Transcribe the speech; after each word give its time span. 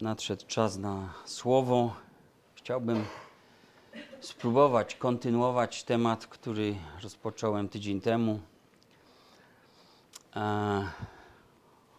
nadszedł 0.00 0.46
czas 0.46 0.76
na 0.76 1.14
słowo. 1.24 1.94
Chciałbym 2.54 3.04
spróbować 4.20 4.94
kontynuować 4.94 5.84
temat, 5.84 6.26
który 6.26 6.74
rozpocząłem 7.02 7.68
tydzień 7.68 8.00
temu. 8.00 8.40
A, 10.34 10.82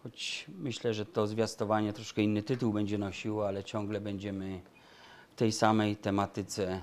choć 0.02 0.46
myślę, 0.58 0.94
że 0.94 1.06
to 1.06 1.26
zwiastowanie 1.26 1.92
troszkę 1.92 2.22
inny 2.22 2.42
tytuł 2.42 2.72
będzie 2.72 2.98
nosiło, 2.98 3.48
ale 3.48 3.64
ciągle 3.64 4.00
będziemy 4.00 4.60
w 5.32 5.38
tej 5.38 5.52
samej 5.52 5.96
tematyce 5.96 6.82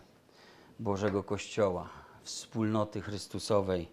Bożego 0.79 1.23
Kościoła, 1.23 1.89
wspólnoty 2.23 3.02
Chrystusowej. 3.02 3.88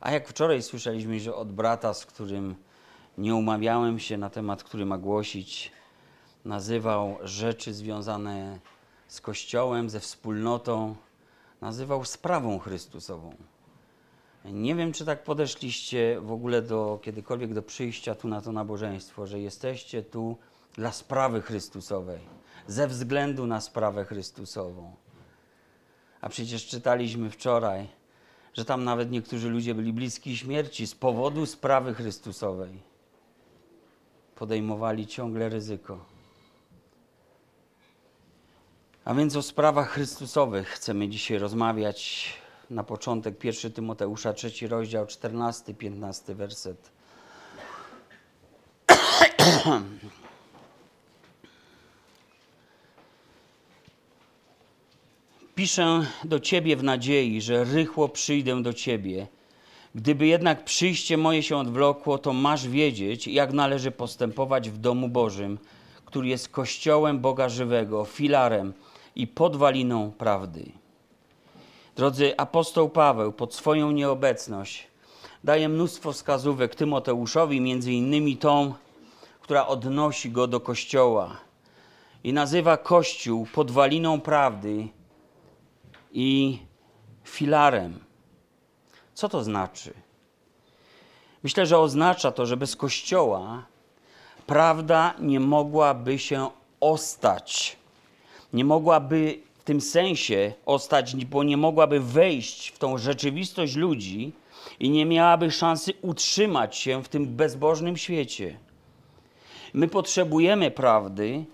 A 0.00 0.10
jak 0.10 0.28
wczoraj 0.28 0.62
słyszeliśmy, 0.62 1.20
że 1.20 1.34
od 1.34 1.52
brata, 1.52 1.94
z 1.94 2.06
którym 2.06 2.54
nie 3.18 3.34
umawiałem 3.34 3.98
się 3.98 4.18
na 4.18 4.30
temat, 4.30 4.64
który 4.64 4.86
ma 4.86 4.98
głosić, 4.98 5.72
nazywał 6.44 7.18
rzeczy 7.22 7.74
związane 7.74 8.58
z 9.08 9.20
Kościołem, 9.20 9.90
ze 9.90 10.00
wspólnotą, 10.00 10.96
nazywał 11.60 12.04
sprawą 12.04 12.58
Chrystusową. 12.58 13.34
Nie 14.44 14.74
wiem, 14.74 14.92
czy 14.92 15.04
tak 15.04 15.24
podeszliście 15.24 16.20
w 16.20 16.32
ogóle 16.32 16.62
do 16.62 16.98
kiedykolwiek 17.02 17.54
do 17.54 17.62
przyjścia 17.62 18.14
tu 18.14 18.28
na 18.28 18.40
to 18.40 18.52
nabożeństwo, 18.52 19.26
że 19.26 19.40
jesteście 19.40 20.02
tu 20.02 20.36
dla 20.74 20.92
sprawy 20.92 21.42
Chrystusowej, 21.42 22.20
ze 22.66 22.88
względu 22.88 23.46
na 23.46 23.60
sprawę 23.60 24.04
Chrystusową. 24.04 24.94
A 26.20 26.28
przecież 26.28 26.66
czytaliśmy 26.66 27.30
wczoraj, 27.30 27.88
że 28.54 28.64
tam 28.64 28.84
nawet 28.84 29.10
niektórzy 29.10 29.48
ludzie 29.48 29.74
byli 29.74 29.92
bliski 29.92 30.36
śmierci 30.36 30.86
z 30.86 30.94
powodu 30.94 31.46
sprawy 31.46 31.94
Chrystusowej. 31.94 32.82
Podejmowali 34.34 35.06
ciągle 35.06 35.48
ryzyko. 35.48 36.19
A 39.04 39.14
więc 39.14 39.36
o 39.36 39.42
sprawach 39.42 39.90
Chrystusowych 39.90 40.68
chcemy 40.68 41.08
dzisiaj 41.08 41.38
rozmawiać. 41.38 42.28
Na 42.70 42.84
początek 42.84 43.44
1 43.44 43.72
Tymoteusza, 43.72 44.32
trzeci 44.32 44.66
rozdział, 44.66 45.04
14-15 45.04 46.34
werset. 46.34 46.90
Piszę 55.54 56.06
do 56.24 56.40
Ciebie 56.40 56.76
w 56.76 56.82
nadziei, 56.82 57.40
że 57.40 57.64
rychło 57.64 58.08
przyjdę 58.08 58.62
do 58.62 58.72
Ciebie. 58.72 59.26
Gdyby 59.94 60.26
jednak 60.26 60.64
przyjście 60.64 61.16
moje 61.16 61.42
się 61.42 61.56
odwlokło, 61.56 62.18
to 62.18 62.32
masz 62.32 62.68
wiedzieć, 62.68 63.26
jak 63.26 63.52
należy 63.52 63.90
postępować 63.90 64.70
w 64.70 64.78
domu 64.78 65.08
Bożym, 65.08 65.58
który 66.04 66.28
jest 66.28 66.48
kościołem 66.48 67.18
Boga 67.18 67.48
żywego, 67.48 68.04
filarem 68.04 68.72
i 69.16 69.26
podwaliną 69.26 70.12
prawdy. 70.12 70.72
Drodzy, 71.96 72.36
apostoł 72.36 72.88
Paweł 72.88 73.32
pod 73.32 73.54
swoją 73.54 73.90
nieobecność 73.90 74.90
daje 75.44 75.68
mnóstwo 75.68 76.12
wskazówek 76.12 76.74
Tymoteuszowi, 76.74 77.60
między 77.60 77.92
innymi 77.92 78.36
tą, 78.36 78.74
która 79.40 79.66
odnosi 79.66 80.30
go 80.30 80.46
do 80.46 80.60
kościoła 80.60 81.36
i 82.24 82.32
nazywa 82.32 82.76
kościół 82.76 83.46
podwaliną 83.54 84.20
prawdy 84.20 84.88
i 86.12 86.58
filarem. 87.24 87.98
Co 89.14 89.28
to 89.28 89.44
znaczy? 89.44 89.94
Myślę, 91.42 91.66
że 91.66 91.78
oznacza 91.78 92.32
to, 92.32 92.46
że 92.46 92.56
bez 92.56 92.76
kościoła 92.76 93.66
prawda 94.46 95.14
nie 95.18 95.40
mogłaby 95.40 96.18
się 96.18 96.50
ostać. 96.80 97.76
Nie 98.52 98.64
mogłaby 98.64 99.40
w 99.58 99.64
tym 99.64 99.80
sensie 99.80 100.52
ostać, 100.66 101.24
bo 101.24 101.44
nie 101.44 101.56
mogłaby 101.56 102.00
wejść 102.00 102.68
w 102.68 102.78
tą 102.78 102.98
rzeczywistość 102.98 103.76
ludzi 103.76 104.32
i 104.80 104.90
nie 104.90 105.06
miałaby 105.06 105.50
szansy 105.50 105.92
utrzymać 106.02 106.76
się 106.76 107.02
w 107.02 107.08
tym 107.08 107.26
bezbożnym 107.26 107.96
świecie. 107.96 108.58
My 109.74 109.88
potrzebujemy 109.88 110.70
prawdy, 110.70 111.44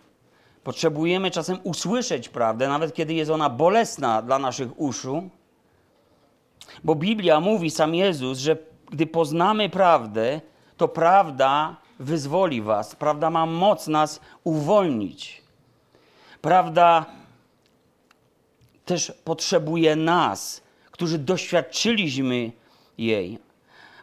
potrzebujemy 0.64 1.30
czasem 1.30 1.58
usłyszeć 1.62 2.28
prawdę, 2.28 2.68
nawet 2.68 2.94
kiedy 2.94 3.14
jest 3.14 3.30
ona 3.30 3.50
bolesna 3.50 4.22
dla 4.22 4.38
naszych 4.38 4.80
uszu, 4.80 5.30
bo 6.84 6.94
Biblia 6.94 7.40
mówi, 7.40 7.70
sam 7.70 7.94
Jezus, 7.94 8.38
że 8.38 8.56
gdy 8.90 9.06
poznamy 9.06 9.70
prawdę, 9.70 10.40
to 10.76 10.88
prawda 10.88 11.76
wyzwoli 11.98 12.62
was, 12.62 12.96
prawda 12.96 13.30
ma 13.30 13.46
moc 13.46 13.86
nas 13.86 14.20
uwolnić. 14.44 15.45
Prawda 16.46 17.06
też 18.84 19.12
potrzebuje 19.24 19.96
nas, 19.96 20.62
którzy 20.90 21.18
doświadczyliśmy 21.18 22.52
jej, 22.98 23.38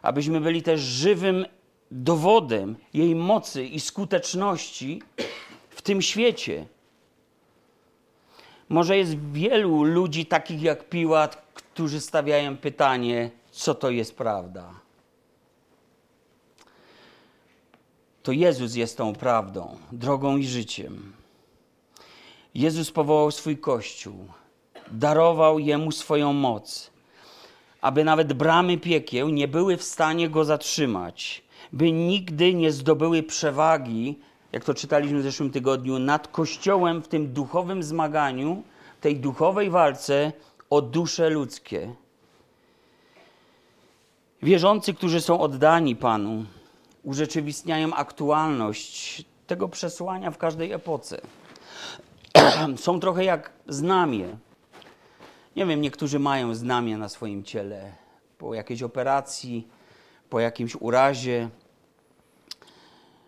abyśmy 0.02 0.40
byli 0.40 0.62
też 0.62 0.80
żywym 0.80 1.46
dowodem 1.90 2.76
jej 2.94 3.14
mocy 3.14 3.64
i 3.64 3.80
skuteczności 3.80 5.02
w 5.70 5.82
tym 5.82 6.02
świecie. 6.02 6.66
Może 8.68 8.98
jest 8.98 9.32
wielu 9.32 9.82
ludzi 9.82 10.26
takich 10.26 10.62
jak 10.62 10.88
Piłat, 10.88 11.42
którzy 11.54 12.00
stawiają 12.00 12.56
pytanie, 12.56 13.30
co 13.50 13.74
to 13.74 13.90
jest 13.90 14.16
prawda. 14.16 14.70
To 18.22 18.32
Jezus 18.32 18.74
jest 18.74 18.96
tą 18.96 19.12
prawdą, 19.14 19.76
drogą 19.92 20.36
i 20.36 20.46
życiem. 20.46 21.23
Jezus 22.54 22.90
powołał 22.90 23.30
swój 23.30 23.58
Kościół, 23.58 24.14
darował 24.90 25.58
jemu 25.58 25.92
swoją 25.92 26.32
moc, 26.32 26.90
aby 27.80 28.04
nawet 28.04 28.32
bramy 28.32 28.78
piekieł 28.78 29.28
nie 29.28 29.48
były 29.48 29.76
w 29.76 29.82
stanie 29.82 30.28
go 30.28 30.44
zatrzymać, 30.44 31.44
by 31.72 31.92
nigdy 31.92 32.54
nie 32.54 32.72
zdobyły 32.72 33.22
przewagi, 33.22 34.18
jak 34.52 34.64
to 34.64 34.74
czytaliśmy 34.74 35.20
w 35.20 35.22
zeszłym 35.22 35.50
tygodniu, 35.50 35.98
nad 35.98 36.28
Kościołem 36.28 37.02
w 37.02 37.08
tym 37.08 37.32
duchowym 37.32 37.82
zmaganiu, 37.82 38.62
tej 39.00 39.16
duchowej 39.16 39.70
walce 39.70 40.32
o 40.70 40.82
dusze 40.82 41.30
ludzkie. 41.30 41.94
Wierzący, 44.42 44.94
którzy 44.94 45.20
są 45.20 45.40
oddani 45.40 45.96
Panu, 45.96 46.44
urzeczywistniają 47.02 47.94
aktualność 47.94 49.24
tego 49.46 49.68
przesłania 49.68 50.30
w 50.30 50.38
każdej 50.38 50.72
epoce. 50.72 51.20
są 52.76 53.00
trochę 53.00 53.24
jak 53.24 53.52
znamie. 53.68 54.36
Nie 55.56 55.66
wiem, 55.66 55.80
niektórzy 55.80 56.18
mają 56.18 56.54
znamie 56.54 56.98
na 56.98 57.08
swoim 57.08 57.44
ciele 57.44 57.92
po 58.38 58.54
jakiejś 58.54 58.82
operacji, 58.82 59.68
po 60.30 60.40
jakimś 60.40 60.76
urazie. 60.76 61.48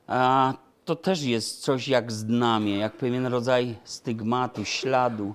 A 0.07 0.55
to 0.85 0.97
też 0.97 1.23
jest 1.23 1.61
coś 1.61 1.89
jak 1.89 2.13
znamie, 2.13 2.79
jak 2.79 2.97
pewien 2.97 3.27
rodzaj 3.27 3.77
stygmatu, 3.85 4.65
śladu, 4.65 5.35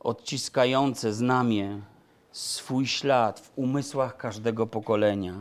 odciskające 0.00 1.12
znamie 1.12 1.80
swój 2.32 2.86
ślad 2.86 3.40
w 3.40 3.52
umysłach 3.56 4.16
każdego 4.16 4.66
pokolenia. 4.66 5.34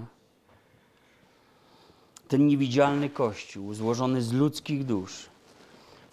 Ten 2.27 2.47
niewidzialny 2.47 3.09
Kościół, 3.09 3.73
złożony 3.73 4.21
z 4.21 4.33
ludzkich 4.33 4.85
dusz, 4.85 5.30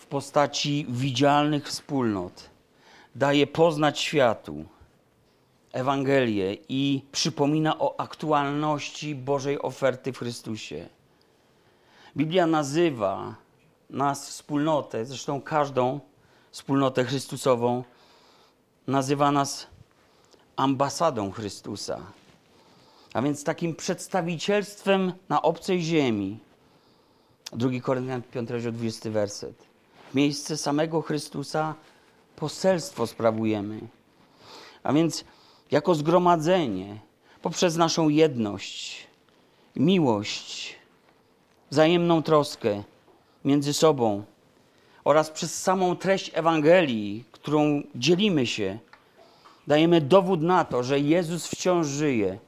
postaci 0.09 0.87
widzialnych 0.89 1.69
wspólnot, 1.69 2.51
daje 3.15 3.47
poznać 3.47 4.01
światu 4.01 4.65
Ewangelię 5.73 6.57
i 6.69 7.03
przypomina 7.13 7.79
o 7.79 8.01
aktualności 8.01 9.15
Bożej 9.15 9.63
oferty 9.63 10.13
w 10.13 10.19
Chrystusie. 10.19 10.89
Biblia 12.17 12.47
nazywa 12.47 13.35
nas 13.91 14.29
wspólnotę, 14.29 15.07
zresztą 15.07 15.43
każdą 15.43 16.01
wspólnotę 16.51 17.05
Chrystusową, 17.05 17.85
nazywa 18.87 19.33
nas 19.33 19.67
ambasadą 20.57 21.31
Chrystusa, 21.31 22.01
a 23.15 23.23
więc 23.23 23.45
takim 23.45 23.77
przedstawicielstwem 23.77 25.13
na 25.29 25.43
obcej 25.43 25.83
ziemi. 25.83 26.39
2 27.53 27.81
Koryntian 27.81 28.23
5, 28.23 28.49
20 28.73 29.11
werset. 29.11 29.68
Miejsce 30.15 30.57
samego 30.57 31.03
Chrystusa 31.03 31.75
poselstwo 32.37 33.07
sprawujemy. 33.07 33.81
A 34.83 34.93
więc 34.93 35.25
jako 35.71 35.95
zgromadzenie, 35.95 36.99
poprzez 37.43 37.77
naszą 37.77 38.09
jedność, 38.09 39.07
miłość, 39.77 40.77
wzajemną 41.71 42.23
troskę 42.23 42.83
między 43.45 43.73
sobą 43.73 44.25
oraz 45.05 45.31
przez 45.31 45.63
samą 45.63 45.97
treść 45.97 46.31
Ewangelii, 46.35 47.25
którą 47.33 47.83
dzielimy 47.95 48.47
się, 48.47 48.79
dajemy 49.67 50.01
dowód 50.01 50.43
na 50.43 50.65
to, 50.65 50.83
że 50.83 51.01
Jezus 51.01 51.47
wciąż 51.47 51.87
żyje, 51.87 52.39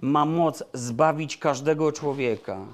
ma 0.00 0.24
moc 0.24 0.62
zbawić 0.72 1.36
każdego 1.36 1.92
człowieka. 1.92 2.66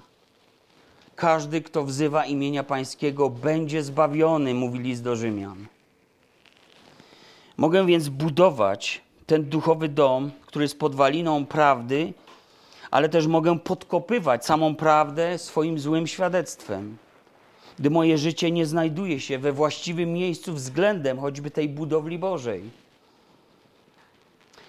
Każdy, 1.21 1.61
kto 1.61 1.85
wzywa 1.85 2.25
imienia 2.25 2.65
Pańskiego, 2.65 3.31
będzie 3.31 3.83
zbawiony, 3.83 4.55
mówi 4.55 4.79
list 4.79 5.03
do 5.03 5.17
Rzymian. 5.17 5.67
Mogę 7.57 7.87
więc 7.87 8.09
budować 8.09 9.01
ten 9.27 9.45
duchowy 9.45 9.89
dom, 9.89 10.31
który 10.47 10.63
jest 10.65 10.79
podwaliną 10.79 11.47
prawdy, 11.47 12.13
ale 12.91 13.09
też 13.09 13.27
mogę 13.27 13.59
podkopywać 13.59 14.47
samą 14.47 14.75
prawdę 14.75 15.39
swoim 15.39 15.79
złym 15.79 16.07
świadectwem. 16.07 16.97
Gdy 17.79 17.91
moje 17.91 18.19
życie 18.19 18.51
nie 18.51 18.67
znajduje 18.67 19.21
się 19.21 19.39
we 19.39 19.53
właściwym 19.53 20.13
miejscu 20.13 20.53
względem 20.53 21.19
choćby 21.19 21.51
tej 21.51 21.69
budowli 21.69 22.19
Bożej. 22.19 22.63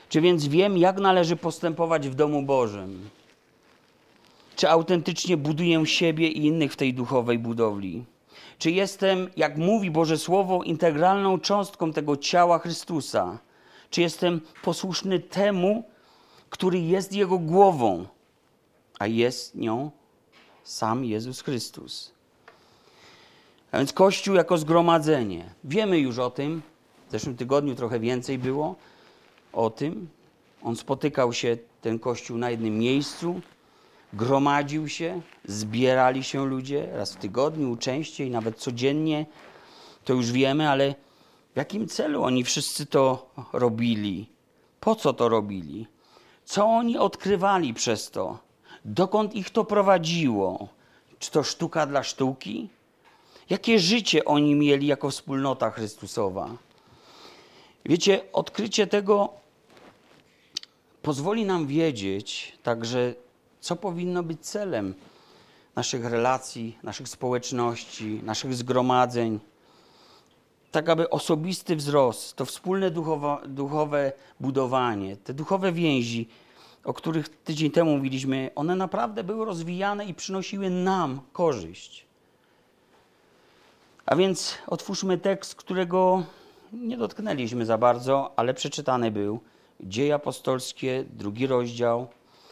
Czy 0.09 0.21
więc 0.21 0.47
wiem, 0.47 0.77
jak 0.77 0.99
należy 0.99 1.35
postępować 1.35 2.09
w 2.09 2.15
domu 2.15 2.43
Bożym? 2.43 3.09
Czy 4.61 4.69
autentycznie 4.69 5.37
buduję 5.37 5.85
siebie 5.85 6.27
i 6.27 6.45
innych 6.45 6.73
w 6.73 6.75
tej 6.75 6.93
duchowej 6.93 7.39
budowli? 7.39 8.05
Czy 8.57 8.71
jestem, 8.71 9.29
jak 9.37 9.57
mówi 9.57 9.91
Boże 9.91 10.17
Słowo, 10.17 10.63
integralną 10.63 11.39
cząstką 11.39 11.93
tego 11.93 12.17
ciała 12.17 12.59
Chrystusa? 12.59 13.39
Czy 13.89 14.01
jestem 14.01 14.41
posłuszny 14.63 15.19
temu, 15.19 15.83
który 16.49 16.79
jest 16.79 17.13
Jego 17.13 17.39
głową, 17.39 18.05
a 18.99 19.07
jest 19.07 19.55
nią 19.55 19.91
sam 20.63 21.05
Jezus 21.05 21.41
Chrystus? 21.41 22.11
A 23.71 23.77
więc 23.77 23.93
Kościół 23.93 24.35
jako 24.35 24.57
zgromadzenie. 24.57 25.53
Wiemy 25.63 25.99
już 25.99 26.19
o 26.19 26.29
tym. 26.29 26.61
W 27.07 27.11
zeszłym 27.11 27.37
tygodniu 27.37 27.75
trochę 27.75 27.99
więcej 27.99 28.37
było 28.37 28.75
o 29.53 29.69
tym. 29.69 30.09
On 30.63 30.75
spotykał 30.75 31.33
się, 31.33 31.57
ten 31.81 31.99
Kościół, 31.99 32.37
na 32.37 32.49
jednym 32.49 32.77
miejscu 32.77 33.41
gromadził 34.13 34.87
się, 34.87 35.21
zbierali 35.45 36.23
się 36.23 36.45
ludzie 36.45 36.87
raz 36.93 37.13
w 37.13 37.17
tygodniu, 37.17 37.77
częściej, 37.77 38.29
nawet 38.29 38.57
codziennie. 38.57 39.25
To 40.05 40.13
już 40.13 40.31
wiemy, 40.31 40.69
ale 40.69 40.95
w 41.53 41.57
jakim 41.57 41.87
celu 41.87 42.23
oni 42.23 42.43
wszyscy 42.43 42.85
to 42.85 43.29
robili? 43.53 44.29
Po 44.79 44.95
co 44.95 45.13
to 45.13 45.29
robili? 45.29 45.87
Co 46.45 46.65
oni 46.65 46.97
odkrywali 46.97 47.73
przez 47.73 48.11
to? 48.11 48.39
Dokąd 48.85 49.35
ich 49.35 49.49
to 49.49 49.65
prowadziło? 49.65 50.67
Czy 51.19 51.31
to 51.31 51.43
sztuka 51.43 51.85
dla 51.85 52.03
sztuki? 52.03 52.69
Jakie 53.49 53.79
życie 53.79 54.25
oni 54.25 54.55
mieli 54.55 54.87
jako 54.87 55.09
wspólnota 55.09 55.71
Chrystusowa? 55.71 56.49
Wiecie, 57.85 58.21
odkrycie 58.33 58.87
tego 58.87 59.29
pozwoli 61.01 61.45
nam 61.45 61.67
wiedzieć 61.67 62.57
także, 62.63 63.13
co 63.61 63.75
powinno 63.75 64.23
być 64.23 64.45
celem 64.45 64.93
naszych 65.75 66.05
relacji, 66.05 66.77
naszych 66.83 67.07
społeczności, 67.07 68.21
naszych 68.23 68.53
zgromadzeń. 68.53 69.39
Tak, 70.71 70.89
aby 70.89 71.09
osobisty 71.09 71.75
wzrost, 71.75 72.35
to 72.35 72.45
wspólne 72.45 72.91
duchowe, 72.91 73.37
duchowe 73.47 74.11
budowanie, 74.39 75.17
te 75.17 75.33
duchowe 75.33 75.71
więzi, 75.71 76.27
o 76.83 76.93
których 76.93 77.29
tydzień 77.29 77.71
temu 77.71 77.97
mówiliśmy, 77.97 78.51
one 78.55 78.75
naprawdę 78.75 79.23
były 79.23 79.45
rozwijane 79.45 80.05
i 80.05 80.13
przynosiły 80.13 80.69
nam 80.69 81.21
korzyść. 81.33 82.05
A 84.05 84.15
więc 84.15 84.57
otwórzmy 84.67 85.17
tekst, 85.17 85.55
którego 85.55 86.23
nie 86.73 86.97
dotknęliśmy 86.97 87.65
za 87.65 87.77
bardzo, 87.77 88.33
ale 88.35 88.53
przeczytany 88.53 89.11
był. 89.11 89.39
Dzieje 89.79 90.15
apostolskie, 90.15 91.05
drugi 91.09 91.47
rozdział, 91.47 92.07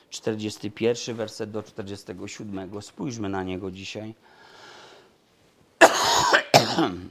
41 0.09 1.15
werset 1.15 1.51
do 1.51 1.63
47. 1.63 2.81
Spójrzmy 2.81 3.29
na 3.29 3.43
niego 3.43 3.71
dzisiaj. 3.71 4.15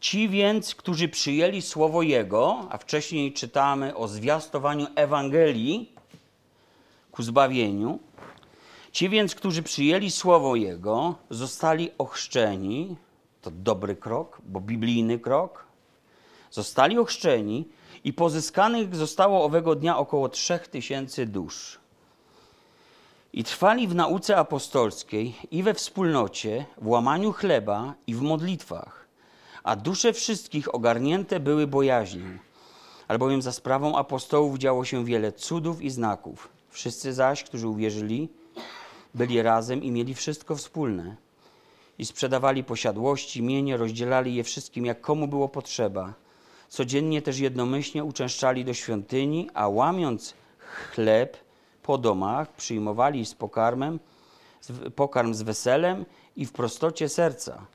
Ci 0.00 0.28
więc, 0.28 0.74
którzy 0.74 1.08
przyjęli 1.08 1.62
słowo 1.62 2.02
Jego, 2.02 2.66
a 2.70 2.78
wcześniej 2.78 3.32
czytamy 3.32 3.96
o 3.96 4.08
zwiastowaniu 4.08 4.86
Ewangelii 4.94 5.92
ku 7.10 7.22
zbawieniu, 7.22 7.98
ci 8.92 9.08
więc, 9.08 9.34
którzy 9.34 9.62
przyjęli 9.62 10.10
słowo 10.10 10.56
Jego, 10.56 11.14
zostali 11.30 11.90
ochrzczeni, 11.98 12.96
to 13.42 13.50
dobry 13.50 13.96
krok, 13.96 14.40
bo 14.44 14.60
biblijny 14.60 15.18
krok, 15.18 15.66
zostali 16.50 16.98
ochrzczeni 16.98 17.68
i 18.04 18.12
pozyskanych 18.12 18.96
zostało 18.96 19.44
owego 19.44 19.74
dnia 19.74 19.98
około 19.98 20.28
trzech 20.28 20.68
tysięcy 20.68 21.26
dusz. 21.26 21.78
I 23.32 23.44
trwali 23.44 23.88
w 23.88 23.94
nauce 23.94 24.36
apostolskiej 24.36 25.34
i 25.50 25.62
we 25.62 25.74
wspólnocie, 25.74 26.66
w 26.78 26.88
łamaniu 26.88 27.32
chleba 27.32 27.94
i 28.06 28.14
w 28.14 28.22
modlitwach, 28.22 29.06
a 29.64 29.76
dusze 29.76 30.12
wszystkich 30.12 30.74
ogarnięte 30.74 31.40
były 31.40 31.66
bojaźnią. 31.66 32.38
Albowiem 33.08 33.42
za 33.42 33.52
sprawą 33.52 33.96
apostołów 33.96 34.58
działo 34.58 34.84
się 34.84 35.04
wiele 35.04 35.32
cudów 35.32 35.82
i 35.82 35.90
znaków. 35.90 36.48
Wszyscy 36.70 37.12
zaś, 37.12 37.44
którzy 37.44 37.68
uwierzyli, 37.68 38.28
byli 39.14 39.42
razem 39.42 39.82
i 39.82 39.90
mieli 39.90 40.14
wszystko 40.14 40.56
wspólne. 40.56 41.16
I 41.98 42.04
sprzedawali 42.04 42.64
posiadłości, 42.64 43.42
mienie, 43.42 43.76
rozdzielali 43.76 44.34
je 44.34 44.44
wszystkim, 44.44 44.86
jak 44.86 45.00
komu 45.00 45.28
było 45.28 45.48
potrzeba. 45.48 46.14
Codziennie 46.72 47.22
też 47.22 47.38
jednomyślnie 47.38 48.04
uczęszczali 48.04 48.64
do 48.64 48.74
świątyni, 48.74 49.50
a 49.54 49.68
łamiąc 49.68 50.34
chleb 50.58 51.36
po 51.82 51.98
domach, 51.98 52.52
przyjmowali 52.52 53.26
z 53.26 53.34
pokarmem, 53.34 54.00
pokarm 54.96 55.34
z 55.34 55.42
weselem 55.42 56.04
i 56.36 56.46
w 56.46 56.52
prostocie 56.52 57.08
serca, 57.08 57.66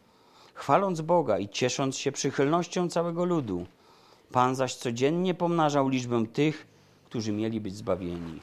chwaląc 0.54 1.02
Boga 1.02 1.40
i 1.40 1.50
ciesząc 1.50 1.98
się 1.98 2.12
przychylnością 2.12 2.90
całego 2.90 3.26
ludu. 3.26 3.66
Pan 4.32 4.56
zaś 4.56 4.76
codziennie 4.76 5.34
pomnażał 5.34 5.90
liczbę 5.90 6.26
tych, 6.26 6.68
którzy 7.06 7.32
mieli 7.32 7.62
być 7.62 7.76
zbawieni. 7.76 8.42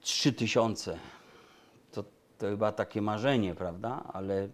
Trzy 0.00 0.32
tysiące. 0.32 0.98
To, 1.92 2.04
to 2.38 2.46
chyba 2.46 2.72
takie 2.72 3.02
marzenie, 3.02 3.54
prawda? 3.54 4.02
Ale 4.12 4.48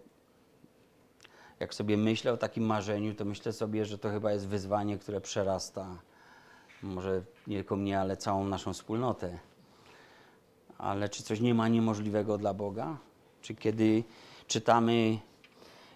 jak 1.60 1.74
sobie 1.74 1.96
myślę 1.96 2.32
o 2.32 2.36
takim 2.36 2.64
marzeniu, 2.64 3.14
to 3.14 3.24
myślę 3.24 3.52
sobie, 3.52 3.84
że 3.84 3.98
to 3.98 4.10
chyba 4.10 4.32
jest 4.32 4.48
wyzwanie, 4.48 4.98
które 4.98 5.20
przerasta 5.20 5.98
może 6.82 7.22
nie 7.46 7.56
tylko 7.56 7.76
mnie, 7.76 8.00
ale 8.00 8.16
całą 8.16 8.44
naszą 8.44 8.72
wspólnotę. 8.72 9.38
Ale 10.78 11.08
czy 11.08 11.22
coś 11.22 11.40
nie 11.40 11.54
ma 11.54 11.68
niemożliwego 11.68 12.38
dla 12.38 12.54
Boga? 12.54 12.96
Czy 13.42 13.54
kiedy 13.54 14.04
czytamy 14.46 15.18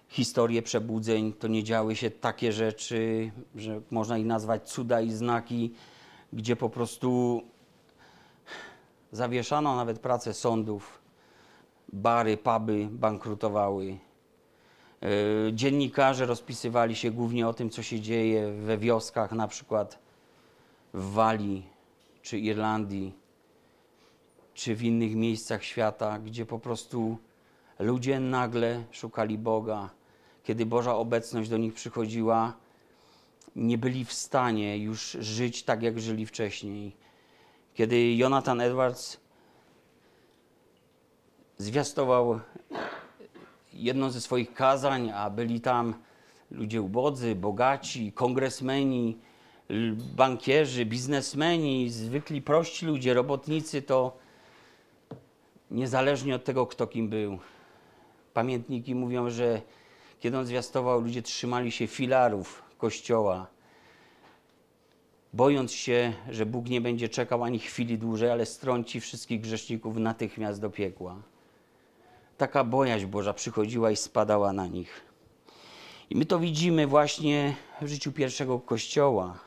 historię 0.08 0.62
przebudzeń, 0.62 1.32
to 1.32 1.48
nie 1.48 1.64
działy 1.64 1.96
się 1.96 2.10
takie 2.10 2.52
rzeczy, 2.52 3.32
że 3.54 3.80
można 3.90 4.18
ich 4.18 4.26
nazwać 4.26 4.70
cuda 4.70 5.00
i 5.00 5.10
znaki, 5.10 5.75
gdzie 6.32 6.56
po 6.56 6.70
prostu 6.70 7.42
zawieszano 9.12 9.76
nawet 9.76 9.98
pracę 9.98 10.34
sądów, 10.34 11.00
bary, 11.92 12.37
puby 12.37 12.88
bankrutowały, 12.90 13.98
dziennikarze 15.52 16.26
rozpisywali 16.26 16.97
się 16.97 17.11
głównie 17.11 17.49
o 17.49 17.54
tym, 17.54 17.71
co 17.71 17.82
się 17.82 18.00
dzieje 18.00 18.52
we 18.52 18.78
wioskach, 18.78 19.32
na 19.32 19.49
przykład 19.49 19.99
w 20.94 21.12
Walii 21.12 21.66
czy 22.23 22.38
Irlandii, 22.38 23.12
czy 24.54 24.75
w 24.75 24.82
innych 24.82 25.14
miejscach 25.14 25.64
świata, 25.64 26.18
gdzie 26.18 26.47
po 26.47 26.59
prostu 26.59 27.18
ludzie 27.78 28.21
nagle 28.21 28.85
szukali 28.90 29.38
Boga. 29.38 29.90
Kiedy 30.44 30.66
Boża 30.66 30.97
obecność 30.97 31.50
do 31.50 31.56
nich 31.56 31.75
przychodziła, 31.75 32.56
nie 33.56 33.78
byli 33.78 34.04
w 34.04 34.12
stanie 34.12 34.78
już 34.78 35.11
żyć 35.21 35.62
tak, 35.62 35.82
jak 35.82 36.00
żyli 36.00 36.26
wcześniej. 36.26 36.97
Kiedy 37.75 38.14
Jonathan 38.14 38.61
Edwards 38.61 39.21
zwiastował 41.59 42.40
jedno 43.82 44.10
ze 44.10 44.20
swoich 44.20 44.54
kazań, 44.54 45.10
a 45.10 45.30
byli 45.30 45.60
tam 45.60 45.94
ludzie 46.50 46.82
ubodzy, 46.82 47.34
bogaci, 47.34 48.12
kongresmeni, 48.12 49.18
bankierzy, 50.16 50.86
biznesmeni, 50.86 51.90
zwykli 51.90 52.42
prości 52.42 52.86
ludzie, 52.86 53.14
robotnicy, 53.14 53.82
to 53.82 54.16
niezależnie 55.70 56.34
od 56.34 56.44
tego, 56.44 56.66
kto 56.66 56.86
kim 56.86 57.08
był. 57.08 57.38
Pamiętniki 58.34 58.94
mówią, 58.94 59.30
że 59.30 59.62
kiedy 60.20 60.38
on 60.38 60.46
zwiastował, 60.46 61.00
ludzie 61.00 61.22
trzymali 61.22 61.72
się 61.72 61.86
filarów 61.86 62.62
kościoła, 62.78 63.46
bojąc 65.32 65.72
się, 65.72 66.12
że 66.30 66.46
Bóg 66.46 66.68
nie 66.68 66.80
będzie 66.80 67.08
czekał 67.08 67.44
ani 67.44 67.58
chwili 67.58 67.98
dłużej, 67.98 68.30
ale 68.30 68.46
strąci 68.46 69.00
wszystkich 69.00 69.40
grzeszników 69.40 69.96
natychmiast 69.96 70.60
do 70.60 70.70
piekła 70.70 71.31
taka 72.42 72.64
bojaźń 72.64 73.06
Boża 73.06 73.32
przychodziła 73.32 73.90
i 73.90 73.96
spadała 73.96 74.52
na 74.52 74.66
nich. 74.66 75.00
I 76.11 76.16
my 76.16 76.26
to 76.26 76.38
widzimy 76.38 76.87
właśnie 76.87 77.54
w 77.82 77.88
życiu 77.88 78.12
pierwszego 78.12 78.61
kościoła. 78.61 79.38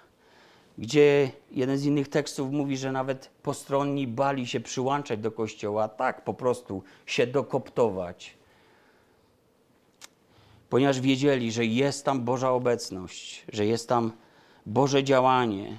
gdzie 0.78 1.32
jeden 1.52 1.78
z 1.78 1.86
innych 1.86 2.08
tekstów 2.08 2.52
mówi, 2.52 2.78
że 2.78 2.92
nawet 2.92 3.30
postronni 3.44 4.08
bali 4.08 4.48
się 4.48 4.60
przyłączać 4.60 5.20
do 5.20 5.32
kościoła, 5.32 5.88
tak 5.88 6.24
po 6.24 6.34
prostu 6.34 6.84
się 7.06 7.28
dokoptować. 7.28 8.38
Ponieważ 10.70 11.02
wiedzieli, 11.02 11.52
że 11.52 11.66
jest 11.66 12.06
tam 12.06 12.22
Boża 12.22 12.52
obecność, 12.52 13.46
że 13.54 13.66
jest 13.66 13.90
tam 13.90 14.12
Boże 14.66 15.04
działanie 15.04 15.78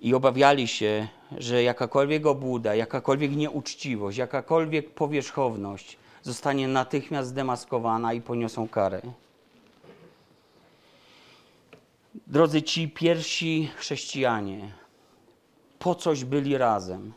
i 0.00 0.14
obawiali 0.14 0.68
się, 0.68 1.08
że 1.38 1.62
jakakolwiek 1.62 2.26
obłuda, 2.26 2.74
jakakolwiek 2.74 3.36
nieuczciwość, 3.36 4.18
jakakolwiek 4.18 4.90
powierzchowność 4.90 5.98
zostanie 6.22 6.68
natychmiast 6.68 7.28
zdemaskowana 7.28 8.12
i 8.12 8.20
poniosą 8.20 8.68
karę. 8.68 9.02
Drodzy 12.26 12.62
ci 12.62 12.88
pierwsi 12.88 13.70
chrześcijanie, 13.76 14.72
po 15.78 15.94
coś 15.94 16.24
byli 16.24 16.58
razem. 16.58 17.12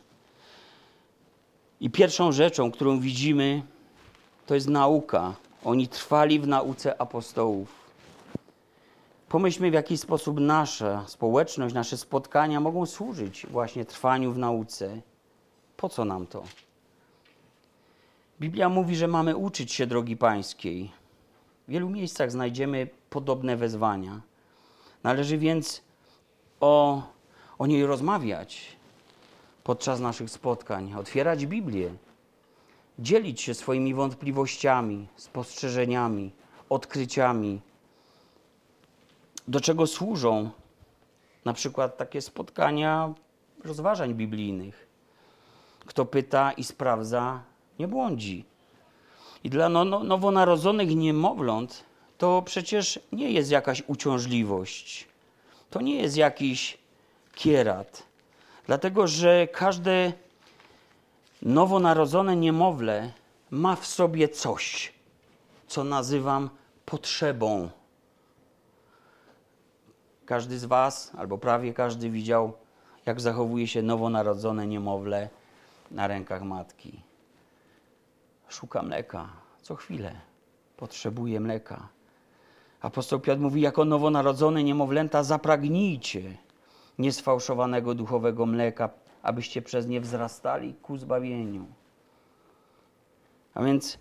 I 1.80 1.90
pierwszą 1.90 2.32
rzeczą, 2.32 2.70
którą 2.70 3.00
widzimy, 3.00 3.62
to 4.46 4.54
jest 4.54 4.68
nauka. 4.68 5.34
Oni 5.64 5.88
trwali 5.88 6.40
w 6.40 6.46
nauce 6.46 7.00
apostołów. 7.00 7.77
Pomyślmy, 9.28 9.70
w 9.70 9.74
jaki 9.74 9.98
sposób 9.98 10.40
nasza 10.40 11.04
społeczność, 11.06 11.74
nasze 11.74 11.96
spotkania 11.96 12.60
mogą 12.60 12.86
służyć 12.86 13.46
właśnie 13.46 13.84
trwaniu 13.84 14.32
w 14.32 14.38
nauce. 14.38 15.00
Po 15.76 15.88
co 15.88 16.04
nam 16.04 16.26
to? 16.26 16.42
Biblia 18.40 18.68
mówi, 18.68 18.96
że 18.96 19.08
mamy 19.08 19.36
uczyć 19.36 19.72
się 19.72 19.86
drogi 19.86 20.16
pańskiej. 20.16 20.90
W 21.68 21.70
wielu 21.70 21.90
miejscach 21.90 22.32
znajdziemy 22.32 22.88
podobne 23.10 23.56
wezwania. 23.56 24.20
Należy 25.02 25.38
więc 25.38 25.82
o, 26.60 27.02
o 27.58 27.66
niej 27.66 27.86
rozmawiać 27.86 28.76
podczas 29.64 30.00
naszych 30.00 30.30
spotkań, 30.30 30.94
otwierać 30.94 31.46
Biblię, 31.46 31.90
dzielić 32.98 33.40
się 33.40 33.54
swoimi 33.54 33.94
wątpliwościami, 33.94 35.06
spostrzeżeniami, 35.16 36.32
odkryciami. 36.68 37.60
Do 39.48 39.60
czego 39.60 39.86
służą 39.86 40.50
na 41.44 41.52
przykład 41.52 41.96
takie 41.96 42.22
spotkania 42.22 43.14
rozważań 43.64 44.14
biblijnych? 44.14 44.86
Kto 45.86 46.04
pyta 46.04 46.52
i 46.52 46.64
sprawdza, 46.64 47.42
nie 47.78 47.88
błądzi. 47.88 48.44
I 49.44 49.50
dla 49.50 49.68
no, 49.68 49.84
no, 49.84 50.04
nowonarodzonych 50.04 50.96
niemowląt 50.96 51.84
to 52.18 52.42
przecież 52.42 53.00
nie 53.12 53.30
jest 53.30 53.50
jakaś 53.50 53.82
uciążliwość. 53.86 55.08
To 55.70 55.80
nie 55.80 55.94
jest 56.02 56.16
jakiś 56.16 56.78
kierat. 57.34 58.02
Dlatego, 58.66 59.06
że 59.06 59.46
każde 59.46 60.12
nowonarodzone 61.42 62.36
niemowlę 62.36 63.12
ma 63.50 63.76
w 63.76 63.86
sobie 63.86 64.28
coś, 64.28 64.92
co 65.66 65.84
nazywam 65.84 66.50
potrzebą. 66.84 67.70
Każdy 70.28 70.58
z 70.58 70.64
Was, 70.64 71.12
albo 71.18 71.38
prawie 71.38 71.74
każdy, 71.74 72.10
widział, 72.10 72.52
jak 73.06 73.20
zachowuje 73.20 73.66
się 73.66 73.82
nowonarodzone 73.82 74.66
niemowlę 74.66 75.28
na 75.90 76.06
rękach 76.06 76.42
matki. 76.42 77.02
Szuka 78.48 78.82
mleka 78.82 79.28
co 79.62 79.74
chwilę. 79.74 80.12
Potrzebuje 80.76 81.40
mleka. 81.40 81.88
Apostoł 82.80 83.20
Piotr 83.20 83.40
mówi, 83.40 83.60
jako 83.60 83.84
nowonarodzone 83.84 84.64
niemowlęta 84.64 85.22
zapragnijcie 85.22 86.22
niesfałszowanego 86.98 87.94
duchowego 87.94 88.46
mleka, 88.46 88.90
abyście 89.22 89.62
przez 89.62 89.86
nie 89.86 90.00
wzrastali 90.00 90.74
ku 90.74 90.96
zbawieniu. 90.96 91.66
A 93.54 93.62
więc 93.62 93.98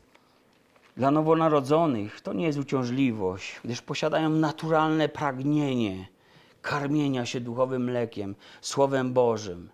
dla 0.98 1.12
nowonarodzonych 1.12 2.22
to 2.22 2.34
nie 2.34 2.46
jest 2.46 2.60
uciążliwość, 2.60 3.62
gdyż 3.63 3.81
posiadają 3.81 4.29
naturalne 4.29 5.10
pragnienie 5.10 6.16
karmienia 6.62 7.26
się 7.26 7.40
duchowym 7.40 7.84
mlekiem, 7.84 8.36
Słowem 8.62 9.14
Bożym. 9.14 9.70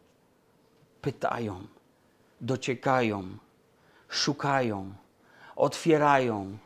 Pytają, 1.01 1.67
dociekają, 2.41 3.23
szukają, 4.09 4.93
otwierają, 5.55 6.57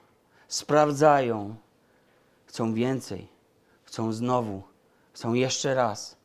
sprawdzają, 0.48 1.56
chcą 2.46 2.74
więcej, 2.74 3.28
chcą 3.84 4.14
znowu, 4.14 4.64
chcą 5.14 5.34
jeszcze 5.34 5.76
raz. 5.76 6.18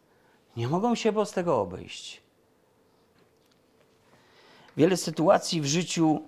Nie 0.57 0.69
mogą 0.69 0.95
się 0.95 1.13
bez 1.13 1.31
tego 1.31 1.61
obejść. 1.61 2.23
Wiele 4.77 4.97
sytuacji 4.97 5.61
w 5.61 5.67
życiu, 5.67 6.23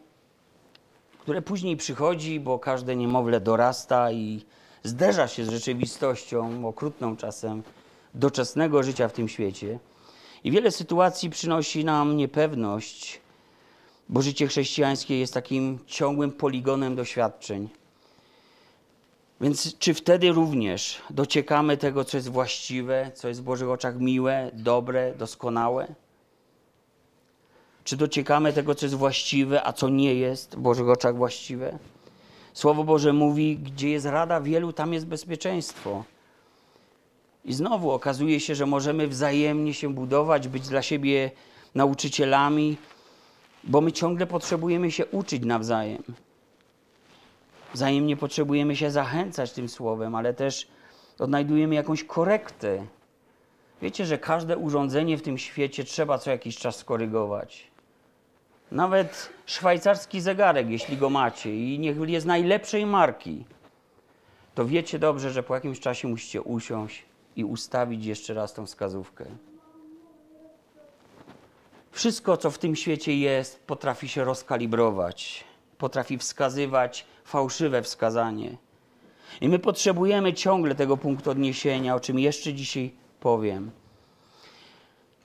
które 1.18 1.42
później 1.42 1.76
przychodzi, 1.76 2.40
bo 2.40 2.58
każde 2.58 2.96
niemowlę 2.96 3.40
dorasta 3.40 4.12
i 4.12 4.44
zderza 4.84 5.28
się 5.28 5.44
z 5.44 5.50
rzeczywistością, 5.50 6.68
okrutną 6.68 7.16
czasem, 7.16 7.62
doczesnego 8.14 8.82
życia 8.82 9.08
w 9.08 9.12
tym 9.12 9.28
świecie. 9.28 9.78
I 10.44 10.50
wiele 10.50 10.70
sytuacji 10.70 11.30
przynosi 11.30 11.84
nam 11.84 12.16
niepewność, 12.16 13.20
bo 14.08 14.22
życie 14.22 14.46
chrześcijańskie 14.46 15.18
jest 15.18 15.34
takim 15.34 15.78
ciągłym 15.86 16.32
poligonem 16.32 16.96
doświadczeń. 16.96 17.68
Więc 19.40 19.78
czy 19.78 19.94
wtedy 19.94 20.32
również 20.32 21.02
dociekamy 21.10 21.76
tego, 21.76 22.04
co 22.04 22.16
jest 22.16 22.28
właściwe, 22.28 23.10
co 23.14 23.28
jest 23.28 23.40
w 23.40 23.44
Bożych 23.44 23.68
oczach 23.68 24.00
miłe, 24.00 24.50
dobre, 24.52 25.14
doskonałe? 25.14 25.94
Czy 27.84 27.96
dociekamy 27.96 28.52
tego, 28.52 28.74
co 28.74 28.86
jest 28.86 28.94
właściwe, 28.94 29.66
a 29.66 29.72
co 29.72 29.88
nie 29.88 30.14
jest 30.14 30.56
w 30.56 30.60
Bożych 30.60 30.88
oczach 30.88 31.16
właściwe? 31.16 31.78
Słowo 32.54 32.84
Boże 32.84 33.12
mówi, 33.12 33.56
gdzie 33.56 33.90
jest 33.90 34.06
rada 34.06 34.40
wielu, 34.40 34.72
tam 34.72 34.92
jest 34.92 35.06
bezpieczeństwo. 35.06 36.04
I 37.44 37.52
znowu 37.52 37.90
okazuje 37.90 38.40
się, 38.40 38.54
że 38.54 38.66
możemy 38.66 39.08
wzajemnie 39.08 39.74
się 39.74 39.94
budować, 39.94 40.48
być 40.48 40.68
dla 40.68 40.82
siebie 40.82 41.30
nauczycielami, 41.74 42.76
bo 43.64 43.80
my 43.80 43.92
ciągle 43.92 44.26
potrzebujemy 44.26 44.90
się 44.90 45.06
uczyć 45.06 45.44
nawzajem. 45.44 46.02
Wzajemnie 47.74 48.16
potrzebujemy 48.16 48.76
się 48.76 48.90
zachęcać 48.90 49.52
tym 49.52 49.68
słowem, 49.68 50.14
ale 50.14 50.34
też 50.34 50.68
odnajdujemy 51.18 51.74
jakąś 51.74 52.04
korektę. 52.04 52.86
Wiecie, 53.82 54.06
że 54.06 54.18
każde 54.18 54.58
urządzenie 54.58 55.18
w 55.18 55.22
tym 55.22 55.38
świecie 55.38 55.84
trzeba 55.84 56.18
co 56.18 56.30
jakiś 56.30 56.56
czas 56.56 56.76
skorygować. 56.76 57.73
Nawet 58.72 59.30
szwajcarski 59.46 60.20
zegarek, 60.20 60.70
jeśli 60.70 60.96
go 60.96 61.10
macie 61.10 61.56
i 61.56 61.78
niech 61.78 62.08
jest 62.08 62.26
najlepszej 62.26 62.86
marki, 62.86 63.44
to 64.54 64.66
wiecie 64.66 64.98
dobrze, 64.98 65.30
że 65.30 65.42
po 65.42 65.54
jakimś 65.54 65.80
czasie 65.80 66.08
musicie 66.08 66.42
usiąść 66.42 67.04
i 67.36 67.44
ustawić 67.44 68.06
jeszcze 68.06 68.34
raz 68.34 68.54
tą 68.54 68.66
wskazówkę. 68.66 69.24
Wszystko, 71.92 72.36
co 72.36 72.50
w 72.50 72.58
tym 72.58 72.76
świecie 72.76 73.18
jest, 73.18 73.66
potrafi 73.66 74.08
się 74.08 74.24
rozkalibrować, 74.24 75.44
potrafi 75.78 76.18
wskazywać 76.18 77.06
fałszywe 77.24 77.82
wskazanie. 77.82 78.56
I 79.40 79.48
my 79.48 79.58
potrzebujemy 79.58 80.32
ciągle 80.32 80.74
tego 80.74 80.96
punktu 80.96 81.30
odniesienia, 81.30 81.94
o 81.94 82.00
czym 82.00 82.18
jeszcze 82.18 82.54
dzisiaj 82.54 82.92
powiem. 83.20 83.70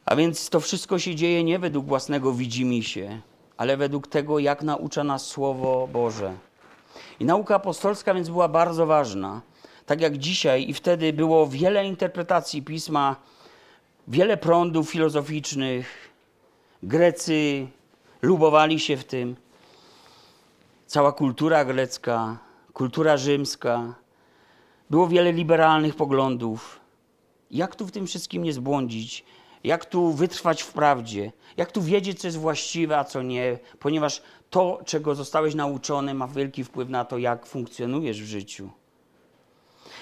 A 0.05 0.15
więc 0.15 0.49
to 0.49 0.59
wszystko 0.59 0.99
się 0.99 1.15
dzieje 1.15 1.43
nie 1.43 1.59
według 1.59 1.85
własnego 1.85 2.33
widzimisię, 2.33 3.21
ale 3.59 3.77
według 3.77 4.07
tego, 4.07 4.39
jak 4.39 4.63
naucza 4.63 5.03
nas 5.03 5.25
Słowo 5.25 5.87
Boże. 5.87 6.33
I 7.19 7.25
nauka 7.25 7.55
apostolska 7.55 8.13
więc 8.13 8.29
była 8.29 8.47
bardzo 8.47 8.85
ważna. 8.85 9.41
Tak 9.85 10.01
jak 10.01 10.17
dzisiaj 10.17 10.69
i 10.69 10.73
wtedy 10.73 11.13
było 11.13 11.47
wiele 11.47 11.85
interpretacji 11.85 12.61
pisma, 12.61 13.15
wiele 14.07 14.37
prądów 14.37 14.89
filozoficznych. 14.89 16.09
Grecy 16.83 17.67
lubowali 18.21 18.79
się 18.79 18.97
w 18.97 19.03
tym. 19.03 19.35
Cała 20.85 21.11
kultura 21.11 21.65
grecka, 21.65 22.37
kultura 22.73 23.17
rzymska. 23.17 23.93
Było 24.89 25.07
wiele 25.07 25.31
liberalnych 25.31 25.95
poglądów. 25.95 26.79
Jak 27.51 27.75
tu 27.75 27.87
w 27.87 27.91
tym 27.91 28.07
wszystkim 28.07 28.43
nie 28.43 28.53
zbłądzić? 28.53 29.25
Jak 29.63 29.85
tu 29.85 30.13
wytrwać 30.13 30.61
w 30.61 30.73
prawdzie? 30.73 31.31
Jak 31.57 31.71
tu 31.71 31.81
wiedzieć, 31.81 32.19
co 32.19 32.27
jest 32.27 32.37
właściwe, 32.37 32.97
a 32.97 33.03
co 33.03 33.21
nie? 33.21 33.59
Ponieważ 33.79 34.21
to, 34.49 34.79
czego 34.85 35.15
zostałeś 35.15 35.55
nauczony, 35.55 36.13
ma 36.13 36.27
wielki 36.27 36.63
wpływ 36.63 36.89
na 36.89 37.05
to, 37.05 37.17
jak 37.17 37.45
funkcjonujesz 37.45 38.21
w 38.21 38.25
życiu. 38.25 38.69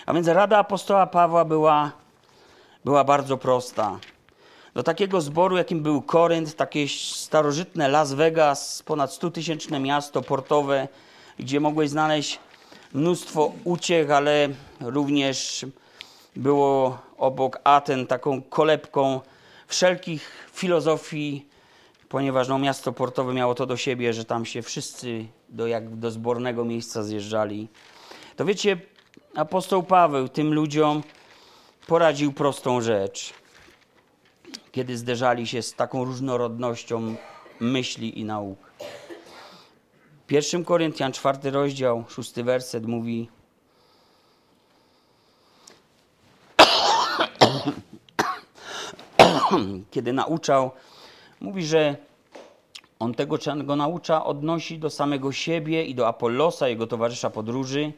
A 0.05 0.13
więc 0.13 0.27
rada 0.27 0.57
apostoła 0.57 1.07
Pawła 1.07 1.45
była, 1.45 1.91
była 2.85 3.03
bardzo 3.03 3.37
prosta. 3.37 3.99
Do 4.73 4.83
takiego 4.83 5.21
zboru, 5.21 5.57
jakim 5.57 5.83
był 5.83 6.01
Korynt, 6.01 6.55
takie 6.55 6.87
starożytne 6.87 7.87
Las 7.87 8.13
Vegas, 8.13 8.83
ponad 8.83 9.11
100-tysięczne 9.11 9.79
miasto 9.81 10.21
portowe, 10.21 10.87
gdzie 11.39 11.59
mogłeś 11.59 11.89
znaleźć 11.89 12.39
mnóstwo 12.93 13.51
uciech, 13.63 14.11
ale 14.11 14.49
również 14.81 15.65
było 16.35 16.97
obok 17.17 17.59
Aten 17.63 18.07
taką 18.07 18.41
kolebką 18.41 19.21
wszelkich 19.67 20.29
filozofii, 20.53 21.47
ponieważ 22.09 22.47
no, 22.47 22.59
miasto 22.59 22.93
portowe 22.93 23.33
miało 23.33 23.55
to 23.55 23.65
do 23.65 23.77
siebie, 23.77 24.13
że 24.13 24.25
tam 24.25 24.45
się 24.45 24.62
wszyscy 24.62 25.25
do, 25.50 25.67
jak 25.67 25.95
do 25.95 26.12
zbornego 26.12 26.65
miejsca 26.65 27.03
zjeżdżali. 27.03 27.67
To 28.36 28.45
wiecie, 28.45 28.77
apostoł 29.36 29.83
Paweł 29.83 30.29
tym 30.29 30.53
ludziom 30.53 31.03
poradził 31.88 32.33
prostą 32.33 32.81
rzecz, 32.81 33.33
kiedy 34.71 34.97
zderzali 34.97 35.47
się 35.47 35.62
z 35.62 35.74
taką 35.74 36.05
różnorodnością 36.05 37.15
myśli 37.59 38.19
i 38.19 38.25
nauk. 38.25 38.59
1 40.29 40.65
Koryntian, 40.65 41.12
czwarty 41.12 41.51
rozdział, 41.51 42.03
szósty 42.09 42.43
werset 42.43 42.86
mówi 42.86 43.29
kiedy 49.91 50.13
nauczał, 50.13 50.71
mówi, 51.41 51.65
że 51.65 51.95
on 52.99 53.13
tego, 53.13 53.37
czego 53.37 53.63
go 53.63 53.75
naucza, 53.75 54.25
odnosi 54.25 54.79
do 54.79 54.89
samego 54.89 55.31
siebie 55.31 55.85
i 55.85 55.95
do 55.95 56.07
Apollosa, 56.07 56.67
jego 56.67 56.87
towarzysza 56.87 57.29
podróży. 57.29 57.93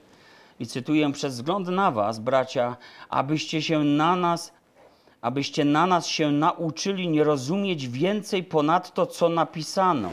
I 0.59 0.67
cytuję, 0.67 1.11
przez 1.11 1.35
wzgląd 1.35 1.67
na 1.67 1.91
was, 1.91 2.19
bracia, 2.19 2.77
abyście 3.09 3.61
się 3.61 3.79
na 3.79 4.15
nas, 4.15 4.53
abyście 5.21 5.65
na 5.65 5.87
nas 5.87 6.07
się 6.07 6.31
nauczyli 6.31 7.07
nie 7.07 7.23
rozumieć 7.23 7.87
więcej 7.87 8.43
ponad 8.43 8.93
to, 8.93 9.05
co 9.05 9.29
napisano. 9.29 10.09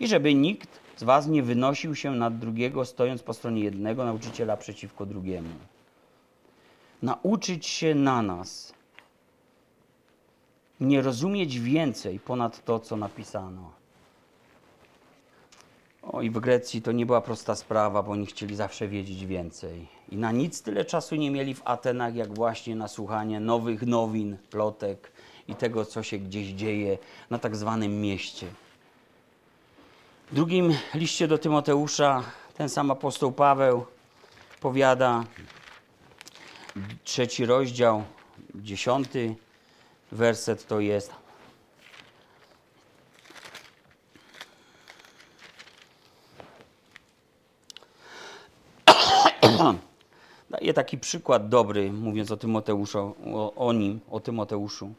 I 0.00 0.06
żeby 0.06 0.34
nikt 0.34 0.80
z 0.96 1.02
was 1.02 1.26
nie 1.26 1.42
wynosił 1.42 1.94
się 1.94 2.10
nad 2.10 2.38
drugiego, 2.38 2.84
stojąc 2.84 3.22
po 3.22 3.34
stronie 3.34 3.62
jednego 3.62 4.04
nauczyciela 4.04 4.56
przeciwko 4.56 5.06
drugiemu. 5.06 5.48
Nauczyć 7.02 7.66
się 7.66 7.94
na 7.94 8.22
nas, 8.22 8.74
nie 10.82 11.02
rozumieć 11.02 11.60
więcej 11.60 12.20
ponad 12.20 12.64
to, 12.64 12.80
co 12.80 12.96
napisano. 12.96 13.70
O, 16.02 16.22
i 16.22 16.30
w 16.30 16.40
Grecji 16.40 16.82
to 16.82 16.92
nie 16.92 17.06
była 17.06 17.20
prosta 17.20 17.54
sprawa, 17.54 18.02
bo 18.02 18.12
oni 18.12 18.26
chcieli 18.26 18.56
zawsze 18.56 18.88
wiedzieć 18.88 19.26
więcej. 19.26 19.88
I 20.08 20.16
na 20.16 20.32
nic 20.32 20.62
tyle 20.62 20.84
czasu 20.84 21.16
nie 21.16 21.30
mieli 21.30 21.54
w 21.54 21.62
Atenach, 21.64 22.14
jak 22.14 22.34
właśnie 22.34 22.76
na 22.76 22.88
słuchanie 22.88 23.40
nowych 23.40 23.82
nowin, 23.82 24.36
plotek 24.50 25.12
i 25.48 25.54
tego, 25.54 25.84
co 25.84 26.02
się 26.02 26.18
gdzieś 26.18 26.48
dzieje 26.48 26.98
na 27.30 27.38
tak 27.38 27.56
zwanym 27.56 28.00
mieście. 28.00 28.46
W 30.30 30.34
drugim 30.34 30.74
liście 30.94 31.28
do 31.28 31.38
Tymoteusza 31.38 32.22
ten 32.54 32.68
sam 32.68 32.90
apostoł 32.90 33.32
Paweł 33.32 33.86
powiada, 34.60 35.24
trzeci 37.04 37.46
rozdział, 37.46 38.02
dziesiąty 38.54 39.34
werset 40.12 40.66
to 40.66 40.80
jest. 40.80 41.12
Daje 50.50 50.74
taki 50.74 50.98
przykład 50.98 51.48
dobry, 51.48 51.92
mówiąc 51.92 52.30
o 52.30 52.36
Tymoteuszu, 52.36 53.14
o, 53.34 53.54
o 53.54 53.72
nim, 53.72 54.00
o 54.10 54.20
Tymoteuszu. 54.20 54.92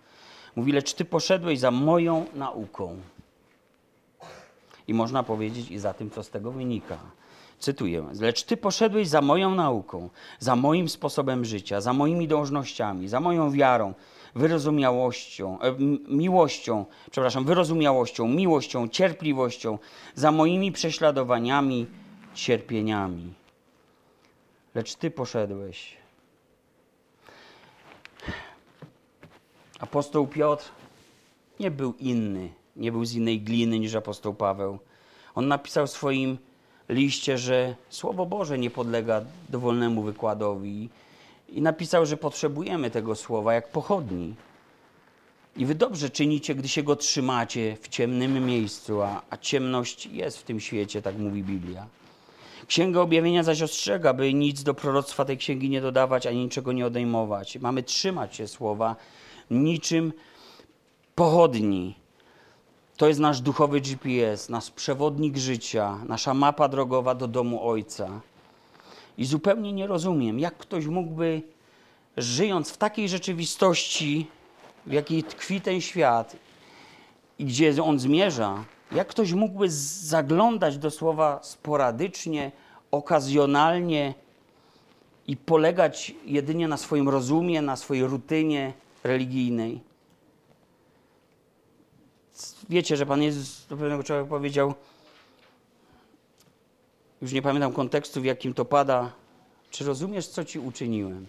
Mówi, 0.56 0.72
lecz 0.72 0.94
ty 0.94 1.06
poszedłeś 1.06 1.60
za 1.60 1.72
moją 1.72 2.26
nauką. 2.36 2.98
I 4.88 4.94
można 4.94 5.24
powiedzieć 5.24 5.72
i 5.72 5.80
za 5.80 5.94
tym, 5.94 6.10
co 6.10 6.24
z 6.24 6.30
tego 6.30 6.52
wynika. 6.52 6.98
Cytuję: 7.60 8.06
Lecz 8.20 8.44
ty 8.44 8.58
poszedłeś 8.58 9.08
za 9.08 9.22
moją 9.22 9.56
nauką, 9.56 10.10
za 10.40 10.56
moim 10.56 10.90
sposobem 10.90 11.46
życia, 11.46 11.82
za 11.82 11.94
moimi 11.94 12.28
dążnościami, 12.28 13.08
za 13.08 13.20
moją 13.20 13.52
wiarą, 13.52 13.94
wyrozumiałością, 14.36 15.60
e, 15.62 15.76
miłością, 16.08 16.86
przepraszam, 17.12 17.46
wyrozumiałością, 17.46 18.28
miłością, 18.28 18.88
cierpliwością, 18.88 19.78
za 20.16 20.32
moimi 20.32 20.72
prześladowaniami, 20.72 21.88
cierpieniami. 22.34 23.34
Lecz 24.76 24.96
ty 24.96 25.12
poszedłeś. 25.12 25.98
Apostoł 29.80 30.28
Piotr 30.28 30.72
nie 31.60 31.72
był 31.72 31.94
inny, 32.00 32.50
nie 32.76 32.92
był 32.92 33.06
z 33.06 33.14
innej 33.14 33.42
gliny 33.42 33.80
niż 33.80 33.96
apostoł 33.96 34.34
Paweł. 34.34 34.80
On 35.36 35.48
napisał 35.48 35.88
w 35.88 35.92
swoim 35.92 36.38
liście, 36.90 37.38
że 37.38 37.76
Słowo 37.90 38.26
Boże 38.26 38.58
nie 38.58 38.70
podlega 38.70 39.22
dowolnemu 39.50 40.04
wykładowi 40.04 40.90
i 41.54 41.62
napisał, 41.62 42.06
że 42.06 42.18
potrzebujemy 42.18 42.92
tego 42.92 43.16
słowa 43.16 43.54
jak 43.54 43.72
pochodni. 43.72 44.36
I 45.58 45.66
wy 45.66 45.76
dobrze 45.76 46.10
czynicie, 46.10 46.56
gdy 46.56 46.68
się 46.68 46.84
go 46.84 46.96
trzymacie 46.96 47.78
w 47.82 47.88
ciemnym 47.88 48.46
miejscu, 48.46 49.02
a, 49.02 49.22
a 49.30 49.38
ciemność 49.38 50.06
jest 50.06 50.38
w 50.38 50.44
tym 50.44 50.60
świecie, 50.60 51.02
tak 51.02 51.18
mówi 51.18 51.44
Biblia. 51.44 51.88
Księga 52.68 53.02
Objawienia 53.02 53.44
zaś 53.44 53.62
ostrzega, 53.62 54.14
by 54.14 54.34
nic 54.34 54.64
do 54.64 54.74
proroctwa 54.74 55.26
tej 55.26 55.38
księgi 55.38 55.70
nie 55.70 55.82
dodawać, 55.82 56.28
ani 56.28 56.44
niczego 56.44 56.72
nie 56.72 56.86
odejmować. 56.86 57.58
Mamy 57.58 57.84
trzymać 57.84 58.36
się 58.36 58.48
słowa 58.48 58.96
niczym 59.52 60.14
pochodni. 61.16 61.96
To 62.98 63.08
jest 63.08 63.20
nasz 63.20 63.42
duchowy 63.42 63.82
GPS, 63.82 64.50
nasz 64.50 64.72
przewodnik 64.72 65.38
życia, 65.38 65.98
nasza 66.08 66.34
mapa 66.34 66.68
drogowa 66.68 67.16
do 67.16 67.28
domu 67.28 67.70
Ojca. 67.70 68.22
I 69.18 69.26
zupełnie 69.26 69.74
nie 69.74 69.88
rozumiem, 69.88 70.40
jak 70.40 70.58
ktoś 70.58 70.86
mógłby, 70.86 71.42
żyjąc 72.18 72.72
w 72.72 72.78
takiej 72.78 73.10
rzeczywistości, 73.10 74.28
w 74.86 74.92
jakiej 74.92 75.24
tkwi 75.24 75.62
ten 75.62 75.82
świat 75.82 76.36
i 77.40 77.46
gdzie 77.46 77.84
on 77.84 78.00
zmierza, 78.00 78.64
jak 78.92 79.08
ktoś 79.08 79.34
mógłby 79.34 79.70
zaglądać 79.70 80.78
do 80.78 80.92
słowa 80.92 81.40
sporadycznie, 81.44 82.52
okazjonalnie 82.92 84.14
i 85.28 85.38
polegać 85.38 86.16
jedynie 86.26 86.68
na 86.68 86.78
swoim 86.78 87.10
rozumie, 87.10 87.62
na 87.62 87.76
swojej 87.76 88.08
rutynie 88.08 88.74
religijnej? 89.04 89.82
Wiecie, 92.70 92.98
że 92.98 93.06
Pan 93.06 93.22
Jezus 93.22 93.68
do 93.68 93.78
pewnego 93.78 94.04
człowieka 94.04 94.30
powiedział, 94.30 94.74
już 97.24 97.32
nie 97.34 97.42
pamiętam 97.42 97.74
kontekstu, 97.74 98.22
w 98.22 98.26
jakim 98.26 98.54
to 98.54 98.66
pada. 98.66 99.12
Czy 99.72 99.86
rozumiesz, 99.86 100.28
co 100.28 100.46
ci 100.46 100.60
uczyniłem? 100.60 101.26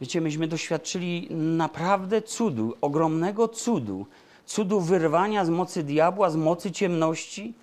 Wiecie, 0.00 0.20
myśmy 0.20 0.48
doświadczyli 0.48 1.28
naprawdę 1.34 2.22
cudu, 2.22 2.74
ogromnego 2.80 3.48
cudu, 3.48 4.06
cudu 4.46 4.80
wyrwania 4.80 5.44
z 5.44 5.50
mocy 5.50 5.82
diabła, 5.82 6.30
z 6.30 6.36
mocy 6.36 6.72
ciemności. 6.72 7.54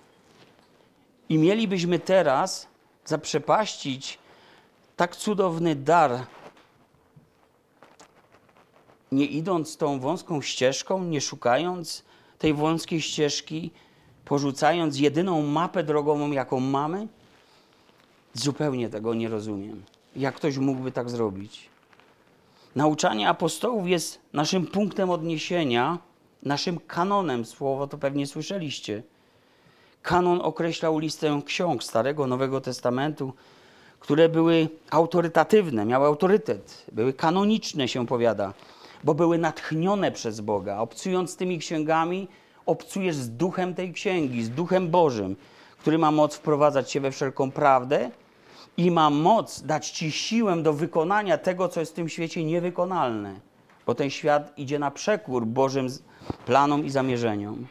I 1.28 1.38
mielibyśmy 1.38 1.98
teraz 1.98 2.66
zaprzepaścić 3.04 4.18
tak 4.96 5.16
cudowny 5.16 5.74
dar, 5.76 6.26
nie 9.12 9.26
idąc 9.26 9.76
tą 9.76 10.00
wąską 10.00 10.42
ścieżką, 10.42 11.04
nie 11.04 11.20
szukając 11.20 12.04
tej 12.38 12.54
wąskiej 12.54 13.00
ścieżki, 13.00 13.70
porzucając 14.26 14.98
jedyną 14.98 15.42
mapę 15.42 15.84
drogową, 15.84 16.30
jaką 16.30 16.60
mamy? 16.60 17.08
Zupełnie 18.34 18.88
tego 18.88 19.14
nie 19.14 19.28
rozumiem. 19.28 19.82
Jak 20.16 20.34
ktoś 20.34 20.58
mógłby 20.58 20.92
tak 20.92 21.10
zrobić? 21.10 21.68
Nauczanie 22.76 23.28
apostołów 23.28 23.88
jest 23.88 24.20
naszym 24.32 24.66
punktem 24.66 25.10
odniesienia, 25.10 25.98
naszym 26.42 26.78
kanonem. 26.86 27.44
Słowo 27.44 27.86
to 27.86 27.98
pewnie 27.98 28.26
słyszeliście. 28.26 29.02
Kanon 30.02 30.40
określał 30.40 30.98
listę 30.98 31.42
ksiąg 31.44 31.84
Starego, 31.84 32.26
Nowego 32.26 32.60
Testamentu, 32.60 33.32
które 34.00 34.28
były 34.28 34.68
autorytatywne, 34.90 35.84
miały 35.84 36.06
autorytet, 36.06 36.86
były 36.92 37.12
kanoniczne, 37.12 37.88
się 37.88 38.06
powiada, 38.06 38.54
bo 39.04 39.14
były 39.14 39.38
natchnione 39.38 40.12
przez 40.12 40.40
Boga. 40.40 40.78
Obcując 40.78 41.36
tymi 41.36 41.58
księgami, 41.58 42.28
obcujesz 42.66 43.16
z 43.16 43.30
duchem 43.30 43.74
tej 43.74 43.92
księgi, 43.92 44.44
z 44.44 44.50
duchem 44.50 44.90
Bożym, 44.90 45.36
który 45.78 45.98
ma 45.98 46.10
moc 46.10 46.34
wprowadzać 46.34 46.90
cię 46.90 47.00
we 47.00 47.10
wszelką 47.10 47.50
prawdę 47.50 48.10
i 48.76 48.90
ma 48.90 49.10
moc 49.10 49.62
dać 49.62 49.90
ci 49.90 50.12
siłę 50.12 50.62
do 50.62 50.72
wykonania 50.72 51.38
tego, 51.38 51.68
co 51.68 51.80
jest 51.80 51.92
w 51.92 51.94
tym 51.94 52.08
świecie 52.08 52.44
niewykonalne, 52.44 53.40
bo 53.86 53.94
ten 53.94 54.10
świat 54.10 54.58
idzie 54.58 54.78
na 54.78 54.90
przekór 54.90 55.46
Bożym 55.46 55.88
planom 56.46 56.84
i 56.84 56.90
zamierzeniom. 56.90 57.66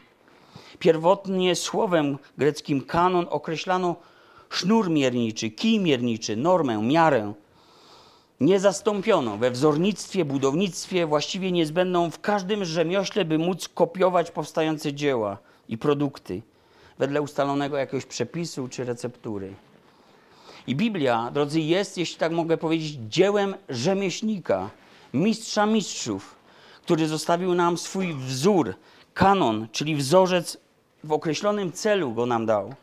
Pierwotnie 0.78 1.54
słowem 1.54 2.18
greckim 2.38 2.80
kanon 2.80 3.26
określano 3.30 3.96
sznur 4.50 4.90
mierniczy, 4.90 5.50
kij 5.50 5.80
mierniczy, 5.80 6.36
normę, 6.36 6.82
miarę 6.82 7.32
nie 8.40 8.60
zastąpiono 8.60 9.36
we 9.36 9.50
wzornictwie, 9.50 10.24
budownictwie, 10.24 11.06
właściwie 11.06 11.52
niezbędną 11.52 12.10
w 12.10 12.20
każdym 12.20 12.64
rzemiośle, 12.64 13.24
by 13.24 13.38
móc 13.38 13.68
kopiować 13.68 14.30
powstające 14.30 14.92
dzieła 14.92 15.38
i 15.68 15.78
produkty 15.78 16.42
wedle 16.98 17.22
ustalonego 17.22 17.76
jakiegoś 17.76 18.06
przepisu 18.06 18.68
czy 18.68 18.84
receptury. 18.84 19.54
I 20.66 20.76
Biblia, 20.76 21.30
drodzy, 21.34 21.60
jest, 21.60 21.98
jeśli 21.98 22.16
tak 22.18 22.32
mogę 22.32 22.56
powiedzieć, 22.56 22.98
dziełem 23.08 23.54
rzemieślnika, 23.68 24.70
mistrza 25.14 25.66
mistrzów, 25.66 26.34
który 26.82 27.08
zostawił 27.08 27.54
nam 27.54 27.78
swój 27.78 28.14
wzór, 28.14 28.74
kanon, 29.14 29.68
czyli 29.72 29.96
wzorzec 29.96 30.58
w 31.04 31.12
określonym 31.12 31.72
celu 31.72 32.12
go 32.12 32.26
nam 32.26 32.46
dał. 32.46 32.74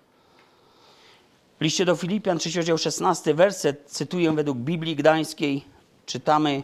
W 1.60 1.64
liście 1.64 1.86
do 1.86 1.96
Filipian, 1.96 2.38
3 2.38 2.58
rozdział 2.58 2.78
16, 2.78 3.34
werset, 3.34 3.84
cytuję 3.86 4.32
według 4.32 4.58
Biblii 4.58 4.96
Gdańskiej, 4.96 5.66
czytamy 6.06 6.64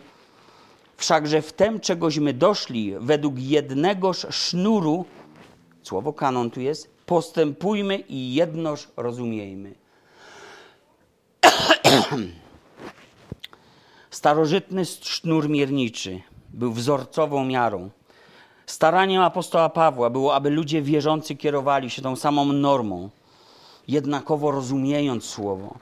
Wszakże 0.99 1.41
w 1.41 1.54
tem, 1.54 1.80
czegośmy 1.80 2.34
doszli, 2.34 2.93
według 2.99 3.39
jednegoż 3.39 4.28
sznuru, 4.30 5.06
słowo 5.84 6.13
kanon 6.13 6.52
tu 6.52 6.62
jest, 6.62 6.89
postępujmy 7.06 7.97
i 7.97 8.34
jednoż 8.34 8.88
rozumiejmy. 8.97 9.73
Starożytny 14.12 14.86
sznur 14.86 15.49
mierniczy 15.49 16.21
był 16.49 16.73
wzorcową 16.73 17.45
miarą. 17.45 17.89
Staraniem 18.65 19.21
apostoła 19.21 19.69
Pawła 19.69 20.10
było, 20.10 20.36
aby 20.36 20.49
ludzie 20.49 20.82
wierzący 20.82 21.36
kierowali 21.36 21.89
się 21.89 22.02
tą 22.02 22.15
samą 22.15 22.45
normą, 22.45 23.10
jednakowo 23.91 24.52
rozumiejąc 24.52 25.25
słowo. 25.25 25.75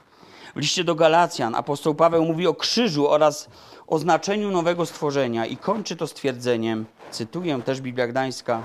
W 0.56 0.60
liście 0.60 0.84
do 0.84 0.96
Galacjan 0.96 1.56
apostoł 1.56 1.96
Paweł 1.96 2.26
mówi 2.26 2.48
o 2.48 2.54
krzyżu 2.54 3.10
oraz 3.10 3.50
o 3.88 4.00
znaczeniu 4.00 4.52
nowego 4.52 4.86
stworzenia 4.86 5.46
i 5.46 5.58
kończy 5.58 5.96
to 5.96 6.08
stwierdzeniem, 6.08 6.86
cytuję 7.12 7.62
też 7.62 7.82
Biblia 7.82 8.08
Gdańska, 8.08 8.63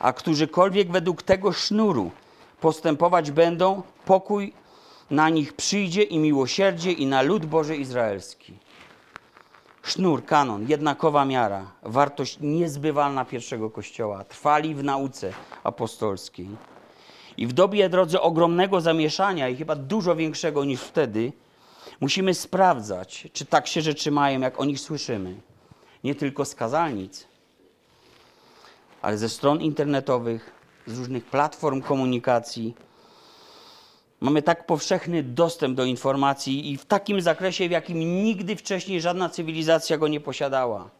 a 0.00 0.12
którzykolwiek 0.12 0.92
według 0.92 1.22
tego 1.22 1.52
sznuru 1.52 2.10
postępować 2.60 3.30
będą, 3.30 3.82
pokój 4.04 4.52
na 5.10 5.28
nich 5.28 5.52
przyjdzie 5.52 6.02
i 6.02 6.18
miłosierdzie 6.18 6.92
i 6.92 7.06
na 7.06 7.22
lud 7.22 7.46
Boży 7.46 7.76
Izraelski. 7.76 8.58
Sznur, 9.82 10.24
kanon, 10.24 10.66
jednakowa 10.68 11.24
miara, 11.24 11.66
wartość 11.82 12.38
niezbywalna 12.40 13.24
pierwszego 13.24 13.70
kościoła, 13.70 14.24
trwali 14.24 14.74
w 14.74 14.84
nauce 14.84 15.32
apostolskiej. 15.64 16.48
I 17.36 17.46
w 17.46 17.52
dobie, 17.52 17.88
drodzy, 17.88 18.20
ogromnego 18.20 18.80
zamieszania 18.80 19.48
i 19.48 19.56
chyba 19.56 19.76
dużo 19.76 20.16
większego 20.16 20.64
niż 20.64 20.80
wtedy, 20.80 21.32
musimy 22.00 22.34
sprawdzać, 22.34 23.28
czy 23.32 23.46
tak 23.46 23.66
się 23.66 23.82
rzeczy 23.82 24.10
mają, 24.10 24.40
jak 24.40 24.60
o 24.60 24.64
nich 24.64 24.80
słyszymy. 24.80 25.34
Nie 26.04 26.14
tylko 26.14 26.44
z 26.44 26.54
kazalnic, 26.54 27.26
ale 29.02 29.18
ze 29.18 29.28
stron 29.28 29.60
internetowych, 29.60 30.50
z 30.86 30.98
różnych 30.98 31.24
platform 31.24 31.82
komunikacji. 31.82 32.74
Mamy 34.20 34.42
tak 34.42 34.66
powszechny 34.66 35.22
dostęp 35.22 35.76
do 35.76 35.84
informacji 35.84 36.70
i 36.72 36.76
w 36.76 36.84
takim 36.84 37.20
zakresie, 37.20 37.68
w 37.68 37.70
jakim 37.70 38.24
nigdy 38.24 38.56
wcześniej 38.56 39.00
żadna 39.00 39.28
cywilizacja 39.28 39.98
go 39.98 40.08
nie 40.08 40.20
posiadała. 40.20 40.90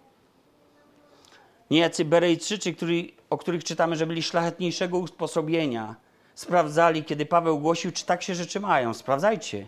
Niejacy 1.70 2.04
Berejczycy, 2.04 2.74
który, 2.74 3.08
o 3.30 3.38
których 3.38 3.64
czytamy, 3.64 3.96
że 3.96 4.06
byli 4.06 4.22
szlachetniejszego 4.22 4.98
usposobienia, 4.98 5.96
sprawdzali, 6.34 7.04
kiedy 7.04 7.26
Paweł 7.26 7.58
głosił, 7.58 7.92
czy 7.92 8.06
tak 8.06 8.22
się 8.22 8.34
rzeczy 8.34 8.60
mają. 8.60 8.94
Sprawdzajcie. 8.94 9.66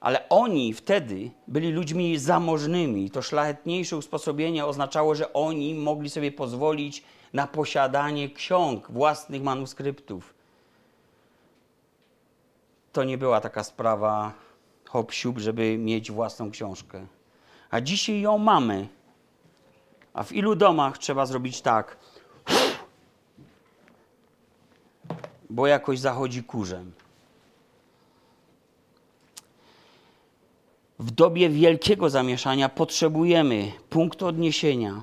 Ale 0.00 0.28
oni 0.28 0.74
wtedy 0.74 1.30
byli 1.48 1.72
ludźmi 1.72 2.18
zamożnymi. 2.18 3.10
To 3.10 3.22
szlachetniejsze 3.22 3.96
usposobienie 3.96 4.66
oznaczało, 4.66 5.14
że 5.14 5.32
oni 5.32 5.74
mogli 5.74 6.10
sobie 6.10 6.32
pozwolić 6.32 7.04
na 7.32 7.46
posiadanie 7.46 8.30
ksiąg, 8.30 8.90
własnych 8.90 9.42
manuskryptów. 9.42 10.34
To 12.92 13.04
nie 13.04 13.18
była 13.18 13.40
taka 13.40 13.64
sprawa 13.64 14.32
hop 14.88 15.12
żeby 15.36 15.78
mieć 15.78 16.10
własną 16.10 16.50
książkę. 16.50 17.06
A 17.70 17.80
dzisiaj 17.80 18.20
ją 18.20 18.38
mamy. 18.38 18.88
A 20.14 20.22
w 20.22 20.32
ilu 20.32 20.54
domach 20.54 20.98
trzeba 20.98 21.26
zrobić 21.26 21.60
tak, 21.60 21.96
bo 25.50 25.66
jakoś 25.66 25.98
zachodzi 25.98 26.42
kurzem. 26.42 26.92
W 30.98 31.10
dobie 31.10 31.48
wielkiego 31.48 32.10
zamieszania 32.10 32.68
potrzebujemy 32.68 33.72
punktu 33.90 34.26
odniesienia, 34.26 35.02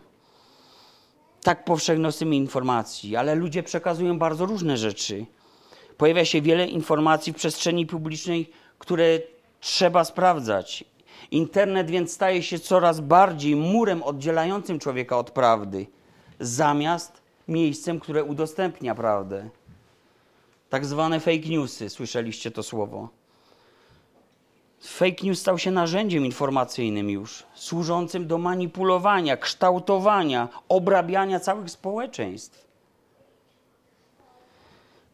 tak 1.43 1.65
powszechności 1.65 2.25
informacji, 2.25 3.15
ale 3.15 3.35
ludzie 3.35 3.63
przekazują 3.63 4.19
bardzo 4.19 4.45
różne 4.45 4.77
rzeczy. 4.77 5.25
Pojawia 5.97 6.25
się 6.25 6.41
wiele 6.41 6.67
informacji 6.67 7.33
w 7.33 7.35
przestrzeni 7.35 7.85
publicznej, 7.85 8.49
które 8.79 9.19
trzeba 9.59 10.03
sprawdzać. 10.03 10.83
Internet 11.31 11.89
więc 11.89 12.11
staje 12.11 12.43
się 12.43 12.59
coraz 12.59 12.99
bardziej 12.99 13.55
murem 13.55 14.03
oddzielającym 14.03 14.79
człowieka 14.79 15.17
od 15.17 15.31
prawdy, 15.31 15.87
zamiast 16.39 17.21
miejscem, 17.47 17.99
które 17.99 18.23
udostępnia 18.23 18.95
prawdę. 18.95 19.49
Tak 20.73 20.85
zwane 20.85 21.19
fake 21.19 21.49
newsy, 21.49 21.89
słyszeliście 21.89 22.51
to 22.51 22.63
słowo. 22.63 23.09
Fake 24.83 25.23
news 25.23 25.39
stał 25.39 25.57
się 25.57 25.71
narzędziem 25.71 26.25
informacyjnym 26.25 27.09
już, 27.09 27.43
służącym 27.55 28.27
do 28.27 28.37
manipulowania, 28.37 29.37
kształtowania, 29.37 30.49
obrabiania 30.69 31.39
całych 31.39 31.69
społeczeństw. 31.69 32.67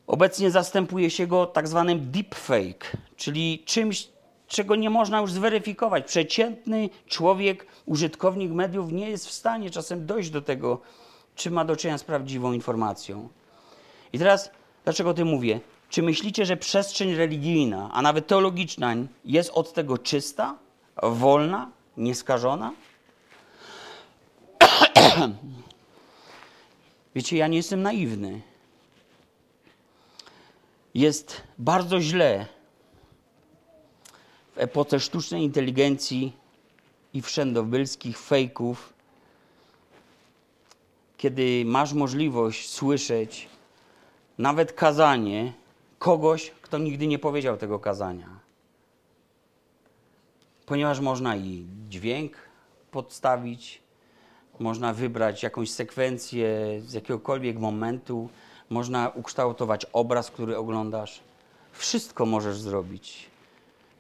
Obecnie 0.08 0.52
zastępuje 0.52 1.10
się 1.10 1.28
go 1.28 1.45
tak 1.45 1.67
zwanym 1.67 2.12
deepfake, 2.12 2.98
czyli 3.15 3.63
czymś, 3.65 4.08
czego 4.48 4.76
nie 4.76 4.89
można 4.89 5.19
już 5.19 5.32
zweryfikować. 5.32 6.06
Przeciętny 6.06 6.89
człowiek, 7.08 7.65
użytkownik 7.86 8.52
mediów 8.52 8.91
nie 8.91 9.10
jest 9.10 9.28
w 9.28 9.32
stanie 9.32 9.69
czasem 9.69 10.06
dojść 10.06 10.30
do 10.30 10.41
tego, 10.41 10.82
czy 11.36 11.52
ma 11.52 11.65
do 11.65 11.76
czynienia 11.76 11.98
z 11.98 12.04
prawdziwą 12.04 12.54
informacją. 12.54 13.30
I 14.13 14.19
teraz, 14.19 14.52
dlaczego 14.89 15.10
o 15.10 15.13
tym 15.13 15.28
mówię? 15.28 15.60
Czy 15.89 16.02
myślicie, 16.02 16.45
że 16.45 16.58
przestrzeń 16.58 17.15
religijna, 17.15 17.89
a 17.93 18.02
nawet 18.02 18.28
teologiczna, 18.28 18.95
jest 19.25 19.49
od 19.49 19.73
tego 19.73 19.97
czysta, 19.97 20.58
wolna, 21.04 21.71
nieskażona? 21.97 22.73
Wiecie, 27.15 27.38
ja 27.38 27.47
nie 27.47 27.58
jestem 27.58 27.82
naiwny. 27.82 28.41
Jest 30.93 31.41
bardzo 31.58 32.02
źle 32.02 32.45
w 34.56 34.58
epoce 34.58 34.99
sztucznej 34.99 35.43
inteligencji 35.43 36.34
i 37.13 37.21
wszędobylskich 37.21 38.19
fejków, 38.19 38.93
kiedy 41.17 41.63
masz 41.65 41.93
możliwość 41.93 42.69
słyszeć 42.69 43.49
nawet 44.39 44.73
kazanie, 44.73 45.54
kogoś, 45.97 46.52
kto 46.62 46.78
nigdy 46.78 47.08
nie 47.08 47.19
powiedział 47.19 47.58
tego 47.58 47.80
kazania. 47.80 48.30
Ponieważ 50.65 50.99
można 50.99 51.36
i 51.36 51.65
dźwięk 51.89 52.38
podstawić, 52.91 53.82
można 54.60 54.93
wybrać 54.93 55.43
jakąś 55.43 55.71
sekwencję 55.71 56.47
z 56.86 56.93
jakiegokolwiek 56.93 57.60
momentu, 57.60 58.30
można 58.69 59.10
ukształtować 59.10 59.86
obraz, 59.93 60.32
który 60.32 60.58
oglądasz. 60.58 61.19
Wszystko 61.71 62.25
możesz 62.25 62.60
zrobić. 62.60 63.30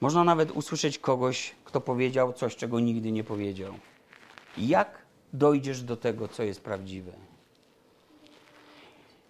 Można 0.01 0.23
nawet 0.23 0.51
usłyszeć 0.51 0.99
kogoś, 0.99 1.55
kto 1.65 1.81
powiedział 1.81 2.33
coś, 2.33 2.55
czego 2.55 2.79
nigdy 2.79 3.11
nie 3.11 3.23
powiedział. 3.23 3.73
Jak 4.57 5.01
dojdziesz 5.33 5.81
do 5.83 5.97
tego, 5.97 6.27
co 6.27 6.43
jest 6.43 6.61
prawdziwe? 6.61 7.28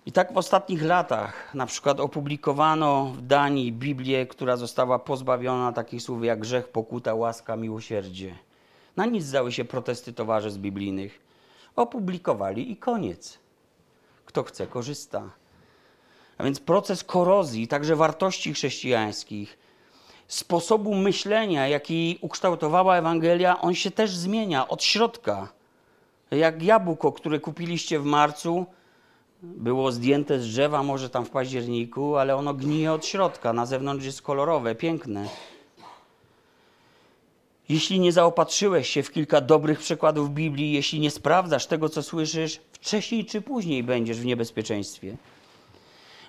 I 0.10 0.12
tak 0.12 0.34
w 0.34 0.38
ostatnich 0.38 0.84
latach 0.84 1.54
na 1.54 1.66
przykład 1.66 2.00
opublikowano 2.00 3.06
w 3.06 3.22
Danii 3.22 3.72
Biblię, 3.72 4.26
która 4.26 4.58
została 4.58 5.00
pozbawiona 5.00 5.72
takich 5.72 6.02
słów 6.02 6.24
jak 6.24 6.40
grzech, 6.40 6.68
pokuta, 6.68 7.16
łaska, 7.16 7.56
miłosierdzie. 7.56 8.36
Na 8.96 9.06
nic 9.06 9.24
zdały 9.24 9.52
się 9.52 9.66
protesty 9.66 10.14
towarzystw 10.14 10.60
biblijnych. 10.60 11.20
Opublikowali 11.76 12.72
i 12.72 12.78
koniec. 12.78 13.40
Kto 14.26 14.44
chce, 14.44 14.68
korzysta. 14.68 15.30
A 16.38 16.44
więc 16.44 16.60
proces 16.60 17.04
korozji, 17.04 17.68
także 17.68 17.96
wartości 17.96 18.54
chrześcijańskich, 18.54 19.58
sposobu 20.28 20.96
myślenia, 20.96 21.68
jaki 21.68 22.20
ukształtowała 22.22 22.98
Ewangelia, 22.98 23.62
on 23.62 23.76
się 23.76 23.92
też 23.92 24.16
zmienia 24.16 24.68
od 24.68 24.84
środka. 24.84 25.50
Jak 26.32 26.64
jabłko, 26.64 27.12
które 27.12 27.40
kupiliście 27.40 28.00
w 28.00 28.06
marcu, 28.06 28.66
było 29.44 29.92
zdjęte 29.92 30.40
z 30.40 30.48
drzewa, 30.48 30.84
może 30.84 31.10
tam 31.10 31.26
w 31.26 31.30
październiku, 31.30 32.16
ale 32.16 32.36
ono 32.36 32.54
gnije 32.54 32.94
od 32.94 33.06
środka. 33.06 33.54
Na 33.54 33.66
zewnątrz 33.66 34.06
jest 34.06 34.22
kolorowe, 34.22 34.76
piękne. 34.76 35.30
Jeśli 37.70 38.00
nie 38.00 38.12
zaopatrzyłeś 38.12 38.90
się 38.90 39.04
w 39.04 39.12
kilka 39.12 39.42
dobrych 39.42 39.80
przykładów 39.80 40.34
Biblii, 40.34 40.72
jeśli 40.72 41.00
nie 41.00 41.12
sprawdzasz 41.12 41.66
tego, 41.66 41.90
co 41.90 42.04
słyszysz, 42.04 42.60
wcześniej 42.72 43.26
czy 43.26 43.42
później 43.42 43.84
będziesz 43.84 44.20
w 44.20 44.26
niebezpieczeństwie. 44.26 45.18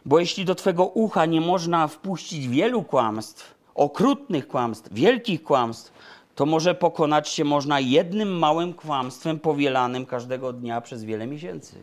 Bo 0.05 0.21
jeśli 0.21 0.45
do 0.45 0.55
twego 0.55 0.87
ucha 0.87 1.27
nie 1.27 1.41
można 1.41 1.89
wpuścić 1.89 2.49
wielu 2.49 2.83
kłamstw, 2.83 3.55
okrutnych 3.75 4.49
kłamstw, 4.49 4.93
wielkich 4.93 5.43
kłamstw, 5.43 5.93
to 6.35 6.47
może 6.47 6.75
pokonać 6.75 7.29
się 7.29 7.45
można 7.45 7.81
jednym 7.81 8.39
małym 8.39 8.75
kłamstwem 8.75 9.39
powielanym 9.39 10.07
każdego 10.07 10.53
dnia 10.53 10.81
przez 10.81 11.05
wiele 11.05 11.27
miesięcy. 11.27 11.75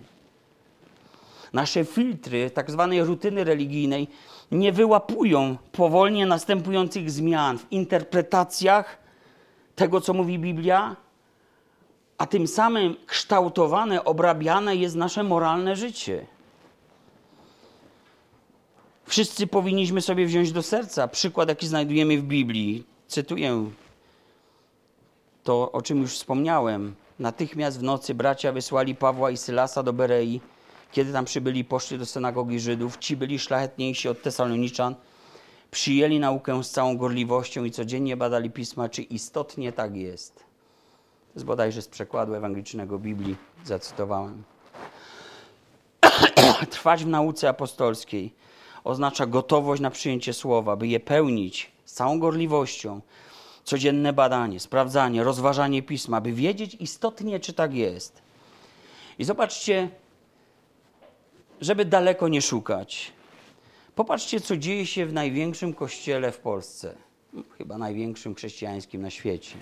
Nasze 1.53 1.85
filtry 1.85 2.49
tak 2.49 2.71
zwanej 2.71 3.03
rutyny 3.03 3.43
religijnej 3.43 4.07
nie 4.51 4.71
wyłapują 4.71 5.57
powolnie 5.71 6.25
następujących 6.25 7.11
zmian 7.11 7.57
w 7.57 7.71
interpretacjach 7.71 8.97
tego, 9.75 10.01
co 10.01 10.13
mówi 10.13 10.39
Biblia, 10.39 10.95
a 12.17 12.27
tym 12.27 12.47
samym 12.47 12.95
kształtowane, 13.05 14.03
obrabiane 14.03 14.75
jest 14.75 14.95
nasze 14.95 15.23
moralne 15.23 15.75
życie. 15.75 16.25
Wszyscy 19.05 19.47
powinniśmy 19.47 20.01
sobie 20.01 20.25
wziąć 20.25 20.51
do 20.51 20.63
serca 20.63 21.07
przykład, 21.07 21.49
jaki 21.49 21.67
znajdujemy 21.67 22.17
w 22.17 22.23
Biblii. 22.23 22.83
Cytuję 23.07 23.71
to, 25.43 25.71
o 25.71 25.81
czym 25.81 26.01
już 26.01 26.13
wspomniałem. 26.13 26.95
Natychmiast 27.19 27.79
w 27.79 27.83
nocy 27.83 28.13
bracia 28.13 28.51
wysłali 28.51 28.95
Pawła 28.95 29.31
i 29.31 29.37
Sylasa 29.37 29.83
do 29.83 29.93
Berei. 29.93 30.41
Kiedy 30.91 31.13
tam 31.13 31.25
przybyli, 31.25 31.65
poszli 31.65 31.97
do 31.97 32.05
synagogi 32.05 32.59
Żydów. 32.59 32.97
Ci 32.97 33.17
byli 33.17 33.39
szlachetniejsi 33.39 34.09
od 34.09 34.21
Tesaloniczan. 34.21 34.95
Przyjęli 35.71 36.19
naukę 36.19 36.63
z 36.63 36.71
całą 36.71 36.97
gorliwością 36.97 37.63
i 37.63 37.71
codziennie 37.71 38.17
badali 38.17 38.49
pisma, 38.49 38.89
czy 38.89 39.01
istotnie 39.01 39.71
tak 39.71 39.95
jest. 39.95 40.35
To 40.35 41.33
jest 41.35 41.45
bodajże 41.45 41.81
z 41.81 41.87
przekładu 41.87 42.33
ewangelicznego 42.33 42.99
Biblii, 42.99 43.35
zacytowałem. 43.65 44.43
Trwać 46.69 47.03
w 47.03 47.07
nauce 47.07 47.49
apostolskiej 47.49 48.33
oznacza 48.83 49.25
gotowość 49.25 49.81
na 49.81 49.91
przyjęcie 49.91 50.33
słowa, 50.33 50.75
by 50.75 50.87
je 50.87 50.99
pełnić 50.99 51.71
z 51.85 51.93
całą 51.93 52.19
gorliwością. 52.19 53.01
Codzienne 53.63 54.13
badanie, 54.13 54.59
sprawdzanie, 54.59 55.23
rozważanie 55.23 55.83
pisma, 55.83 56.21
by 56.21 56.33
wiedzieć 56.33 56.77
istotnie, 56.79 57.39
czy 57.39 57.53
tak 57.53 57.73
jest. 57.73 58.21
I 59.19 59.23
zobaczcie, 59.23 59.89
żeby 61.61 61.85
daleko 61.85 62.27
nie 62.27 62.41
szukać. 62.41 63.11
Popatrzcie, 63.95 64.39
co 64.39 64.57
dzieje 64.57 64.85
się 64.85 65.05
w 65.05 65.13
największym 65.13 65.73
kościele 65.73 66.31
w 66.31 66.37
Polsce, 66.37 66.95
chyba 67.57 67.77
największym 67.77 68.35
chrześcijańskim 68.35 69.01
na 69.01 69.09
świecie. 69.09 69.55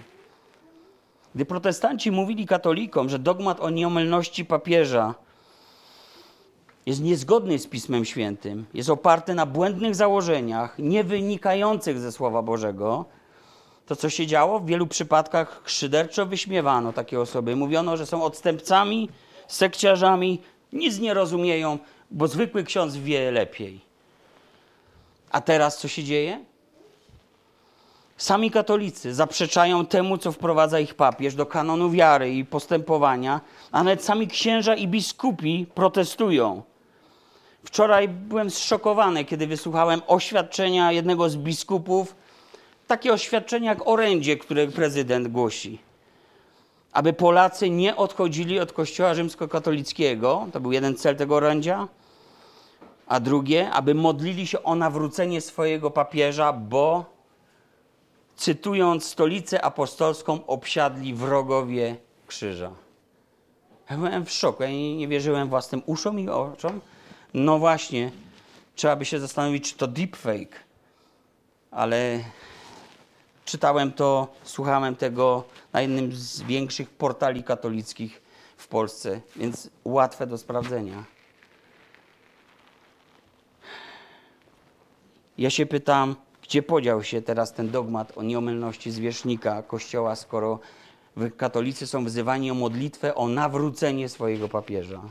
Gdy 1.36 1.46
protestanci 1.46 2.12
mówili 2.12 2.46
katolikom, 2.46 3.10
że 3.10 3.20
dogmat 3.20 3.60
o 3.60 3.70
nieomylności 3.70 4.46
papieża 4.46 5.16
jest 6.86 7.02
niezgodny 7.02 7.60
z 7.60 7.68
Pismem 7.68 8.06
Świętym, 8.06 8.66
jest 8.74 8.90
oparty 8.90 9.34
na 9.34 9.46
błędnych 9.46 9.96
założeniach, 9.96 10.76
nie 10.80 11.04
wynikających 11.04 12.00
ze 12.00 12.12
Słowa 12.12 12.42
Bożego, 12.42 13.06
to 13.86 13.96
co 13.96 14.10
się 14.10 14.28
działo? 14.28 14.60
W 14.60 14.66
wielu 14.66 14.88
przypadkach 14.88 15.62
szyderczo 15.66 16.26
wyśmiewano 16.26 16.94
takie 16.94 17.20
osoby. 17.20 17.56
Mówiono, 17.56 17.98
że 17.98 18.06
są 18.06 18.24
odstępcami, 18.24 19.10
sekciarzami, 19.48 20.42
nic 20.76 21.00
nie 21.00 21.14
rozumieją, 21.14 21.80
bo 22.12 22.28
zwykły 22.28 22.64
ksiądz 22.64 22.96
wie 22.98 23.32
lepiej. 23.32 23.80
A 25.32 25.42
teraz 25.42 25.78
co 25.78 25.88
się 25.88 26.04
dzieje? 26.04 26.40
Sami 28.18 28.52
katolicy 28.52 29.14
zaprzeczają 29.14 29.86
temu, 29.86 30.18
co 30.18 30.32
wprowadza 30.32 30.80
ich 30.80 30.94
papież 30.96 31.36
do 31.36 31.46
kanonu 31.46 31.90
wiary 31.90 32.34
i 32.34 32.46
postępowania, 32.46 33.42
a 33.72 33.84
nawet 33.84 34.04
sami 34.04 34.28
księża 34.28 34.76
i 34.76 34.88
biskupi 34.88 35.66
protestują. 35.76 36.64
Wczoraj 37.64 38.08
byłem 38.08 38.50
zszokowany, 38.50 39.26
kiedy 39.26 39.48
wysłuchałem 39.48 40.02
oświadczenia 40.08 40.92
jednego 40.92 41.30
z 41.30 41.36
biskupów, 41.36 42.16
takie 42.88 43.14
oświadczenie 43.14 43.68
jak 43.68 43.88
orędzie, 43.88 44.38
które 44.38 44.68
prezydent 44.68 45.28
głosi. 45.28 45.80
Aby 46.96 47.14
Polacy 47.14 47.70
nie 47.70 47.96
odchodzili 47.96 48.60
od 48.60 48.74
Kościoła 48.74 49.14
rzymskokatolickiego, 49.14 50.48
to 50.54 50.60
był 50.60 50.72
jeden 50.72 50.96
cel 50.96 51.16
tego 51.16 51.36
orędzia, 51.36 51.88
a 53.08 53.20
drugie, 53.20 53.72
aby 53.72 53.96
modlili 53.96 54.48
się 54.48 54.64
o 54.64 54.76
nawrócenie 54.76 55.42
swojego 55.42 55.92
papieża, 55.92 56.54
bo 56.54 57.06
cytując 58.36 59.06
stolicę 59.06 59.62
apostolską, 59.62 60.46
obsiadli 60.48 61.14
wrogowie 61.14 61.96
krzyża. 62.28 62.72
Ja 63.90 63.98
byłem 63.98 64.26
w 64.26 64.32
szoku, 64.32 64.64
ja 64.64 64.70
nie, 64.70 64.98
nie 64.98 65.08
wierzyłem 65.08 65.50
własnym 65.50 65.82
uszom 65.86 66.20
i 66.20 66.30
oczom. 66.30 66.82
No 67.34 67.60
właśnie, 67.60 68.12
trzeba 68.76 68.96
by 68.96 69.06
się 69.06 69.20
zastanowić, 69.20 69.72
czy 69.72 69.78
to 69.78 69.88
deepfake, 69.88 70.60
ale 71.72 72.20
czytałem 73.46 73.92
to, 73.92 74.28
słuchałem 74.44 74.96
tego 74.96 75.44
na 75.74 75.82
jednym 75.82 76.12
z 76.12 76.42
większych 76.42 76.90
portali 76.90 77.44
katolickich 77.44 78.22
w 78.58 78.68
Polsce, 78.68 79.22
więc 79.36 79.70
łatwe 79.86 80.28
do 80.28 80.38
sprawdzenia. 80.38 81.04
Ja 85.38 85.50
się 85.50 85.66
pytam, 85.66 86.16
gdzie 86.44 86.64
podział 86.64 87.04
się 87.04 87.22
teraz 87.22 87.54
ten 87.54 87.70
dogmat 87.70 88.18
o 88.18 88.24
nieomylności 88.24 88.92
zwierzchnika 88.92 89.64
Kościoła, 89.64 90.16
skoro 90.16 90.60
katolicy 91.38 91.88
są 91.88 92.06
wzywani 92.06 92.52
o 92.52 92.54
modlitwę 92.54 93.16
o 93.16 93.28
nawrócenie 93.28 94.10
swojego 94.10 94.50
papieża? 94.50 95.02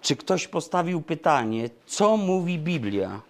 Czy 0.00 0.16
ktoś 0.16 0.48
postawił 0.48 1.02
pytanie, 1.02 1.70
co 1.86 2.16
mówi 2.16 2.58
Biblia? 2.58 3.20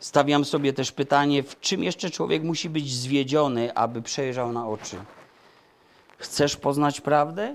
Stawiam 0.00 0.44
sobie 0.44 0.72
też 0.72 0.92
pytanie, 0.92 1.42
w 1.42 1.60
czym 1.60 1.84
jeszcze 1.84 2.10
człowiek 2.10 2.42
musi 2.42 2.70
być 2.70 2.94
zwiedziony, 2.94 3.74
aby 3.74 4.02
przejrzał 4.02 4.52
na 4.52 4.68
oczy. 4.68 4.96
Chcesz 6.18 6.56
poznać 6.56 7.00
prawdę? 7.00 7.54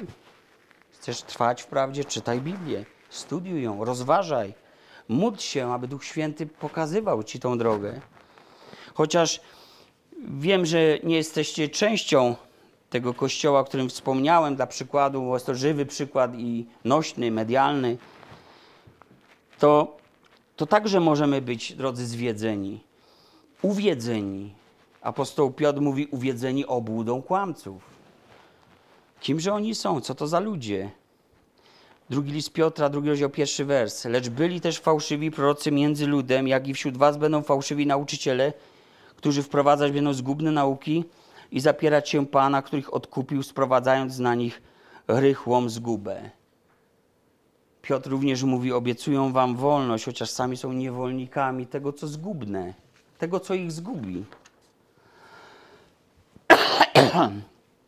Chcesz 0.91 1.21
trwać 1.21 1.61
w 1.61 1.67
prawdzie? 1.67 2.05
Czytaj 2.05 2.41
Biblię, 2.41 2.85
studiuj 3.09 3.63
ją, 3.63 3.85
rozważaj. 3.85 4.53
Módl 5.07 5.39
się, 5.39 5.73
aby 5.73 5.87
Duch 5.87 6.05
Święty 6.05 6.45
pokazywał 6.45 7.23
ci 7.23 7.39
tą 7.39 7.57
drogę. 7.57 8.01
Chociaż 8.93 9.41
wiem, 10.27 10.65
że 10.65 10.99
nie 11.03 11.15
jesteście 11.15 11.69
częścią 11.69 12.35
tego 12.89 13.13
kościoła, 13.13 13.59
o 13.59 13.63
którym 13.63 13.89
wspomniałem, 13.89 14.55
dla 14.55 14.67
przykładu, 14.67 15.21
bo 15.21 15.33
jest 15.33 15.45
to 15.45 15.55
żywy 15.55 15.85
przykład 15.85 16.35
i 16.35 16.65
nośny, 16.83 17.31
medialny, 17.31 17.97
to, 19.59 19.97
to 20.55 20.65
także 20.65 20.99
możemy 20.99 21.41
być, 21.41 21.73
drodzy, 21.73 22.05
zwiedzeni, 22.05 22.83
uwiedzeni. 23.61 24.53
Apostoł 25.01 25.51
Piotr 25.51 25.81
mówi 25.81 26.07
uwiedzeni 26.07 26.65
obłudą 26.65 27.21
kłamców. 27.21 27.83
Kimże 29.19 29.53
oni 29.53 29.75
są? 29.75 30.01
Co 30.01 30.15
to 30.15 30.27
za 30.27 30.39
ludzie? 30.39 30.91
Drugi 32.09 32.31
list 32.31 32.53
Piotra, 32.53 32.89
drugi 32.89 33.09
rozdział, 33.09 33.29
pierwszy 33.29 33.65
wers. 33.65 34.05
Lecz 34.05 34.29
byli 34.29 34.61
też 34.61 34.79
fałszywi 34.79 35.31
prorocy 35.31 35.71
między 35.71 36.07
ludem, 36.07 36.47
jak 36.47 36.67
i 36.67 36.73
wśród 36.73 36.97
was 36.97 37.17
będą 37.17 37.41
fałszywi 37.41 37.87
nauczyciele, 37.87 38.53
którzy 39.15 39.43
wprowadzać 39.43 39.91
będą 39.91 40.13
zgubne 40.13 40.51
nauki, 40.51 41.03
i 41.51 41.59
zapierać 41.59 42.09
się 42.09 42.25
Pana, 42.27 42.61
których 42.61 42.93
odkupił, 42.93 43.43
sprowadzając 43.43 44.19
na 44.19 44.35
nich 44.35 44.61
rychłą 45.07 45.69
zgubę. 45.69 46.29
Piotr 47.85 48.09
również 48.09 48.43
mówi: 48.43 48.73
Obiecują 48.73 49.31
wam 49.31 49.55
wolność, 49.55 50.05
chociaż 50.05 50.29
sami 50.29 50.57
są 50.57 50.73
niewolnikami 50.73 51.67
tego, 51.67 51.93
co 51.93 52.07
zgubne, 52.07 52.73
tego, 53.17 53.39
co 53.39 53.53
ich 53.53 53.71
zgubi. 53.71 54.25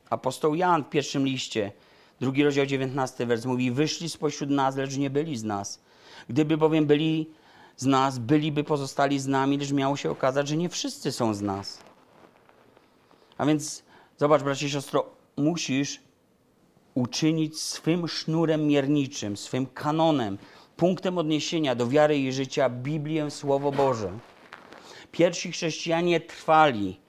Apostoł 0.10 0.56
Jan 0.56 0.84
w 0.84 0.90
pierwszym 0.90 1.26
liście, 1.26 1.72
drugi 2.20 2.44
rozdział 2.44 2.66
19 2.66 3.26
wers 3.26 3.46
mówi: 3.46 3.72
Wyszli 3.72 4.10
spośród 4.10 4.50
nas, 4.50 4.76
lecz 4.76 4.98
nie 4.98 5.10
byli 5.10 5.38
z 5.38 5.44
nas. 5.44 5.82
Gdyby 6.30 6.58
bowiem 6.58 6.86
byli 6.86 7.30
z 7.78 7.86
nas, 7.86 8.20
byliby 8.20 8.64
pozostali 8.64 9.20
z 9.20 9.28
nami, 9.28 9.58
lecz 9.58 9.72
miało 9.72 9.98
się 9.98 10.12
okazać, 10.12 10.48
że 10.48 10.58
nie 10.58 10.70
wszyscy 10.70 11.12
są 11.12 11.34
z 11.34 11.42
nas. 11.42 11.80
A 13.38 13.46
więc 13.46 13.84
zobacz, 14.18 14.44
bracie 14.44 14.66
i 14.66 14.70
siostro, 14.70 15.06
musisz 15.38 16.07
uczynić 16.98 17.62
swym 17.62 18.08
sznurem 18.08 18.68
mierniczym, 18.68 19.38
swym 19.38 19.66
kanonem, 19.66 20.38
punktem 20.78 21.18
odniesienia 21.18 21.76
do 21.76 21.88
wiary 21.88 22.18
i 22.18 22.32
życia 22.32 22.70
Biblię, 22.70 23.32
Słowo 23.32 23.72
Boże. 23.72 24.12
Pierwsi 25.12 25.52
chrześcijanie 25.52 26.20
trwali. 26.20 27.00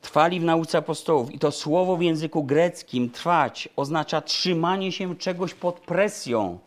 Trwali 0.00 0.40
w 0.40 0.44
nauce 0.44 0.78
apostołów 0.78 1.34
i 1.34 1.38
to 1.38 1.50
słowo 1.50 1.96
w 1.96 2.02
języku 2.02 2.44
greckim 2.44 3.10
trwać 3.10 3.68
oznacza 3.76 4.20
trzymanie 4.20 4.92
się 4.92 5.16
czegoś 5.16 5.54
pod 5.54 5.80
presją. 5.80 6.58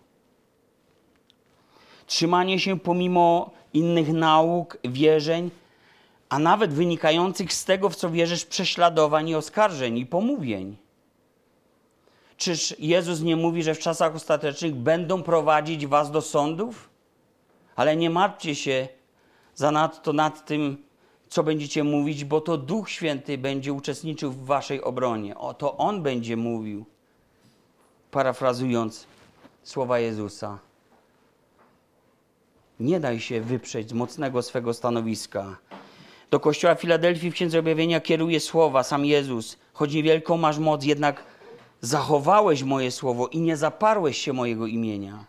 Trzymanie 2.06 2.60
się 2.60 2.80
pomimo 2.80 3.52
innych 3.74 4.14
nauk, 4.14 4.78
wierzeń, 4.84 5.52
a 6.30 6.40
nawet 6.40 6.74
wynikających 6.74 7.54
z 7.54 7.66
tego, 7.66 7.90
w 7.90 7.96
co 7.96 8.10
wierzysz, 8.10 8.46
prześladowań 8.46 9.30
i 9.30 9.36
oskarżeń 9.36 9.98
i 9.98 10.06
pomówień. 10.06 10.85
Czyż 12.38 12.76
Jezus 12.80 13.22
nie 13.22 13.36
mówi, 13.36 13.64
że 13.64 13.76
w 13.76 13.80
czasach 13.80 14.16
ostatecznych 14.16 14.76
będą 14.76 15.24
prowadzić 15.24 15.88
was 15.88 16.12
do 16.12 16.22
sądów? 16.22 16.90
Ale 17.76 17.96
nie 17.96 18.10
martwcie 18.10 18.56
się 18.56 18.88
zanadto 19.56 20.14
nad 20.14 20.46
tym, 20.46 20.86
co 21.30 21.44
będziecie 21.44 21.84
mówić, 21.84 22.26
bo 22.26 22.42
to 22.42 22.58
Duch 22.58 22.90
Święty 22.90 23.38
będzie 23.38 23.74
uczestniczył 23.74 24.32
w 24.32 24.46
waszej 24.46 24.82
obronie. 24.82 25.38
O, 25.38 25.54
to 25.54 25.78
On 25.78 26.04
będzie 26.04 26.38
mówił, 26.38 26.86
parafrazując 28.12 29.08
słowa 29.64 30.00
Jezusa. 30.00 30.60
Nie 32.80 33.00
daj 33.00 33.20
się 33.20 33.42
wyprzeć 33.42 33.90
z 33.90 33.94
mocnego 33.94 34.42
swego 34.42 34.74
stanowiska. 34.74 35.58
Do 36.32 36.40
kościoła 36.40 36.76
Filadelfii 36.76 37.32
w 37.32 37.34
Księdze 37.34 37.60
Objawienia 37.60 38.02
kieruje 38.02 38.40
słowa 38.40 38.84
sam 38.84 39.06
Jezus. 39.06 39.58
Choć 39.74 39.94
niewielką 39.94 40.38
masz 40.38 40.58
moc, 40.58 40.84
jednak 40.84 41.24
zachowałeś 41.86 42.64
moje 42.64 42.92
słowo 42.92 43.28
i 43.28 43.40
nie 43.40 43.58
zaparłeś 43.58 44.18
się 44.18 44.34
mojego 44.34 44.68
imienia. 44.68 45.26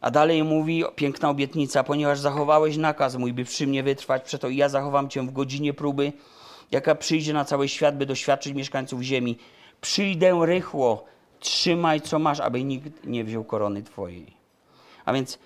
A 0.00 0.10
dalej 0.10 0.44
mówi 0.44 0.84
piękna 0.96 1.30
obietnica, 1.30 1.84
ponieważ 1.84 2.20
zachowałeś 2.20 2.76
nakaz 2.76 3.16
mój, 3.16 3.32
by 3.32 3.44
przy 3.44 3.66
mnie 3.66 3.82
wytrwać, 3.82 4.22
przeto 4.22 4.48
i 4.48 4.56
ja 4.56 4.68
zachowam 4.68 5.08
cię 5.08 5.22
w 5.22 5.32
godzinie 5.32 5.74
próby, 5.74 6.12
jaka 6.70 6.94
przyjdzie 6.94 7.32
na 7.32 7.44
cały 7.44 7.68
świat, 7.68 7.96
by 7.96 8.06
doświadczyć 8.06 8.54
mieszkańców 8.54 9.02
ziemi. 9.02 9.38
Przyjdę 9.80 10.40
rychło, 10.46 11.04
trzymaj 11.40 12.00
co 12.00 12.18
masz, 12.18 12.40
aby 12.40 12.64
nikt 12.64 13.06
nie 13.06 13.24
wziął 13.24 13.44
korony 13.44 13.82
twojej. 13.82 14.36
A 15.04 15.12
więc 15.12 15.38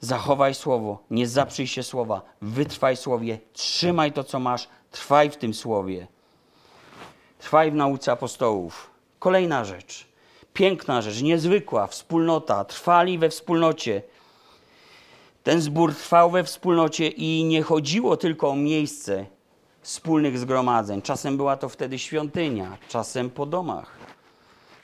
zachowaj 0.00 0.54
słowo, 0.54 0.98
nie 1.10 1.28
zaprzyj 1.28 1.66
się 1.66 1.82
słowa, 1.82 2.22
wytrwaj 2.42 2.96
słowie, 2.96 3.38
trzymaj 3.52 4.12
to 4.12 4.24
co 4.24 4.40
masz, 4.40 4.68
trwaj 4.90 5.30
w 5.30 5.36
tym 5.36 5.54
słowie. 5.54 6.06
Trwaj 7.38 7.70
w 7.70 7.74
nauce 7.74 8.12
apostołów. 8.12 8.89
Kolejna 9.20 9.64
rzecz 9.64 10.10
piękna 10.54 11.02
rzecz, 11.02 11.22
niezwykła 11.22 11.86
wspólnota, 11.86 12.64
trwali 12.64 13.18
we 13.18 13.28
wspólnocie. 13.28 14.02
Ten 15.42 15.60
zbór 15.60 15.94
trwał 15.94 16.30
we 16.30 16.44
wspólnocie 16.44 17.08
i 17.08 17.44
nie 17.44 17.62
chodziło 17.62 18.16
tylko 18.16 18.50
o 18.50 18.56
miejsce 18.56 19.26
wspólnych 19.82 20.38
zgromadzeń. 20.38 21.02
Czasem 21.02 21.36
była 21.36 21.56
to 21.56 21.68
wtedy 21.68 21.98
świątynia, 21.98 22.78
czasem 22.88 23.30
po 23.30 23.46
domach, 23.46 23.90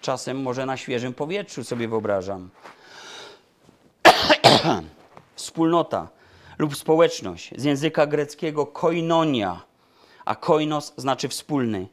czasem 0.01 0.43
może 0.43 0.67
na 0.67 0.77
świeżym 0.77 1.15
powietrzu 1.15 1.65
sobie 1.65 1.89
wyobrażam. 1.89 2.51
Wspólnota 5.35 6.09
lub 6.59 6.77
społeczność 6.77 7.51
z 7.57 7.65
języka 7.65 8.07
greckiego 8.07 8.67
koinonia, 8.67 9.63
a 10.25 10.35
koinos 10.35 10.93
znaczy 10.97 11.29
wspólny. 11.29 11.89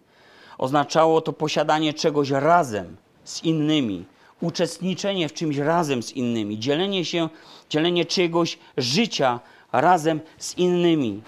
Oznaczało 0.63 1.21
to 1.21 1.33
posiadanie 1.33 1.93
czegoś 1.93 2.29
razem, 2.29 2.97
z 3.23 3.43
innymi, 3.43 4.05
uczestniczenie 4.41 5.29
w 5.29 5.33
czymś 5.33 5.57
razem 5.57 6.03
z 6.03 6.11
innymi, 6.11 6.59
dzielenie 6.59 7.05
się, 7.05 7.29
dzielenie 7.69 8.05
czegoś 8.05 8.57
życia 8.77 9.39
razem 9.71 10.19
z 10.37 10.57
innymi. 10.57 11.21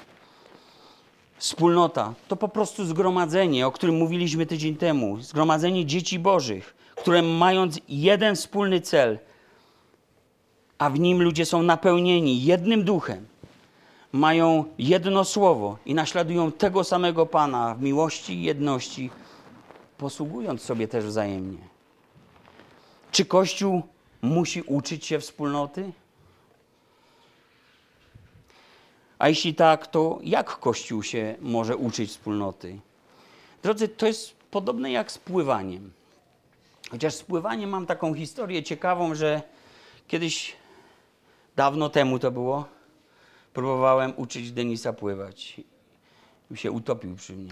Wspólnota 1.38 2.14
to 2.28 2.36
po 2.36 2.48
prostu 2.48 2.86
zgromadzenie, 2.86 3.68
o 3.68 3.72
którym 3.72 3.96
mówiliśmy 3.98 4.46
tydzień 4.46 4.76
temu. 4.76 5.22
Zgromadzenie 5.22 5.86
dzieci 5.86 6.20
Bożych, 6.20 6.76
które 6.96 7.22
mając 7.22 7.80
jeden 7.90 8.36
wspólny 8.36 8.82
cel, 8.82 9.20
a 10.78 10.90
w 10.90 11.00
nim 11.00 11.22
ludzie 11.22 11.46
są 11.46 11.64
napełnieni 11.64 12.44
jednym 12.44 12.84
duchem, 12.84 13.26
mają 14.12 14.64
jedno 14.78 15.24
słowo 15.24 15.78
i 15.86 15.94
naśladują 15.94 16.52
tego 16.52 16.84
samego 16.84 17.26
Pana 17.26 17.76
w 17.76 17.82
miłości 17.82 18.34
i 18.34 18.44
jedności, 18.44 19.10
posługując 19.98 20.62
sobie 20.62 20.88
też 20.88 21.06
wzajemnie. 21.06 21.58
Czy 23.12 23.26
Kościół 23.26 23.82
musi 24.22 24.62
uczyć 24.62 25.06
się 25.06 25.20
wspólnoty? 25.20 25.92
A 29.20 29.30
jeśli 29.30 29.56
tak, 29.56 29.88
to 29.88 30.20
jak 30.24 30.60
Kościół 30.60 31.04
się 31.04 31.36
może 31.42 31.78
uczyć 31.78 32.10
wspólnoty? 32.10 32.80
Drodzy, 33.64 33.88
to 33.88 34.08
jest 34.08 34.36
podobne 34.52 34.92
jak 34.92 35.12
z 35.12 35.18
pływaniem. 35.18 35.92
Chociaż 36.92 37.14
z 37.14 37.24
pływaniem 37.24 37.70
mam 37.70 37.86
taką 37.86 38.14
historię 38.14 38.64
ciekawą, 38.64 39.16
że 39.16 39.42
kiedyś, 40.08 40.56
dawno 41.56 41.90
temu 41.90 42.20
to 42.20 42.32
było, 42.32 42.66
próbowałem 43.54 44.14
uczyć 44.18 44.52
Denisa 44.52 44.94
pływać. 44.94 45.62
I 46.52 46.58
się 46.58 46.72
utopił 46.72 47.16
przy 47.16 47.34
mnie. 47.34 47.52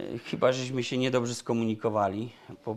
E, 0.00 0.18
chyba, 0.18 0.52
żeśmy 0.52 0.82
się 0.82 0.98
niedobrze 0.98 1.34
skomunikowali. 1.34 2.30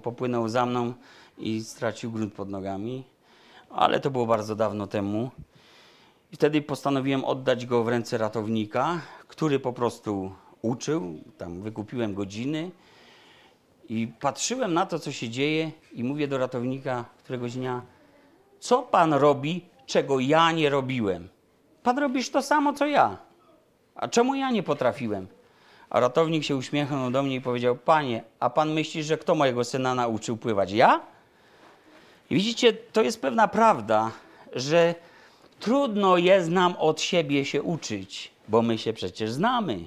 Popłynął 0.03 0.49
za 0.49 0.65
mną 0.65 0.93
i 1.38 1.63
stracił 1.63 2.12
grunt 2.12 2.34
pod 2.34 2.49
nogami, 2.49 3.03
ale 3.69 3.99
to 3.99 4.12
było 4.12 4.25
bardzo 4.25 4.56
dawno 4.56 4.88
temu. 4.88 5.32
I 6.32 6.36
wtedy 6.36 6.62
postanowiłem 6.62 7.25
oddać 7.25 7.65
go 7.65 7.84
w 7.84 7.88
ręce 7.88 8.17
ratownika, 8.17 9.01
który 9.27 9.60
po 9.60 9.73
prostu 9.73 10.32
uczył, 10.62 11.23
tam 11.38 11.62
wykupiłem 11.62 12.13
godziny 12.13 12.71
i 13.89 14.08
patrzyłem 14.19 14.73
na 14.73 14.86
to, 14.86 14.99
co 14.99 15.12
się 15.12 15.30
dzieje 15.30 15.71
i 15.93 16.03
mówię 16.03 16.27
do 16.27 16.38
ratownika 16.38 17.06
któregoś 17.17 17.53
dnia, 17.53 17.82
co 18.60 18.84
pan 18.84 19.13
robi, 19.13 19.65
czego 19.86 20.19
ja 20.19 20.51
nie 20.51 20.69
robiłem? 20.69 21.30
Pan 21.84 21.97
robisz 21.97 22.30
to 22.30 22.41
samo, 22.41 22.73
co 22.73 22.86
ja. 22.86 23.17
A 23.95 24.08
czemu 24.08 24.36
ja 24.36 24.51
nie 24.51 24.63
potrafiłem? 24.63 25.27
A 25.89 26.00
ratownik 26.00 26.43
się 26.43 26.56
uśmiechnął 26.56 27.12
do 27.12 27.23
mnie 27.23 27.36
i 27.36 27.41
powiedział, 27.41 27.76
panie, 27.76 28.23
a 28.39 28.50
pan 28.50 28.73
myśli, 28.73 29.04
że 29.04 29.17
kto 29.17 29.36
mojego 29.36 29.63
syna 29.63 29.95
nauczył 29.95 30.38
pływać? 30.38 30.71
Ja? 30.71 31.02
I 32.30 32.36
widzicie, 32.36 32.73
to 32.73 33.02
jest 33.02 33.21
pewna 33.21 33.47
prawda, 33.47 34.12
że 34.54 34.95
trudno 35.60 36.17
jest 36.17 36.50
nam 36.50 36.76
od 36.76 37.02
siebie 37.02 37.45
się 37.45 37.63
uczyć, 37.63 38.32
bo 38.47 38.62
my 38.62 38.78
się 38.78 38.93
przecież 38.93 39.32
znamy. 39.32 39.80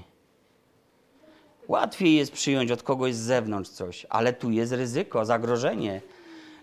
Łatwiej 1.68 2.14
jest 2.14 2.32
przyjąć 2.32 2.70
od 2.70 2.82
kogoś 2.82 3.14
z 3.14 3.18
zewnątrz 3.18 3.70
coś, 3.70 4.06
ale 4.08 4.32
tu 4.32 4.50
jest 4.50 4.72
ryzyko, 4.72 5.24
zagrożenie, 5.24 6.00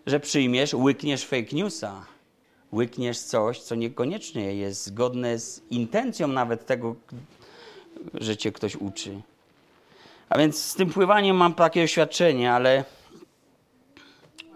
że 0.06 0.20
przyjmiesz, 0.20 0.74
łykniesz 0.74 1.26
fake 1.26 1.56
newsa, 1.56 2.06
łykniesz 2.74 3.20
coś, 3.20 3.62
co 3.62 3.76
niekoniecznie 3.76 4.56
jest 4.56 4.86
zgodne 4.86 5.40
z 5.40 5.62
intencją 5.70 6.28
nawet 6.28 6.66
tego, 6.66 6.96
że 8.14 8.38
cię 8.38 8.52
ktoś 8.52 8.76
uczy. 8.76 9.22
A 10.30 10.38
więc 10.38 10.64
z 10.64 10.76
tym 10.76 10.90
pływaniem 10.90 11.38
mam 11.38 11.54
takie 11.54 11.84
oświadczenie, 11.84 12.54
ale 12.54 12.84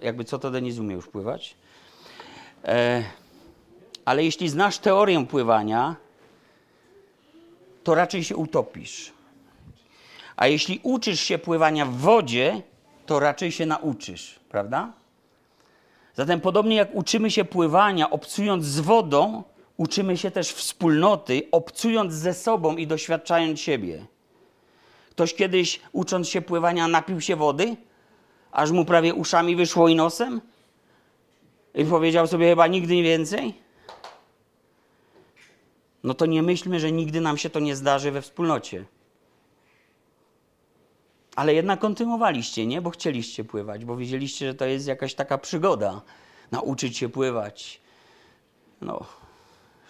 jakby 0.01 0.23
co 0.23 0.39
to 0.39 0.51
Denis 0.51 0.79
umie 0.79 0.95
już 0.95 1.07
pływać. 1.07 1.55
E, 2.65 3.03
ale 4.05 4.23
jeśli 4.23 4.49
znasz 4.49 4.77
teorię 4.77 5.25
pływania, 5.25 5.95
to 7.83 7.95
raczej 7.95 8.23
się 8.23 8.35
utopisz. 8.35 9.13
A 10.35 10.47
jeśli 10.47 10.79
uczysz 10.83 11.19
się 11.19 11.37
pływania 11.37 11.85
w 11.85 11.93
wodzie, 11.93 12.61
to 13.05 13.19
raczej 13.19 13.51
się 13.51 13.65
nauczysz, 13.65 14.39
prawda? 14.49 14.91
Zatem 16.15 16.41
podobnie 16.41 16.75
jak 16.75 16.95
uczymy 16.95 17.31
się 17.31 17.45
pływania 17.45 18.09
obcując 18.09 18.65
z 18.65 18.79
wodą, 18.79 19.43
uczymy 19.81 20.17
się 20.17 20.31
też 20.31 20.51
wspólnoty, 20.51 21.41
obcując 21.51 22.13
ze 22.13 22.33
sobą 22.33 22.77
i 22.77 22.87
doświadczając 22.87 23.59
siebie. 23.59 24.05
Ktoś 25.09 25.33
kiedyś, 25.33 25.81
ucząc 25.91 26.29
się 26.29 26.41
pływania, 26.41 26.87
napił 26.87 27.21
się 27.21 27.35
wody? 27.35 27.75
aż 28.51 28.71
mu 28.71 28.85
prawie 28.85 29.13
uszami 29.13 29.55
wyszło 29.55 29.87
i 29.87 29.95
nosem? 29.95 30.41
I 31.75 31.85
powiedział 31.85 32.27
sobie 32.27 32.49
chyba 32.49 32.67
nigdy 32.67 33.01
więcej? 33.01 33.53
No 36.03 36.13
to 36.13 36.25
nie 36.25 36.41
myślmy, 36.41 36.79
że 36.79 36.91
nigdy 36.91 37.21
nam 37.21 37.37
się 37.37 37.49
to 37.49 37.59
nie 37.59 37.75
zdarzy 37.75 38.11
we 38.11 38.21
wspólnocie. 38.21 38.85
Ale 41.35 41.53
jednak 41.53 41.79
kontynuowaliście, 41.79 42.65
nie? 42.65 42.81
Bo 42.81 42.89
chcieliście 42.89 43.43
pływać, 43.43 43.85
bo 43.85 43.97
wiedzieliście, 43.97 44.47
że 44.47 44.53
to 44.53 44.65
jest 44.65 44.87
jakaś 44.87 45.13
taka 45.13 45.37
przygoda. 45.37 46.01
Nauczyć 46.51 46.97
się 46.97 47.09
pływać. 47.09 47.81
No, 48.81 49.20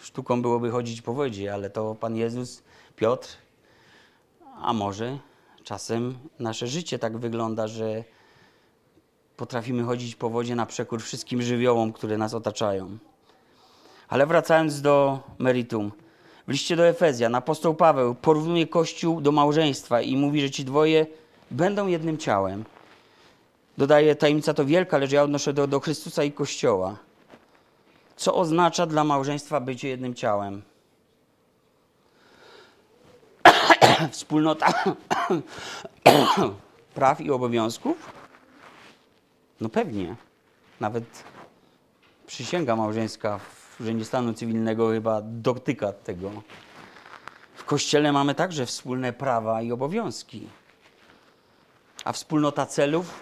sztuką 0.02 0.42
byłoby 0.42 0.72
chodzić 0.72 1.02
po 1.02 1.14
wodzie, 1.14 1.54
ale 1.54 1.70
to 1.70 1.96
Pan 1.96 2.16
Jezus, 2.16 2.64
Piotr, 2.96 3.30
a 4.62 4.74
może 4.74 5.18
czasem 5.64 6.18
nasze 6.40 6.68
życie 6.68 7.00
tak 7.00 7.18
wygląda, 7.18 7.68
że 7.68 8.04
potrafimy 9.38 9.84
chodzić 9.84 10.16
po 10.16 10.30
wodzie 10.30 10.56
na 10.56 10.66
przekór 10.66 11.02
wszystkim 11.02 11.42
żywiołom, 11.42 11.94
które 11.94 12.18
nas 12.18 12.34
otaczają. 12.34 12.98
Ale 14.08 14.28
wracając 14.28 14.82
do 14.82 15.20
meritum. 15.40 15.92
W 16.48 16.52
liście 16.52 16.76
do 16.76 16.88
Efezjan 16.88 17.36
apostoł 17.36 17.76
Paweł 17.76 18.16
porównuje 18.16 18.68
Kościół 18.68 19.22
do 19.22 19.32
małżeństwa 19.32 20.02
i 20.02 20.16
mówi, 20.18 20.42
że 20.42 20.52
ci 20.52 20.66
dwoje 20.66 21.06
będą 21.52 21.88
jednym 21.88 22.18
ciałem. 22.18 22.66
Dodaje, 23.78 24.16
tajemnica 24.16 24.54
to 24.54 24.66
wielka, 24.66 24.98
lecz 24.98 25.12
ja 25.12 25.24
odnoszę 25.24 25.54
do, 25.54 25.68
do 25.68 25.80
Chrystusa 25.80 26.24
i 26.24 26.32
Kościoła. 26.32 26.98
Co 28.22 28.36
oznacza 28.36 28.86
dla 28.86 29.04
małżeństwa 29.04 29.60
bycie 29.60 29.90
jednym 29.90 30.16
ciałem? 30.16 30.62
Wspólnota 34.12 34.74
praw 36.96 37.22
i 37.22 37.32
obowiązków? 37.32 38.12
No 39.62 39.70
pewnie. 39.70 40.16
Nawet 40.80 41.24
przysięga 42.28 42.76
małżeńska 42.76 43.40
w 43.40 43.82
urzędzie 43.82 44.06
stanu 44.06 44.34
cywilnego 44.34 44.90
chyba 44.90 45.22
dotyka 45.22 45.94
tego. 45.94 46.32
W 47.56 47.64
kościele 47.66 48.12
mamy 48.12 48.36
także 48.36 48.66
wspólne 48.66 49.14
prawa 49.14 49.62
i 49.62 49.72
obowiązki. 49.72 50.48
A 52.06 52.12
wspólnota 52.12 52.66
celów? 52.66 53.20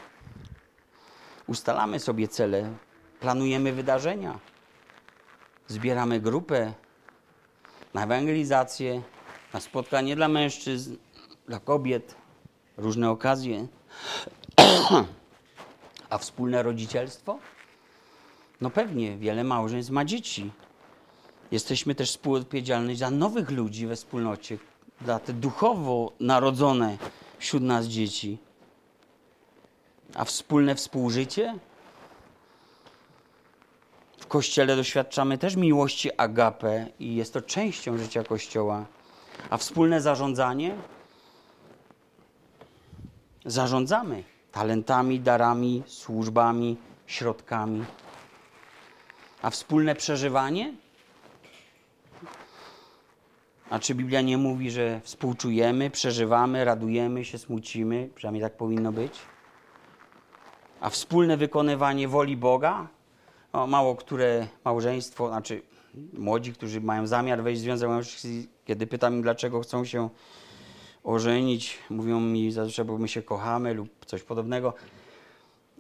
Ustalamy 1.48 2.00
sobie 2.00 2.28
cele, 2.28 2.70
planujemy 3.20 3.74
wydarzenia, 3.74 4.40
zbieramy 5.70 6.20
grupę 6.20 6.74
na 7.94 8.04
ewangelizację, 8.04 9.02
na 9.54 9.60
spotkanie 9.60 10.16
dla 10.16 10.28
mężczyzn, 10.28 10.96
dla 11.48 11.60
kobiet, 11.60 12.16
różne 12.78 13.10
okazje. 13.10 13.68
A 16.10 16.18
wspólne 16.18 16.64
rodzicielstwo? 16.64 17.40
No 18.62 18.70
pewnie, 18.70 19.18
wiele 19.18 19.44
małżeństw 19.44 19.92
ma 19.92 20.06
dzieci. 20.06 20.52
Jesteśmy 21.52 21.96
też 21.96 22.10
współodpowiedzialni 22.10 22.96
za 22.96 23.12
nowych 23.12 23.52
ludzi 23.52 23.88
we 23.88 23.96
wspólnocie, 23.96 24.58
dla 25.02 25.20
te 25.20 25.34
duchowo 25.34 26.12
narodzone 26.20 26.98
wśród 27.40 27.64
nas 27.64 27.86
dzieci. 27.86 28.38
A 30.16 30.26
wspólne 30.26 30.76
współżycie? 30.76 31.56
Kościele 34.30 34.76
doświadczamy 34.76 35.38
też 35.38 35.56
miłości 35.56 36.10
agape 36.18 36.88
i 37.00 37.16
jest 37.16 37.34
to 37.34 37.42
częścią 37.42 37.98
życia 37.98 38.24
Kościoła. 38.24 38.86
A 39.50 39.58
wspólne 39.58 40.02
zarządzanie? 40.02 40.76
Zarządzamy 43.46 44.24
talentami, 44.52 45.20
darami, 45.20 45.84
służbami, 45.88 46.78
środkami. 47.08 47.86
A 49.42 49.50
wspólne 49.50 49.96
przeżywanie? 49.96 50.74
A 53.70 53.80
czy 53.80 53.96
Biblia 53.96 54.22
nie 54.22 54.38
mówi, 54.38 54.72
że 54.72 55.02
współczujemy, 55.04 55.90
przeżywamy, 55.90 56.66
radujemy 56.66 57.26
się, 57.26 57.38
smucimy? 57.38 58.10
Przynajmniej 58.16 58.44
tak 58.44 58.58
powinno 58.58 58.92
być. 58.92 59.20
A 60.82 60.90
wspólne 60.90 61.38
wykonywanie 61.38 62.08
woli 62.08 62.38
Boga? 62.38 62.88
No, 63.54 63.68
mało 63.68 63.96
które 63.96 64.48
małżeństwo, 64.66 65.28
znaczy 65.28 65.62
młodzi, 66.14 66.54
którzy 66.54 66.82
mają 66.82 67.08
zamiar 67.08 67.44
wejść 67.44 67.62
w 67.62 67.64
związek 67.64 67.90
małżeński, 67.90 68.48
kiedy 68.66 68.88
pytam 68.88 69.14
im, 69.14 69.22
dlaczego 69.22 69.62
chcą 69.62 69.86
się 69.86 70.10
ożenić, 71.04 71.78
mówią 71.90 72.20
mi 72.20 72.52
zazwyczaj, 72.52 72.86
bo 72.86 72.98
my 72.98 73.08
się 73.08 73.22
kochamy 73.22 73.74
lub 73.74 74.06
coś 74.06 74.24
podobnego. 74.24 74.74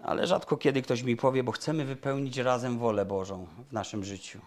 Ale 0.03 0.27
rzadko 0.27 0.57
kiedy 0.57 0.81
ktoś 0.81 1.03
mi 1.03 1.15
powie, 1.15 1.43
bo 1.43 1.51
chcemy 1.51 1.85
wypełnić 1.85 2.37
razem 2.37 2.77
wolę 2.77 3.05
Bożą 3.05 3.47
w 3.69 3.73
naszym 3.73 4.03
życiu. 4.03 4.39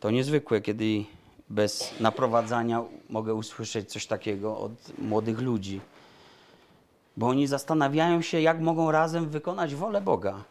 To 0.00 0.10
niezwykłe, 0.10 0.60
kiedy 0.60 1.04
bez 1.50 2.00
naprowadzania 2.00 2.82
mogę 3.10 3.34
usłyszeć 3.34 3.92
coś 3.92 4.06
takiego 4.06 4.58
od 4.58 4.98
młodych 4.98 5.40
ludzi. 5.40 5.80
Bo 7.16 7.28
oni 7.28 7.46
zastanawiają 7.46 8.22
się, 8.22 8.40
jak 8.40 8.60
mogą 8.60 8.90
razem 8.90 9.28
wykonać 9.28 9.74
wolę 9.74 10.00
Boga. 10.00 10.44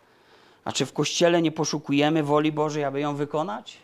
A 0.66 0.72
czy 0.72 0.86
w 0.86 0.94
kościele 0.94 1.42
nie 1.42 1.52
poszukujemy 1.52 2.24
woli 2.24 2.52
Bożej, 2.52 2.84
aby 2.84 3.00
ją 3.00 3.16
wykonać? 3.16 3.78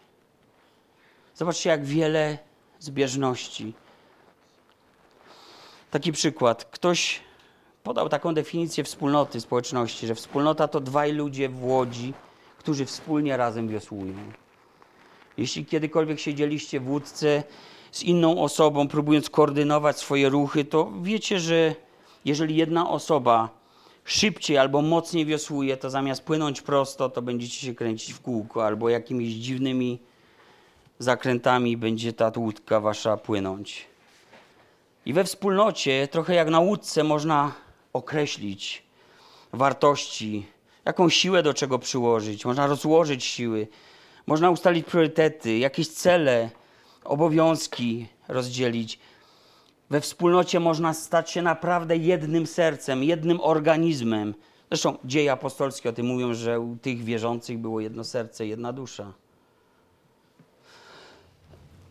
Zobaczcie, 1.35 1.69
jak 1.69 1.85
wiele 1.85 2.37
zbieżności. 2.79 3.73
Taki 5.91 6.11
przykład. 6.11 6.65
Ktoś 6.65 7.19
podał 7.83 8.09
taką 8.09 8.33
definicję 8.33 8.83
wspólnoty, 8.83 9.41
społeczności, 9.41 10.07
że 10.07 10.15
wspólnota 10.15 10.67
to 10.67 10.79
dwaj 10.79 11.11
ludzie 11.11 11.49
w 11.49 11.63
łodzi, 11.63 12.13
którzy 12.57 12.85
wspólnie 12.85 13.37
razem 13.37 13.67
wiosłują. 13.67 14.13
Jeśli 15.37 15.65
kiedykolwiek 15.65 16.19
siedzieliście 16.19 16.79
w 16.79 16.89
łódce 16.89 17.43
z 17.91 18.03
inną 18.03 18.41
osobą, 18.41 18.87
próbując 18.87 19.29
koordynować 19.29 19.97
swoje 19.97 20.29
ruchy, 20.29 20.65
to 20.65 20.91
wiecie, 21.01 21.39
że 21.39 21.75
jeżeli 22.25 22.55
jedna 22.55 22.89
osoba 22.89 23.58
szybciej 24.11 24.57
albo 24.57 24.81
mocniej 24.81 25.25
wiosłuje, 25.25 25.77
to 25.77 25.89
zamiast 25.89 26.23
płynąć 26.23 26.61
prosto, 26.61 27.09
to 27.09 27.21
będziecie 27.21 27.67
się 27.67 27.75
kręcić 27.75 28.13
w 28.13 28.21
kółko, 28.21 28.65
albo 28.65 28.89
jakimiś 28.89 29.33
dziwnymi 29.33 29.99
zakrętami 30.99 31.77
będzie 31.77 32.13
ta 32.13 32.31
łódka 32.37 32.79
wasza 32.79 33.17
płynąć. 33.17 33.85
I 35.05 35.13
we 35.13 35.23
wspólnocie, 35.23 36.07
trochę 36.11 36.33
jak 36.33 36.49
na 36.49 36.59
łódce, 36.59 37.03
można 37.03 37.51
określić 37.93 38.83
wartości, 39.53 40.45
jaką 40.85 41.09
siłę 41.09 41.43
do 41.43 41.53
czego 41.53 41.79
przyłożyć, 41.79 42.45
można 42.45 42.67
rozłożyć 42.67 43.23
siły, 43.23 43.67
można 44.27 44.49
ustalić 44.49 44.85
priorytety, 44.85 45.57
jakieś 45.57 45.87
cele, 45.87 46.49
obowiązki 47.03 48.07
rozdzielić. 48.27 48.99
We 49.89 50.01
wspólnocie 50.01 50.59
można 50.59 50.93
stać 50.93 51.31
się 51.31 51.41
naprawdę 51.41 51.97
jednym 51.97 52.47
sercem, 52.47 53.03
jednym 53.03 53.41
organizmem. 53.41 54.35
Zresztą 54.71 54.97
dzieje 55.05 55.31
apostolskie 55.31 55.89
o 55.89 55.93
tym 55.93 56.05
mówią, 56.05 56.33
że 56.33 56.59
u 56.59 56.75
tych 56.75 57.03
wierzących 57.03 57.57
było 57.57 57.79
jedno 57.79 58.03
serce, 58.03 58.47
jedna 58.47 58.73
dusza. 58.73 59.13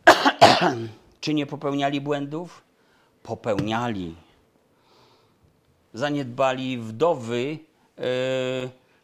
Czy 1.20 1.34
nie 1.34 1.46
popełniali 1.46 2.00
błędów? 2.00 2.62
Popełniali. 3.22 4.14
Zaniedbali 5.94 6.78
wdowy, 6.78 7.58
yy, 7.98 8.04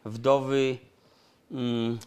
wdowy, 0.05 0.77
yy, 1.51 1.97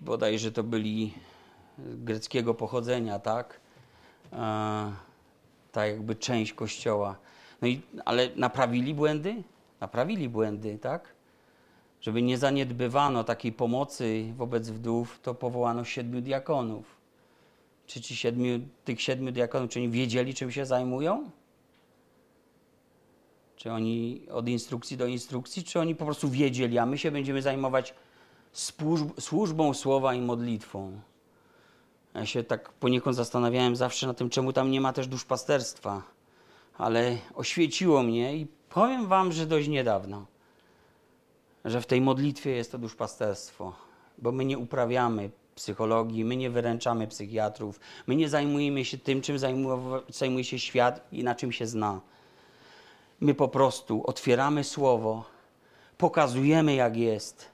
bodajże 0.00 0.52
to 0.52 0.62
byli 0.62 1.14
greckiego 1.78 2.54
pochodzenia, 2.54 3.18
tak? 3.18 3.59
Tak 5.72 5.88
jakby 5.88 6.14
część 6.16 6.52
kościoła. 6.52 7.16
No 7.62 7.68
i, 7.68 7.80
ale 8.04 8.28
naprawili 8.36 8.94
błędy? 8.94 9.42
Naprawili 9.80 10.28
błędy, 10.28 10.78
tak? 10.78 11.14
Żeby 12.00 12.22
nie 12.22 12.38
zaniedbywano 12.38 13.24
takiej 13.24 13.52
pomocy 13.52 14.32
wobec 14.36 14.70
wdów, 14.70 15.20
to 15.22 15.34
powołano 15.34 15.84
siedmiu 15.84 16.20
diakonów. 16.20 17.00
Czy 17.86 18.00
ci 18.00 18.16
siedmiu, 18.16 18.60
tych 18.84 19.02
siedmiu 19.02 19.32
diakonów, 19.32 19.70
czy 19.70 19.78
oni 19.78 19.88
wiedzieli, 19.88 20.34
czym 20.34 20.52
się 20.52 20.66
zajmują? 20.66 21.30
Czy 23.56 23.72
oni 23.72 24.26
od 24.30 24.48
instrukcji 24.48 24.96
do 24.96 25.06
instrukcji, 25.06 25.64
czy 25.64 25.80
oni 25.80 25.94
po 25.94 26.04
prostu 26.04 26.28
wiedzieli, 26.28 26.78
a 26.78 26.86
my 26.86 26.98
się 26.98 27.10
będziemy 27.10 27.42
zajmować 27.42 27.94
służbą 29.18 29.74
słowa 29.74 30.14
i 30.14 30.20
modlitwą? 30.20 31.00
Ja 32.14 32.26
się 32.26 32.44
tak 32.44 32.72
poniekąd 32.72 33.16
zastanawiałem 33.16 33.76
zawsze 33.76 34.06
na 34.06 34.14
tym, 34.14 34.30
czemu 34.30 34.52
tam 34.52 34.70
nie 34.70 34.80
ma 34.80 34.92
też 34.92 35.06
duszpasterstwa. 35.06 36.02
Ale 36.78 37.18
oświeciło 37.34 38.02
mnie 38.02 38.36
i 38.36 38.46
powiem 38.70 39.06
wam, 39.06 39.32
że 39.32 39.46
dość 39.46 39.68
niedawno, 39.68 40.26
że 41.64 41.80
w 41.80 41.86
tej 41.86 42.00
modlitwie 42.00 42.50
jest 42.50 42.72
to 42.72 42.78
duszpasterstwo, 42.78 43.72
bo 44.18 44.32
my 44.32 44.44
nie 44.44 44.58
uprawiamy 44.58 45.30
psychologii, 45.54 46.24
my 46.24 46.36
nie 46.36 46.50
wyręczamy 46.50 47.06
psychiatrów, 47.06 47.80
my 48.06 48.16
nie 48.16 48.28
zajmujemy 48.28 48.84
się 48.84 48.98
tym, 48.98 49.22
czym 49.22 49.36
zajmuje 50.08 50.44
się 50.44 50.58
świat 50.58 51.08
i 51.12 51.24
na 51.24 51.34
czym 51.34 51.52
się 51.52 51.66
zna. 51.66 52.00
My 53.20 53.34
po 53.34 53.48
prostu 53.48 54.06
otwieramy 54.06 54.64
słowo, 54.64 55.24
pokazujemy 55.98 56.74
jak 56.74 56.96
jest 56.96 57.46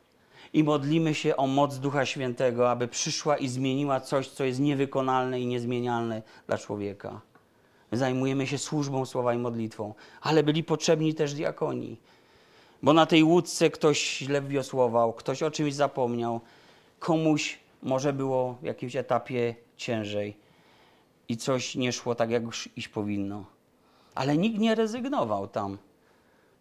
i 0.57 0.65
modlimy 0.65 1.15
się 1.15 1.37
o 1.37 1.47
moc 1.47 1.79
Ducha 1.79 2.07
Świętego, 2.07 2.71
aby 2.71 2.89
przyszła 2.89 3.37
i 3.37 3.49
zmieniła 3.49 4.01
coś, 4.01 4.29
co 4.29 4.45
jest 4.45 4.61
niewykonalne 4.61 5.41
i 5.41 5.47
niezmienialne 5.47 6.23
dla 6.47 6.59
człowieka. 6.59 7.21
My 7.93 7.99
zajmujemy 7.99 8.47
się 8.47 8.59
służbą 8.59 9.07
słowa 9.07 9.35
i 9.35 9.39
modlitwą, 9.39 9.95
ale 10.21 10.43
byli 10.43 10.65
potrzebni 10.65 11.15
też 11.15 11.35
diakoni. 11.35 11.97
Bo 12.83 12.93
na 12.93 13.07
tej 13.07 13.23
łódce 13.25 13.71
ktoś 13.71 14.19
źle 14.19 14.43
wiosłował, 14.43 15.13
ktoś 15.13 15.43
o 15.43 15.51
czymś 15.51 15.75
zapomniał, 15.75 16.41
komuś 16.99 17.59
może 17.83 18.13
było 18.13 18.53
w 18.63 18.65
jakimś 18.65 18.97
etapie 18.97 19.55
ciężej 19.77 20.37
i 21.29 21.37
coś 21.37 21.75
nie 21.75 21.93
szło 21.93 22.15
tak, 22.15 22.31
jak 22.31 22.43
już 22.43 22.69
iść 22.77 22.89
powinno. 22.89 23.45
Ale 24.15 24.37
nikt 24.37 24.59
nie 24.59 24.75
rezygnował 24.75 25.49
tam. 25.49 25.79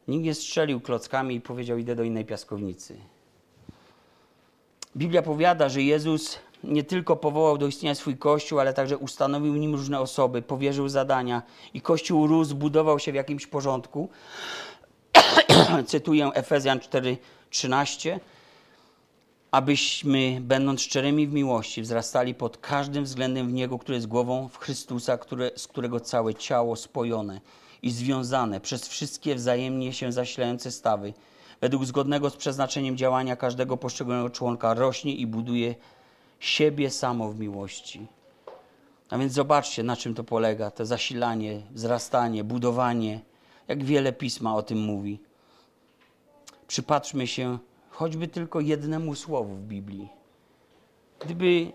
Nikt 0.07 0.23
nie 0.23 0.33
strzelił 0.33 0.81
klockami 0.81 1.35
i 1.35 1.41
powiedział: 1.41 1.77
Idę 1.77 1.95
do 1.95 2.03
innej 2.03 2.25
piaskownicy. 2.25 3.14
Biblia 4.97 5.21
powiada, 5.21 5.69
że 5.69 5.81
Jezus 5.81 6.39
nie 6.63 6.83
tylko 6.83 7.15
powołał 7.15 7.57
do 7.57 7.67
istnienia 7.67 7.95
swój 7.95 8.17
Kościół, 8.17 8.59
ale 8.59 8.73
także 8.73 8.97
ustanowił 8.97 9.55
nim 9.55 9.75
różne 9.75 9.99
osoby, 9.99 10.41
powierzył 10.41 10.89
zadania 10.89 11.41
i 11.73 11.81
Kościół 11.81 12.27
rósł, 12.27 12.55
budował 12.55 12.99
się 12.99 13.11
w 13.11 13.15
jakimś 13.15 13.47
porządku. 13.47 14.09
Cytuję 15.87 16.31
Efezjan 16.33 16.79
4:13. 16.79 18.19
abyśmy, 19.51 20.37
będąc 20.41 20.81
szczerymi 20.81 21.27
w 21.27 21.33
miłości, 21.33 21.81
wzrastali 21.81 22.33
pod 22.33 22.57
każdym 22.57 23.03
względem 23.03 23.47
w 23.47 23.53
Niego, 23.53 23.79
który 23.79 23.95
jest 23.95 24.07
głową, 24.07 24.47
w 24.47 24.57
Chrystusa, 24.57 25.17
które, 25.17 25.51
z 25.55 25.67
którego 25.67 25.99
całe 25.99 26.35
ciało 26.35 26.75
spojone 26.75 27.41
i 27.81 27.91
związane 27.91 28.59
przez 28.59 28.87
wszystkie 28.87 29.35
wzajemnie 29.35 29.93
się 29.93 30.11
zasilające 30.11 30.71
stawy, 30.71 31.13
według 31.61 31.85
zgodnego 31.85 32.29
z 32.29 32.35
przeznaczeniem 32.35 32.97
działania 32.97 33.35
każdego 33.35 33.77
poszczególnego 33.77 34.29
członka, 34.29 34.73
rośnie 34.73 35.15
i 35.15 35.27
buduje 35.27 35.75
siebie 36.39 36.89
samo 36.89 37.31
w 37.31 37.39
miłości. 37.39 38.07
A 39.09 39.17
więc 39.17 39.33
zobaczcie, 39.33 39.83
na 39.83 39.95
czym 39.95 40.13
to 40.13 40.23
polega: 40.23 40.71
to 40.71 40.85
zasilanie, 40.85 41.61
wzrastanie, 41.71 42.43
budowanie. 42.43 43.19
Jak 43.67 43.83
wiele 43.83 44.13
pisma 44.13 44.55
o 44.55 44.63
tym 44.63 44.79
mówi. 44.79 45.19
Przypatrzmy 46.67 47.27
się 47.27 47.57
choćby 47.89 48.27
tylko 48.27 48.59
jednemu 48.59 49.15
słowu 49.15 49.55
w 49.55 49.61
Biblii. 49.61 50.09
Gdyby, 51.19 51.71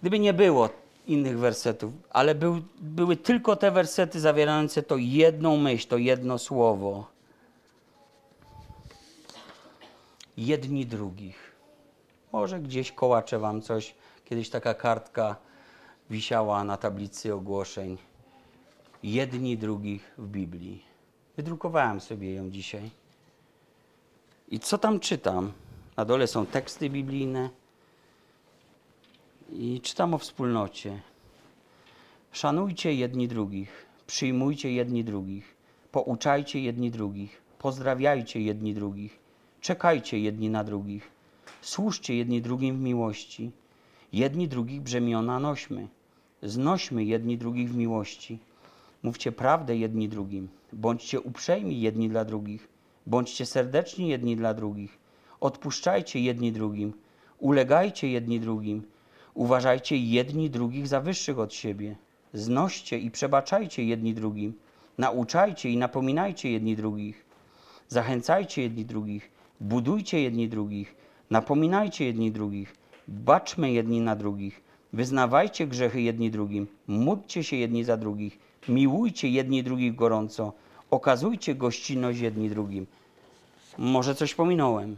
gdyby 0.00 0.18
nie 0.18 0.32
było 0.32 0.68
innych 1.06 1.38
wersetów, 1.38 1.92
ale 2.10 2.34
był, 2.34 2.60
były 2.80 3.16
tylko 3.16 3.56
te 3.56 3.70
wersety 3.70 4.20
zawierające 4.20 4.82
to 4.82 4.96
jedną 4.96 5.56
myśl, 5.56 5.88
to 5.88 5.98
jedno 5.98 6.38
słowo. 6.38 7.06
Jedni 10.40 10.86
drugich. 10.86 11.52
Może 12.32 12.60
gdzieś 12.60 12.92
kołacze 12.92 13.38
wam 13.38 13.62
coś. 13.62 13.94
Kiedyś 14.24 14.50
taka 14.50 14.74
kartka 14.74 15.36
wisiała 16.10 16.64
na 16.64 16.76
tablicy 16.76 17.34
ogłoszeń. 17.34 17.98
Jedni 19.02 19.58
drugich 19.58 20.14
w 20.18 20.26
Biblii. 20.26 20.84
Wydrukowałem 21.36 22.00
sobie 22.00 22.34
ją 22.34 22.50
dzisiaj. 22.50 22.90
I 24.48 24.60
co 24.60 24.78
tam 24.78 25.00
czytam? 25.00 25.52
Na 25.96 26.04
dole 26.04 26.26
są 26.26 26.46
teksty 26.46 26.90
biblijne 26.90 27.50
i 29.52 29.80
czytam 29.80 30.14
o 30.14 30.18
wspólnocie. 30.18 31.00
Szanujcie 32.32 32.94
jedni 32.94 33.28
drugich, 33.28 33.86
przyjmujcie 34.06 34.72
jedni 34.72 35.04
drugich, 35.04 35.56
pouczajcie 35.92 36.60
jedni 36.60 36.90
drugich, 36.90 37.42
pozdrawiajcie 37.58 38.40
jedni 38.40 38.74
drugich, 38.74 39.19
czekajcie 39.60 40.18
jedni 40.18 40.50
na 40.50 40.64
drugich, 40.64 41.10
służcie 41.62 42.16
jedni 42.16 42.42
drugim 42.42 42.76
w 42.76 42.80
miłości, 42.80 43.50
jedni 44.12 44.48
drugich 44.48 44.80
brzemiona 44.80 45.40
nośmy, 45.40 45.88
znośmy 46.42 47.04
jedni 47.04 47.38
drugich 47.38 47.70
w 47.70 47.76
miłości, 47.76 48.38
mówcie 49.02 49.32
prawdę 49.32 49.76
jedni 49.76 50.08
drugim, 50.08 50.48
bądźcie 50.72 51.20
uprzejmi 51.20 51.80
jedni 51.80 52.08
dla 52.08 52.24
drugich, 52.24 52.68
Bądźcie 53.06 53.46
serdeczni 53.46 54.08
jedni 54.08 54.36
dla 54.36 54.54
drugich. 54.54 54.98
Odpuszczajcie 55.40 56.20
jedni 56.20 56.52
drugim. 56.52 56.92
Ulegajcie 57.38 58.08
jedni 58.08 58.40
drugim. 58.40 58.82
Uważajcie 59.34 59.96
jedni 59.96 60.50
drugich 60.50 60.88
za 60.88 61.00
wyższych 61.00 61.38
od 61.38 61.54
siebie. 61.54 61.96
Znoście 62.32 62.98
i 62.98 63.10
przebaczajcie 63.10 63.84
jedni 63.84 64.14
drugim. 64.14 64.54
Nauczajcie 64.98 65.70
i 65.70 65.76
napominajcie 65.76 66.50
jedni 66.50 66.76
drugich. 66.76 67.24
Zachęcajcie 67.88 68.62
jedni 68.62 68.84
drugich. 68.84 69.30
Budujcie 69.60 70.20
jedni 70.22 70.48
drugich. 70.48 70.96
Napominajcie 71.30 72.04
jedni 72.04 72.32
drugich. 72.32 72.76
Baczmy 73.08 73.72
jedni 73.72 74.00
na 74.00 74.16
drugich. 74.16 74.62
Wyznawajcie 74.92 75.66
grzechy 75.66 76.00
jedni 76.00 76.30
drugim. 76.30 76.66
Módlcie 76.86 77.44
się 77.44 77.56
jedni 77.56 77.84
za 77.84 77.96
drugich. 77.96 78.38
Miłujcie 78.68 79.28
jedni 79.28 79.62
drugich 79.62 79.94
gorąco 79.94 80.52
okazujcie 80.90 81.54
gościnność 81.54 82.20
jedni 82.20 82.50
drugim. 82.50 82.86
Może 83.78 84.14
coś 84.14 84.34
pominąłem. 84.34 84.96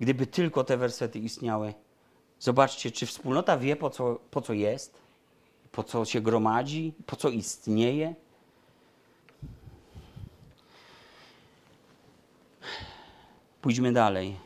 Gdyby 0.00 0.26
tylko 0.26 0.64
te 0.64 0.76
wersety 0.76 1.18
istniały, 1.18 1.74
zobaczcie, 2.38 2.90
czy 2.90 3.06
wspólnota 3.06 3.56
wie, 3.58 3.76
po 3.76 3.90
co, 3.90 4.18
po 4.30 4.40
co 4.40 4.52
jest, 4.52 4.98
po 5.72 5.82
co 5.82 6.04
się 6.04 6.20
gromadzi, 6.20 6.92
po 7.06 7.16
co 7.16 7.28
istnieje. 7.28 8.14
Pójdźmy 13.62 13.92
dalej. 13.92 14.36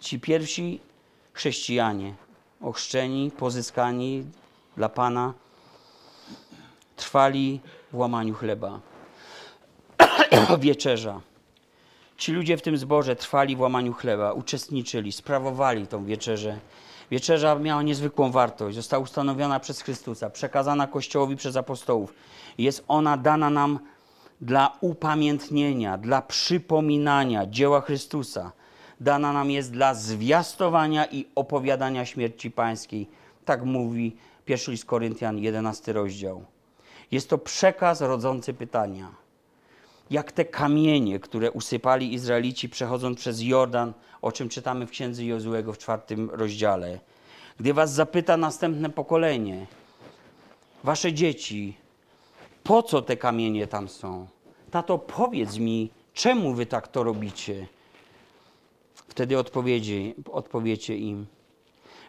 Ci 0.00 0.20
pierwsi 0.20 0.80
chrześcijanie, 1.32 2.14
ochrzczeni, 2.60 3.30
pozyskani 3.30 4.24
dla 4.76 4.88
Pana, 4.88 5.34
trwali 6.96 7.60
w 7.92 7.96
łamaniu 7.96 8.34
chleba. 8.34 8.80
wieczerza. 10.58 11.20
Ci 12.16 12.32
ludzie 12.32 12.56
w 12.56 12.62
tym 12.62 12.76
zborze 12.76 13.16
trwali 13.16 13.56
w 13.56 13.60
łamaniu 13.60 13.92
chleba, 13.92 14.32
uczestniczyli, 14.32 15.12
sprawowali 15.12 15.86
tą 15.86 16.04
wieczerzę. 16.04 16.58
Wieczerza 17.10 17.54
miała 17.54 17.82
niezwykłą 17.82 18.30
wartość, 18.30 18.76
została 18.76 19.02
ustanowiona 19.02 19.60
przez 19.60 19.80
Chrystusa, 19.80 20.30
przekazana 20.30 20.86
Kościołowi 20.86 21.36
przez 21.36 21.56
apostołów. 21.56 22.14
Jest 22.58 22.84
ona 22.88 23.16
dana 23.16 23.50
nam 23.50 23.78
dla 24.40 24.78
upamiętnienia, 24.80 25.98
dla 25.98 26.22
przypominania 26.22 27.46
dzieła 27.46 27.80
Chrystusa. 27.80 28.52
Dana 29.00 29.32
nam 29.32 29.50
jest 29.50 29.72
dla 29.72 29.94
zwiastowania 29.94 31.04
i 31.06 31.26
opowiadania 31.34 32.06
śmierci 32.06 32.50
pańskiej. 32.50 33.08
Tak 33.44 33.64
mówi 33.64 34.16
pierwszy 34.44 34.70
list 34.70 34.84
Koryntian, 34.84 35.38
11 35.38 35.92
rozdział. 35.92 36.44
Jest 37.10 37.30
to 37.30 37.38
przekaz 37.38 38.00
rodzący 38.00 38.54
pytania 38.54 39.26
jak 40.10 40.32
te 40.32 40.44
kamienie, 40.44 41.20
które 41.20 41.50
usypali 41.50 42.14
Izraelici 42.14 42.68
przechodząc 42.68 43.18
przez 43.18 43.42
Jordan, 43.42 43.92
o 44.22 44.32
czym 44.32 44.48
czytamy 44.48 44.86
w 44.86 44.90
księdze 44.90 45.24
Jozuego 45.24 45.72
w 45.72 45.78
czwartym 45.78 46.30
rozdziale. 46.30 46.98
Gdy 47.60 47.74
was 47.74 47.92
zapyta 47.92 48.36
następne 48.36 48.90
pokolenie, 48.90 49.66
wasze 50.84 51.12
dzieci, 51.12 51.76
po 52.66 52.82
co 52.82 53.02
te 53.02 53.16
kamienie 53.16 53.66
tam 53.66 53.88
są? 53.88 54.26
Tato, 54.70 54.98
powiedz 54.98 55.58
mi, 55.58 55.90
czemu 56.14 56.54
wy 56.54 56.66
tak 56.66 56.88
to 56.88 57.02
robicie? 57.02 57.66
Wtedy 58.94 59.38
odpowiedzi, 59.38 60.14
odpowiecie 60.32 60.96
im, 60.96 61.26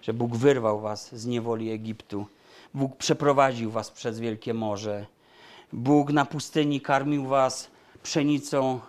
że 0.02 0.14
Bóg 0.14 0.36
wyrwał 0.36 0.80
was 0.80 1.16
z 1.16 1.26
niewoli 1.26 1.72
Egiptu. 1.72 2.26
Bóg 2.74 2.96
przeprowadził 2.96 3.72
was 3.72 3.92
przez 3.92 4.20
Wielkie 4.20 4.54
Morze. 4.54 5.06
Bóg 5.74 6.12
na 6.12 6.26
pustyni 6.26 6.82
karmił 6.82 7.26
was 7.26 7.70
pszenicą, 8.04 8.80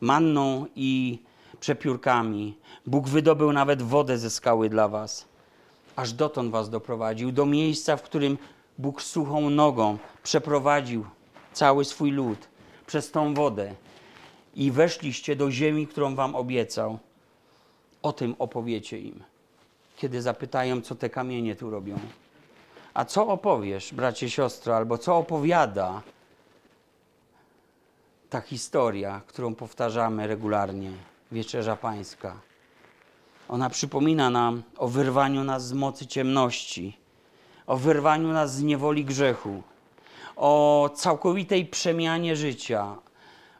manną 0.00 0.66
i 0.76 1.18
przepiórkami. 1.60 2.58
Bóg 2.86 3.08
wydobył 3.08 3.52
nawet 3.52 3.82
wodę 3.82 4.18
ze 4.18 4.30
skały 4.30 4.68
dla 4.68 4.88
was. 4.88 5.24
Aż 5.96 6.12
dotąd 6.12 6.50
was 6.50 6.70
doprowadził, 6.70 7.32
do 7.32 7.46
miejsca, 7.46 7.96
w 7.96 8.02
którym 8.02 8.38
Bóg 8.78 9.02
suchą 9.02 9.50
nogą 9.50 9.98
przeprowadził 10.22 11.04
cały 11.54 11.84
swój 11.84 12.10
lud 12.10 12.48
przez 12.86 13.10
tą 13.10 13.34
wodę 13.34 13.74
i 14.54 14.70
weszliście 14.70 15.36
do 15.36 15.50
ziemi, 15.50 15.86
którą 15.86 16.14
wam 16.14 16.34
obiecał. 16.34 16.98
O 18.02 18.12
tym 18.12 18.34
opowiecie 18.38 18.98
im, 18.98 19.22
kiedy 19.96 20.22
zapytają, 20.22 20.80
co 20.82 20.94
te 20.94 21.10
kamienie 21.10 21.56
tu 21.56 21.70
robią. 21.70 21.98
A 22.94 23.04
co 23.04 23.28
opowiesz, 23.28 23.94
bracie, 23.94 24.30
siostro, 24.30 24.76
albo 24.76 24.98
co 24.98 25.16
opowiada 25.16 26.02
ta 28.30 28.40
historia, 28.40 29.20
którą 29.26 29.54
powtarzamy 29.54 30.26
regularnie, 30.26 30.90
Wieczerza 31.32 31.76
Pańska. 31.76 32.36
Ona 33.48 33.70
przypomina 33.70 34.30
nam 34.30 34.62
o 34.78 34.88
wyrwaniu 34.88 35.44
nas 35.44 35.66
z 35.66 35.72
mocy 35.72 36.06
ciemności, 36.06 36.96
o 37.66 37.76
wyrwaniu 37.76 38.28
nas 38.28 38.54
z 38.54 38.62
niewoli 38.62 39.04
grzechu, 39.04 39.62
o 40.36 40.90
całkowitej 40.94 41.66
przemianie 41.66 42.36
życia. 42.36 42.96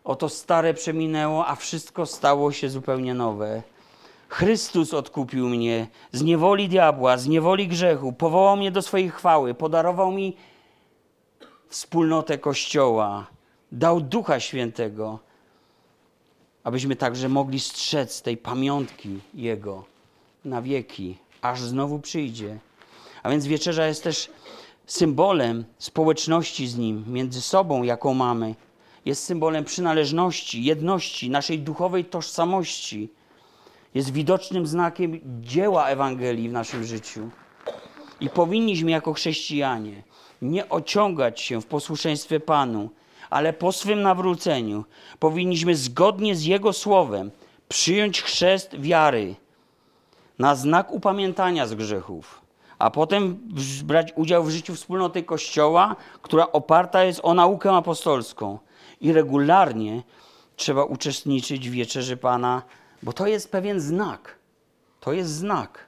Oto 0.04 0.28
stare 0.28 0.74
przeminęło, 0.74 1.46
a 1.46 1.54
wszystko 1.54 2.06
stało 2.06 2.52
się 2.52 2.70
zupełnie 2.70 3.14
nowe. 3.14 3.62
Chrystus 4.28 4.94
odkupił 4.94 5.48
mnie 5.48 5.86
z 6.12 6.22
niewoli 6.22 6.68
diabła, 6.68 7.16
z 7.16 7.26
niewoli 7.26 7.68
grzechu, 7.68 8.12
powołał 8.12 8.56
mnie 8.56 8.70
do 8.70 8.82
swojej 8.82 9.10
chwały, 9.10 9.54
podarował 9.54 10.12
mi 10.12 10.36
wspólnotę 11.68 12.38
Kościoła, 12.38 13.26
dał 13.72 14.00
Ducha 14.00 14.40
Świętego, 14.40 15.18
abyśmy 16.64 16.96
także 16.96 17.28
mogli 17.28 17.60
strzec 17.60 18.22
tej 18.22 18.36
pamiątki 18.36 19.20
Jego 19.34 19.84
na 20.44 20.62
wieki, 20.62 21.18
aż 21.42 21.62
znowu 21.62 21.98
przyjdzie. 21.98 22.58
A 23.22 23.30
więc 23.30 23.46
wieczerza 23.46 23.86
jest 23.86 24.04
też 24.04 24.30
symbolem 24.86 25.64
społeczności 25.78 26.66
z 26.66 26.76
Nim, 26.76 27.04
między 27.06 27.40
sobą, 27.40 27.82
jaką 27.82 28.14
mamy. 28.14 28.54
Jest 29.04 29.24
symbolem 29.24 29.64
przynależności, 29.64 30.64
jedności, 30.64 31.30
naszej 31.30 31.58
duchowej 31.58 32.04
tożsamości. 32.04 33.08
Jest 33.94 34.12
widocznym 34.12 34.66
znakiem 34.66 35.20
dzieła 35.40 35.86
Ewangelii 35.86 36.48
w 36.48 36.52
naszym 36.52 36.84
życiu. 36.84 37.30
I 38.20 38.30
powinniśmy 38.30 38.90
jako 38.90 39.12
chrześcijanie 39.12 40.02
nie 40.42 40.68
ociągać 40.68 41.40
się 41.40 41.60
w 41.60 41.66
posłuszeństwie 41.66 42.40
Panu, 42.40 42.90
ale 43.30 43.52
po 43.52 43.72
swym 43.72 44.02
nawróceniu 44.02 44.84
powinniśmy 45.18 45.76
zgodnie 45.76 46.36
z 46.36 46.44
Jego 46.44 46.72
słowem 46.72 47.30
przyjąć 47.68 48.22
chrzest 48.22 48.80
wiary 48.80 49.34
na 50.38 50.54
znak 50.54 50.92
upamiętania 50.92 51.66
z 51.66 51.74
grzechów, 51.74 52.43
a 52.84 52.90
potem 52.90 53.38
brać 53.84 54.12
udział 54.16 54.44
w 54.44 54.50
życiu 54.50 54.74
wspólnoty 54.74 55.22
Kościoła, 55.22 55.96
która 56.22 56.52
oparta 56.52 57.04
jest 57.04 57.20
o 57.22 57.34
naukę 57.34 57.72
apostolską. 57.72 58.58
I 59.00 59.12
regularnie 59.12 60.02
trzeba 60.56 60.84
uczestniczyć 60.84 61.68
w 61.68 61.72
wieczerzy 61.72 62.16
Pana, 62.16 62.62
bo 63.02 63.12
to 63.12 63.26
jest 63.26 63.52
pewien 63.52 63.80
znak. 63.80 64.38
To 65.00 65.12
jest 65.12 65.30
znak. 65.30 65.86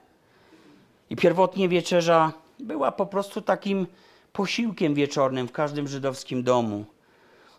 I 1.11 1.17
pierwotnie 1.17 1.69
wieczerza 1.69 2.33
była 2.59 2.93
po 2.93 3.07
prostu 3.07 3.41
takim 3.41 3.87
posiłkiem 4.33 4.95
wieczornym 4.95 5.49
w 5.49 5.53
każdym 5.53 5.89
żydowskim 5.89 6.43
domu. 6.43 6.85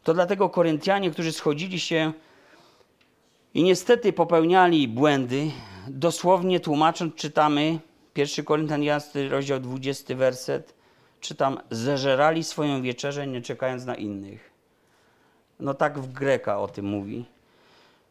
To 0.03 0.13
dlatego 0.13 0.49
Koryntianie, 0.49 1.11
którzy 1.11 1.31
schodzili 1.31 1.79
się 1.79 2.13
i 3.53 3.63
niestety 3.63 4.13
popełniali 4.13 4.87
błędy, 4.87 5.51
dosłownie 5.87 6.59
tłumacząc, 6.59 7.15
czytamy 7.15 7.79
1 8.17 8.45
Koryntian 8.45 8.83
11, 8.83 9.29
rozdział 9.29 9.59
20, 9.59 10.15
werset, 10.15 10.73
czytam, 11.21 11.59
zeżerali 11.71 12.43
swoją 12.43 12.81
wieczerzę, 12.81 13.27
nie 13.27 13.41
czekając 13.41 13.85
na 13.85 13.95
innych. 13.95 14.51
No 15.59 15.73
tak 15.73 15.99
w 15.99 16.13
Greka 16.13 16.59
o 16.59 16.67
tym 16.67 16.85
mówi. 16.85 17.25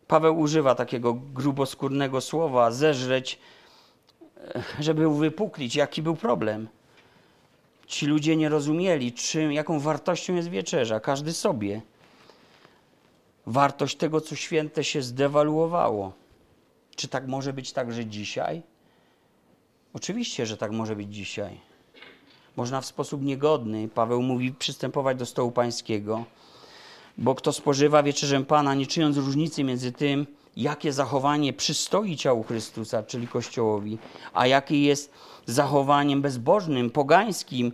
Paweł 0.07 0.39
używa 0.39 0.75
takiego 0.75 1.15
gruboskórnego 1.15 2.21
słowa, 2.21 2.71
zeżreć, 2.71 3.39
żeby 4.81 5.09
uwypuklić, 5.09 5.77
jaki 5.77 6.03
był 6.03 6.17
problem. 6.17 6.69
Ci 7.87 8.07
ludzie 8.07 8.37
nie 8.37 8.49
rozumieli, 8.49 9.13
czym, 9.13 9.53
jaką 9.53 9.81
wartością 9.81 10.35
jest 10.35 10.49
wieczerza, 10.49 11.01
każdy 11.01 11.33
sobie. 11.33 11.83
Wartość 13.47 13.97
tego, 13.97 14.21
co 14.21 14.37
święte, 14.37 14.85
się 14.85 15.03
zdewaluowało. 15.03 16.13
Czy 16.97 17.09
tak 17.09 17.27
może 17.27 17.53
być 17.53 17.73
także 17.73 18.07
dzisiaj? 18.07 18.63
Oczywiście, 19.97 20.47
że 20.47 20.57
tak 20.57 20.73
może 20.73 20.97
być 20.97 21.15
dzisiaj. 21.15 21.61
Można 22.57 22.81
w 22.81 22.87
sposób 22.87 23.23
niegodny, 23.23 23.89
Paweł 23.89 24.23
mówi, 24.23 24.53
przystępować 24.53 25.19
do 25.19 25.27
stołu 25.27 25.53
pańskiego, 25.53 26.25
bo 27.19 27.35
kto 27.35 27.53
spożywa 27.53 28.03
wieczerzę 28.03 28.45
Pana, 28.45 28.75
nie 28.75 28.87
czyniąc 28.87 29.17
różnicy 29.17 29.65
między 29.65 29.93
tym, 29.93 30.27
jakie 30.57 30.93
zachowanie 30.93 31.53
przystoi 31.53 32.17
ciału 32.17 32.43
Chrystusa, 32.43 33.03
czyli 33.03 33.29
Kościołowi, 33.29 33.99
a 34.35 34.47
jakie 34.47 34.83
jest 34.83 35.13
zachowaniem 35.47 36.23
bezbożnym, 36.23 36.91
pogańskim, 36.91 37.73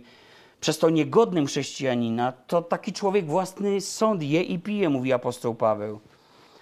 przez 0.61 0.77
to 0.77 0.89
niegodnym 0.89 1.45
chrześcijanina, 1.45 2.31
to 2.31 2.61
taki 2.61 2.93
człowiek 2.93 3.25
własny 3.25 3.81
sąd 3.81 4.23
je 4.23 4.43
i 4.43 4.59
pije, 4.59 4.89
mówi 4.89 5.13
apostoł 5.13 5.55
Paweł. 5.55 5.99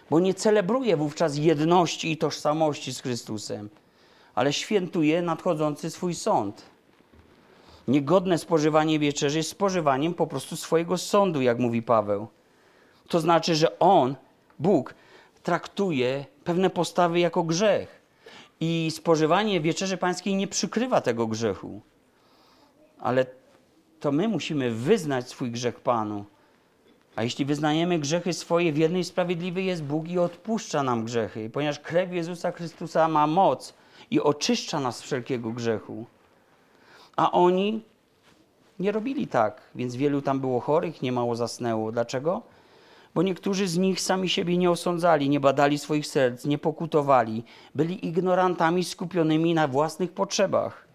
Bo 0.09 0.19
nie 0.19 0.33
celebruje 0.33 0.97
wówczas 0.97 1.37
jedności 1.37 2.11
i 2.11 2.17
tożsamości 2.17 2.93
z 2.93 3.01
Chrystusem, 3.01 3.69
ale 4.35 4.53
świętuje 4.53 5.21
nadchodzący 5.21 5.89
swój 5.89 6.15
sąd. 6.15 6.65
Niegodne 7.87 8.37
spożywanie 8.37 8.99
wieczerzy 8.99 9.37
jest 9.37 9.49
spożywaniem 9.49 10.13
po 10.13 10.27
prostu 10.27 10.55
swojego 10.55 10.97
sądu, 10.97 11.41
jak 11.41 11.59
mówi 11.59 11.81
Paweł. 11.81 12.27
To 13.07 13.19
znaczy, 13.19 13.55
że 13.55 13.79
on, 13.79 14.15
Bóg, 14.59 14.93
traktuje 15.43 16.25
pewne 16.43 16.69
postawy 16.69 17.19
jako 17.19 17.43
grzech. 17.43 18.01
I 18.59 18.91
spożywanie 18.95 19.61
wieczerzy 19.61 19.97
pańskiej 19.97 20.35
nie 20.35 20.47
przykrywa 20.47 21.01
tego 21.01 21.27
grzechu. 21.27 21.81
Ale 22.99 23.25
to 23.99 24.11
my 24.11 24.27
musimy 24.27 24.71
wyznać 24.71 25.29
swój 25.29 25.51
grzech 25.51 25.79
Panu. 25.79 26.25
A 27.15 27.23
jeśli 27.23 27.45
wyznajemy 27.45 27.99
grzechy 27.99 28.33
swoje, 28.33 28.73
wierny 28.73 28.99
i 28.99 29.03
sprawiedliwy 29.03 29.61
jest 29.61 29.83
Bóg 29.83 30.07
i 30.09 30.19
odpuszcza 30.19 30.83
nam 30.83 31.05
grzechy, 31.05 31.49
ponieważ 31.49 31.79
krew 31.79 32.13
Jezusa 32.13 32.51
Chrystusa 32.51 33.07
ma 33.07 33.27
moc 33.27 33.73
i 34.11 34.19
oczyszcza 34.19 34.79
nas 34.79 34.97
z 34.97 35.01
wszelkiego 35.01 35.51
grzechu. 35.51 36.05
A 37.15 37.31
oni 37.31 37.83
nie 38.79 38.91
robili 38.91 39.27
tak, 39.27 39.61
więc 39.75 39.95
wielu 39.95 40.21
tam 40.21 40.39
było 40.39 40.59
chorych, 40.59 41.01
niemało 41.01 41.35
zasnęło. 41.35 41.91
Dlaczego? 41.91 42.41
Bo 43.15 43.23
niektórzy 43.23 43.67
z 43.67 43.77
nich 43.77 44.01
sami 44.01 44.29
siebie 44.29 44.57
nie 44.57 44.71
osądzali, 44.71 45.29
nie 45.29 45.39
badali 45.39 45.79
swoich 45.79 46.07
serc, 46.07 46.45
nie 46.45 46.57
pokutowali, 46.57 47.43
byli 47.75 48.07
ignorantami 48.07 48.83
skupionymi 48.83 49.53
na 49.53 49.67
własnych 49.67 50.11
potrzebach. 50.11 50.87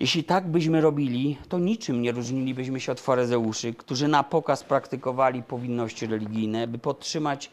Jeśli 0.00 0.24
tak 0.24 0.48
byśmy 0.48 0.80
robili, 0.80 1.38
to 1.48 1.58
niczym 1.58 2.02
nie 2.02 2.12
różnilibyśmy 2.12 2.80
się 2.80 2.92
od 2.92 3.00
faryzeuszy, 3.00 3.74
którzy 3.74 4.08
na 4.08 4.22
pokaz 4.22 4.64
praktykowali 4.64 5.42
powinności 5.42 6.06
religijne, 6.06 6.66
by 6.66 6.78
podtrzymać 6.78 7.50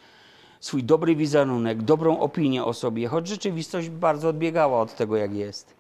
swój 0.64 0.84
dobry 0.84 1.16
wizerunek, 1.16 1.82
dobrą 1.82 2.20
opinię 2.20 2.66
o 2.66 2.74
sobie, 2.74 3.07
choć 3.07 3.28
rzeczywistość 3.28 3.89
bardzo 3.89 4.30
odbiegała 4.30 4.82
od 4.82 4.95
tego, 4.95 5.18
jak 5.18 5.34
jest. 5.34 5.74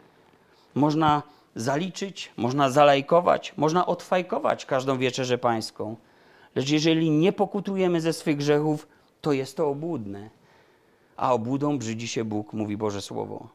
Można 0.75 1.23
zaliczyć, 1.55 2.31
można 2.37 2.69
zalajkować, 2.69 3.53
można 3.57 3.85
odfajkować 3.85 4.65
każdą 4.65 4.97
wieczerzę 4.97 5.37
pańską. 5.37 5.95
Lecz 6.55 6.69
jeżeli 6.69 7.09
nie 7.09 7.33
pokutujemy 7.33 8.01
ze 8.01 8.13
swych 8.13 8.37
grzechów, 8.37 8.87
to 9.21 9.31
jest 9.31 9.57
to 9.57 9.69
obłudne. 9.69 10.29
A 11.17 11.33
obłudą 11.33 11.77
brzydzi 11.77 12.07
się 12.07 12.23
Bóg, 12.25 12.53
mówi 12.53 12.77
Boże 12.77 13.01
Słowo. 13.01 13.47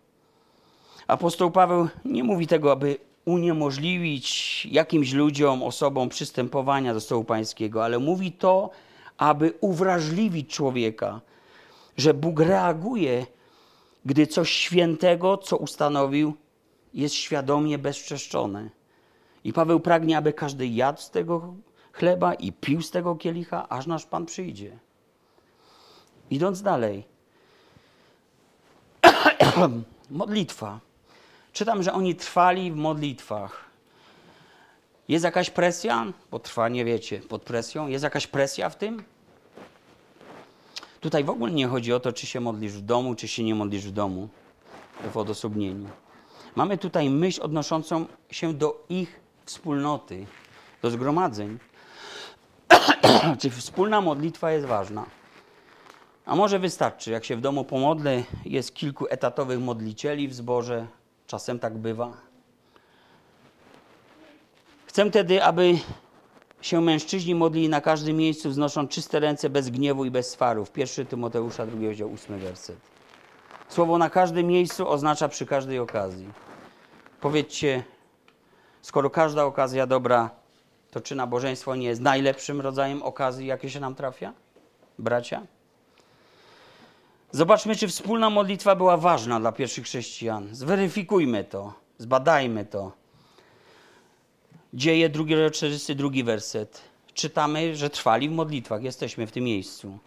Apostoł 1.07 1.51
Paweł 1.51 1.89
nie 2.05 2.25
mówi 2.25 2.47
tego, 2.47 2.73
aby 2.73 2.97
uniemożliwić 3.25 4.67
jakimś 4.71 5.13
ludziom, 5.13 5.63
osobom 5.63 6.09
przystępowania 6.09 6.95
do 6.95 7.01
stołu 7.01 7.25
pańskiego, 7.25 7.85
ale 7.85 7.99
mówi 7.99 8.33
to, 8.33 8.71
aby 9.19 9.53
uwrażliwić 9.61 10.55
człowieka, 10.55 11.21
że 11.97 12.15
Bóg 12.15 12.41
reaguje, 12.41 13.27
gdy 14.05 14.27
coś 14.27 14.51
świętego, 14.51 15.37
co 15.37 15.57
ustanowił, 15.57 16.35
jest 16.95 17.15
świadomie 17.15 17.79
bezczeszczone. 17.79 18.71
I 19.45 19.53
Paweł 19.53 19.81
pragnie, 19.81 20.17
aby 20.17 20.33
każdy 20.33 20.67
jadł 20.67 21.01
z 21.01 21.11
tego 21.11 21.55
chleba 21.93 22.35
i 22.35 22.53
pił 22.53 22.83
z 22.83 22.91
tego 22.91 23.17
kielicha, 23.17 23.69
aż 23.69 23.87
nasz 23.87 24.07
Pan 24.07 24.27
przyjdzie. 24.27 24.79
Idąc 26.31 26.63
dalej. 26.63 27.05
Modlitwa. 30.11 30.81
Czytam, 31.53 31.83
że 31.83 31.93
oni 31.93 32.15
trwali 32.15 32.73
w 32.73 32.77
modlitwach. 32.77 33.68
Jest 35.09 35.25
jakaś 35.25 35.51
presja? 35.51 36.07
Bo 36.31 36.39
trwanie, 36.39 36.85
wiecie, 36.85 37.19
pod 37.19 37.43
presją. 37.43 37.89
Jest 37.89 38.05
jakaś 38.05 38.27
presja 38.27 38.71
w 38.71 38.77
tym? 38.77 39.05
Tutaj 41.01 41.25
w 41.25 41.31
ogóle 41.31 41.53
nie 41.53 41.67
chodzi 41.67 41.93
o 41.93 42.01
to, 42.01 42.13
czy 42.13 42.27
się 42.27 42.41
modlisz 42.41 42.73
w 42.73 42.81
domu, 42.81 43.15
czy 43.15 43.29
się 43.29 43.45
nie 43.45 43.55
modlisz 43.55 43.87
w 43.87 43.91
domu, 43.91 44.29
w 45.13 45.17
odosobnieniu. 45.17 45.89
Mamy 46.57 46.79
tutaj 46.79 47.11
myśl 47.11 47.43
odnoszącą 47.43 48.07
się 48.31 48.55
do 48.55 48.85
ich 48.89 49.21
wspólnoty, 49.45 50.27
do 50.83 50.91
zgromadzeń. 50.91 51.59
czy 53.41 53.51
wspólna 53.51 54.01
modlitwa 54.01 54.51
jest 54.51 54.67
ważna? 54.67 55.07
A 56.27 56.37
może 56.37 56.59
wystarczy, 56.59 57.11
jak 57.11 57.25
się 57.25 57.37
w 57.37 57.41
domu 57.41 57.65
pomodlę, 57.65 58.23
jest 58.45 58.75
kilku 58.75 59.07
etatowych 59.11 59.61
modlicieli 59.61 60.29
w 60.29 60.35
zborze, 60.35 60.87
Czasem 61.29 61.59
tak 61.59 61.79
bywa. 61.79 62.28
Chcę 64.99 65.11
tedy, 65.11 65.45
aby 65.45 65.79
się 66.61 66.81
mężczyźni 66.81 67.35
modlili 67.35 67.69
na 67.69 67.81
każdym 67.81 68.17
miejscu, 68.17 68.51
wznosząc 68.51 68.91
czyste 68.91 69.21
ręce 69.21 69.51
bez 69.51 69.71
gniewu 69.71 70.05
i 70.05 70.11
bez 70.11 70.31
swarów. 70.31 70.71
1 70.77 71.07
Tymoteusza, 71.07 71.67
2 71.67 71.87
rozdział, 71.87 72.13
8 72.13 72.39
werset. 72.39 72.77
Słowo 73.69 73.99
na 73.99 74.11
każdym 74.11 74.47
miejscu 74.47 74.89
oznacza 74.89 75.29
przy 75.29 75.47
każdej 75.47 75.79
okazji. 75.79 76.29
Powiedzcie, 77.21 77.85
skoro 78.83 79.11
każda 79.11 79.45
okazja 79.45 79.87
dobra, 79.87 80.31
to 80.91 81.01
czy 81.01 81.15
nabożeństwo 81.15 81.77
nie 81.77 81.87
jest 81.87 82.01
najlepszym 82.01 82.61
rodzajem 82.61 83.03
okazji, 83.03 83.47
jakie 83.47 83.71
się 83.71 83.81
nam 83.81 83.95
trafia? 83.95 84.33
Bracia? 84.99 85.43
Zobaczmy, 87.33 87.77
czy 87.77 87.89
wspólna 87.89 88.31
modlitwa 88.31 88.77
była 88.77 88.97
ważna 88.97 89.41
dla 89.41 89.53
pierwszych 89.53 89.85
chrześcijan. 89.85 90.49
Zweryfikujmy 90.53 91.45
to, 91.45 91.73
zbadajmy 91.99 92.65
to. 92.65 92.98
Dzieje, 94.75 95.09
drugi, 95.09 95.35
42 95.53 96.11
werset. 96.25 96.81
Czytamy, 97.15 97.77
że 97.77 97.91
trwali 97.91 98.29
w 98.29 98.33
modlitwach. 98.33 98.83
Jesteśmy 98.83 99.27
w 99.27 99.33
tym 99.33 99.45
miejscu. 99.45 99.99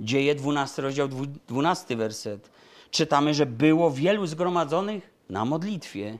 Dzieje, 0.00 0.34
12 0.34 0.82
rozdział, 0.82 1.08
12 1.48 1.96
werset. 1.96 2.50
Czytamy, 2.90 3.34
że 3.34 3.46
było 3.46 3.90
wielu 3.90 4.26
zgromadzonych 4.26 5.10
na 5.30 5.44
modlitwie. 5.44 6.18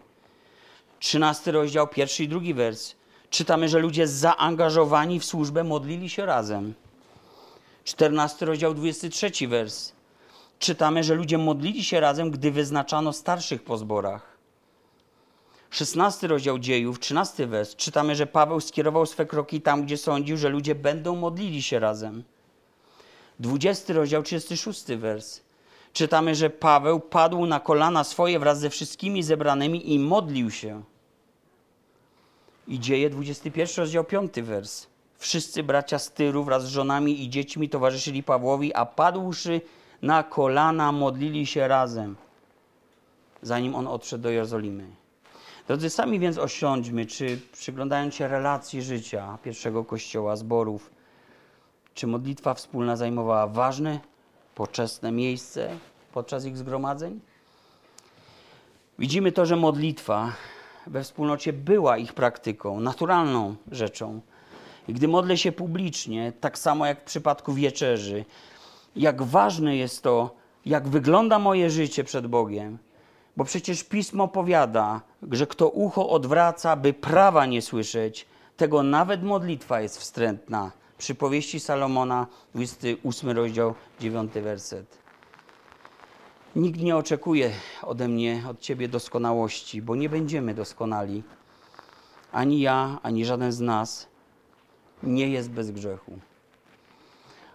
13 0.99 1.53
rozdział, 1.53 1.89
pierwszy 1.89 2.25
i 2.25 2.29
drugi 2.29 2.55
wers. 2.55 2.95
Czytamy, 3.31 3.69
że 3.69 3.79
ludzie 3.79 4.07
zaangażowani 4.07 5.21
w 5.21 5.25
służbę 5.25 5.65
modlili 5.65 6.09
się 6.09 6.27
razem. 6.27 6.75
14 7.85 8.47
rozdział, 8.47 8.75
23 8.75 9.49
wers 9.49 9.93
czytamy, 10.61 11.05
że 11.05 11.15
ludzie 11.15 11.39
modlili 11.39 11.85
się 11.85 12.01
razem, 12.01 12.31
gdy 12.31 12.51
wyznaczano 12.51 13.13
starszych 13.13 13.63
po 13.63 13.79
zborach. 13.79 14.30
16 15.71 16.27
rozdział 16.27 16.59
dziejów, 16.59 17.01
13 17.01 17.47
wers, 17.47 17.77
czytamy, 17.77 18.15
że 18.15 18.27
Paweł 18.27 18.61
skierował 18.61 19.07
swe 19.07 19.27
kroki 19.27 19.61
tam, 19.61 19.83
gdzie 19.83 19.97
sądził, 19.97 20.37
że 20.37 20.49
ludzie 20.49 20.75
będą 20.75 21.17
modlili 21.17 21.63
się 21.63 21.79
razem. 21.79 22.25
20 23.41 23.95
rozdział, 23.95 24.23
36 24.23 24.87
wers. 24.87 25.41
czytamy, 25.93 26.35
że 26.35 26.51
Paweł 26.51 27.01
padł 27.01 27.47
na 27.47 27.61
kolana 27.61 28.05
swoje 28.05 28.39
wraz 28.39 28.61
ze 28.61 28.71
wszystkimi 28.71 29.23
zebranymi 29.23 29.95
i 29.95 29.99
modlił 29.99 30.51
się. 30.51 30.83
I 32.69 32.81
dzieje 32.81 33.11
21 33.11 33.77
rozdział 33.77 34.05
5 34.05 34.41
wers. 34.41 34.87
Wszyscy 35.19 35.63
bracia 35.63 35.99
z 35.99 36.13
Tyru 36.13 36.45
wraz 36.45 36.65
z 36.65 36.69
żonami 36.69 37.25
i 37.25 37.31
dziećmi 37.31 37.69
towarzyszyli 37.69 38.23
Pawłowi, 38.23 38.75
a 38.75 38.87
padłszy 38.87 39.61
na 40.03 40.23
kolana 40.23 40.93
modlili 40.93 41.47
się 41.47 41.69
razem, 41.69 42.17
zanim 43.43 43.75
on 43.75 43.87
odszedł 43.87 44.23
do 44.23 44.31
Jerozolimy. 44.31 45.00
Drodzy, 45.71 45.91
sami 45.91 46.19
więc 46.19 46.39
osiądźmy, 46.39 47.07
czy 47.07 47.41
przyglądając 47.53 48.15
się 48.15 48.29
relacji 48.29 48.83
życia 48.83 49.39
pierwszego 49.43 49.85
kościoła, 49.85 50.37
zborów, 50.37 50.91
czy 51.95 52.07
modlitwa 52.07 52.55
wspólna 52.55 52.97
zajmowała 52.97 53.47
ważne, 53.47 54.01
poczesne 54.55 55.13
miejsce 55.13 55.71
podczas 56.13 56.45
ich 56.45 56.57
zgromadzeń? 56.57 57.21
Widzimy 58.99 59.33
to, 59.33 59.47
że 59.47 59.57
modlitwa 59.57 60.33
we 60.87 61.03
wspólnocie 61.03 61.53
była 61.53 61.99
ich 61.99 62.15
praktyką, 62.15 62.81
naturalną 62.81 63.55
rzeczą. 63.73 64.21
I 64.89 64.95
gdy 64.95 65.09
modlę 65.09 65.37
się 65.37 65.53
publicznie, 65.53 66.33
tak 66.41 66.59
samo 66.59 66.87
jak 66.87 67.01
w 67.01 67.05
przypadku 67.05 67.53
wieczerzy, 67.53 68.25
jak 68.97 69.23
ważne 69.23 69.77
jest 69.77 70.03
to, 70.03 70.35
jak 70.67 70.89
wygląda 70.89 71.39
moje 71.39 71.71
życie 71.71 72.05
przed 72.05 72.27
Bogiem, 72.27 72.79
bo 73.37 73.45
przecież 73.45 73.85
pismo 73.85 74.29
powiada, 74.29 75.01
że 75.31 75.47
kto 75.47 75.69
ucho 75.69 76.09
odwraca, 76.09 76.77
by 76.77 76.93
prawa 76.93 77.47
nie 77.47 77.63
słyszeć, 77.63 78.27
tego 78.57 78.83
nawet 78.83 79.23
modlitwa 79.23 79.81
jest 79.81 79.99
wstrętna. 79.99 80.73
Przypowieści 80.99 81.61
Salomona, 81.61 82.27
28 82.55 83.31
rozdział, 83.31 83.75
9 84.01 84.33
werset. 84.33 84.99
Nikt 86.57 86.81
nie 86.81 86.97
oczekuje 86.97 87.51
ode 87.83 88.09
mnie, 88.09 88.43
od 88.51 88.61
ciebie 88.61 88.89
doskonałości, 88.89 89.83
bo 89.83 89.97
nie 89.97 90.09
będziemy 90.09 90.55
doskonali. 90.55 91.23
Ani 92.33 92.61
ja, 92.61 92.99
ani 93.03 93.25
żaden 93.25 93.53
z 93.53 93.61
nas 93.61 94.09
nie 95.03 95.29
jest 95.29 95.51
bez 95.51 95.71
grzechu. 95.71 96.19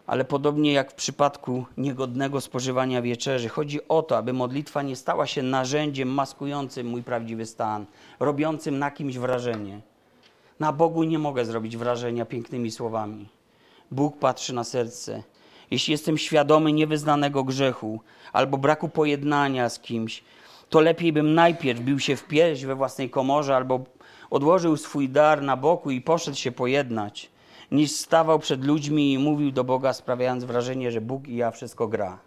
Ale 0.07 0.25
podobnie 0.25 0.73
jak 0.73 0.91
w 0.91 0.95
przypadku 0.95 1.65
niegodnego 1.77 2.41
spożywania 2.41 3.01
wieczerzy, 3.01 3.49
chodzi 3.49 3.87
o 3.87 4.01
to, 4.01 4.17
aby 4.17 4.33
modlitwa 4.33 4.81
nie 4.81 4.95
stała 4.95 5.27
się 5.27 5.43
narzędziem 5.43 6.09
maskującym 6.09 6.87
mój 6.87 7.03
prawdziwy 7.03 7.45
stan, 7.45 7.85
robiącym 8.19 8.79
na 8.79 8.91
kimś 8.91 9.17
wrażenie. 9.17 9.81
Na 10.59 10.73
Bogu 10.73 11.03
nie 11.03 11.19
mogę 11.19 11.45
zrobić 11.45 11.77
wrażenia 11.77 12.25
pięknymi 12.25 12.71
słowami. 12.71 13.29
Bóg 13.91 14.19
patrzy 14.19 14.53
na 14.53 14.63
serce. 14.63 15.23
Jeśli 15.71 15.91
jestem 15.91 16.17
świadomy 16.17 16.73
niewyznanego 16.73 17.43
grzechu 17.43 17.99
albo 18.33 18.57
braku 18.57 18.89
pojednania 18.89 19.69
z 19.69 19.79
kimś, 19.79 20.23
to 20.69 20.79
lepiej 20.79 21.13
bym 21.13 21.33
najpierw 21.33 21.79
bił 21.79 21.99
się 21.99 22.15
w 22.15 22.27
pierś 22.27 22.65
we 22.65 22.75
własnej 22.75 23.09
komorze 23.09 23.55
albo 23.55 23.83
odłożył 24.29 24.77
swój 24.77 25.09
dar 25.09 25.41
na 25.41 25.57
boku 25.57 25.91
i 25.91 26.01
poszedł 26.01 26.37
się 26.37 26.51
pojednać 26.51 27.29
niż 27.71 27.91
stawał 27.91 28.39
przed 28.39 28.65
ludźmi 28.65 29.13
i 29.13 29.19
mówił 29.19 29.51
do 29.51 29.63
Boga, 29.63 29.93
sprawiając 29.93 30.43
wrażenie, 30.43 30.91
że 30.91 31.01
Bóg 31.01 31.27
i 31.27 31.35
ja 31.35 31.51
wszystko 31.51 31.87
gra. 31.87 32.19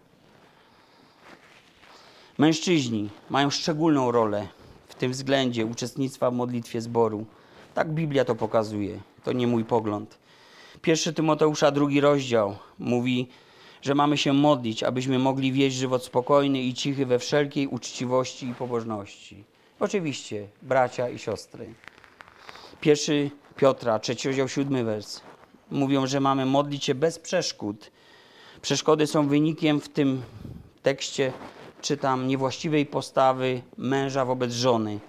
Mężczyźni 2.37 3.09
mają 3.29 3.49
szczególną 3.49 4.11
rolę 4.11 4.47
w 4.87 4.95
tym 4.95 5.11
względzie 5.11 5.65
uczestnictwa 5.65 6.31
w 6.31 6.33
modlitwie 6.33 6.81
zboru. 6.81 7.25
Tak 7.73 7.91
Biblia 7.91 8.25
to 8.25 8.35
pokazuje. 8.35 8.99
To 9.23 9.31
nie 9.31 9.47
mój 9.47 9.65
pogląd. 9.65 10.17
Pierwszy 10.81 11.13
Tymoteusza, 11.13 11.71
drugi 11.71 12.01
rozdział 12.01 12.55
mówi, 12.79 13.27
że 13.81 13.95
mamy 13.95 14.17
się 14.17 14.33
modlić, 14.33 14.83
abyśmy 14.83 15.19
mogli 15.19 15.51
wieść 15.51 15.75
żywot 15.75 16.03
spokojny 16.03 16.61
i 16.61 16.73
cichy 16.73 17.05
we 17.05 17.19
wszelkiej 17.19 17.67
uczciwości 17.67 18.47
i 18.47 18.55
pobożności. 18.55 19.43
Oczywiście, 19.79 20.47
bracia 20.61 21.09
i 21.09 21.19
siostry. 21.19 21.73
Pierwszy 22.81 23.31
Piotra, 23.55 23.99
trzeci 23.99 24.27
rozdział, 24.27 24.47
siódmy 24.47 24.83
wers 24.83 25.28
mówią, 25.71 26.07
że 26.07 26.19
mamy 26.19 26.45
modlić 26.45 26.85
się 26.85 26.95
bez 26.95 27.19
przeszkód. 27.19 27.91
Przeszkody 28.61 29.07
są 29.07 29.27
wynikiem 29.27 29.81
w 29.81 29.89
tym 29.89 30.21
tekście, 30.83 31.33
czytam, 31.81 32.27
niewłaściwej 32.27 32.85
postawy 32.85 33.61
męża 33.77 34.25
wobec 34.25 34.53
żony. 34.53 34.99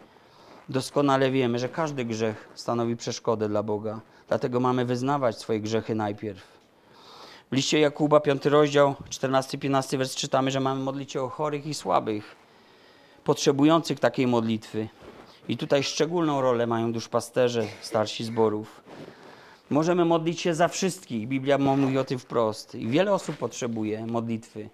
Doskonale 0.68 1.30
wiemy, 1.30 1.58
że 1.58 1.68
każdy 1.68 2.04
grzech 2.04 2.48
stanowi 2.54 2.96
przeszkodę 2.96 3.48
dla 3.48 3.62
Boga. 3.62 4.00
Dlatego 4.28 4.60
mamy 4.60 4.84
wyznawać 4.84 5.38
swoje 5.38 5.60
grzechy 5.60 5.94
najpierw. 5.94 6.42
W 7.52 7.54
liście 7.56 7.80
Jakuba, 7.80 8.20
5 8.20 8.44
rozdział, 8.44 8.94
14-15 9.10 9.98
wers 9.98 10.14
czytamy, 10.14 10.50
że 10.50 10.60
mamy 10.60 10.80
modlić 10.80 11.12
się 11.12 11.22
o 11.22 11.28
chorych 11.28 11.66
i 11.66 11.74
słabych, 11.74 12.36
potrzebujących 13.24 14.00
takiej 14.00 14.26
modlitwy. 14.26 14.88
I 15.48 15.56
tutaj 15.56 15.82
szczególną 15.82 16.40
rolę 16.40 16.66
mają 16.66 16.92
duszpasterze, 16.92 17.66
starsi 17.80 18.24
zborów. 18.24 18.80
Możemy 19.70 20.04
modlić 20.04 20.40
się 20.40 20.54
za 20.54 20.68
wszystkich. 20.68 21.28
Biblia 21.28 21.58
mówi 21.58 21.98
o 21.98 22.04
tym 22.04 22.18
wprost. 22.18 22.74
I 22.74 22.88
wiele 22.88 23.12
osób 23.12 23.36
potrzebuje 23.36 24.06
modlitwy. 24.06 24.68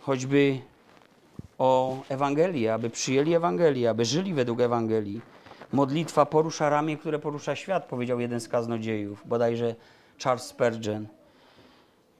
Choćby 0.00 0.58
o 1.58 1.96
Ewangelię, 2.08 2.74
aby 2.74 2.90
przyjęli 2.90 3.34
Ewangelię, 3.34 3.90
aby 3.90 4.04
żyli 4.04 4.34
według 4.34 4.60
Ewangelii. 4.60 5.20
Modlitwa 5.72 6.26
porusza 6.26 6.68
ramię, 6.68 6.96
które 6.96 7.18
porusza 7.18 7.56
świat, 7.56 7.86
powiedział 7.86 8.20
jeden 8.20 8.40
z 8.40 8.48
kaznodziejów, 8.48 9.22
bodajże 9.28 9.74
Charles 10.24 10.44
Spurgeon. 10.44 11.06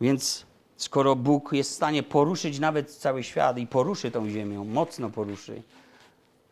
Więc 0.01 0.47
skoro 0.77 1.17
Bóg 1.17 1.53
jest 1.53 1.71
w 1.71 1.75
stanie 1.75 2.03
poruszyć 2.03 2.59
nawet 2.59 2.91
cały 2.91 3.23
świat 3.23 3.59
i 3.59 3.67
poruszy 3.67 4.11
tą 4.11 4.29
ziemią, 4.29 4.65
mocno 4.65 5.11
poruszy, 5.11 5.63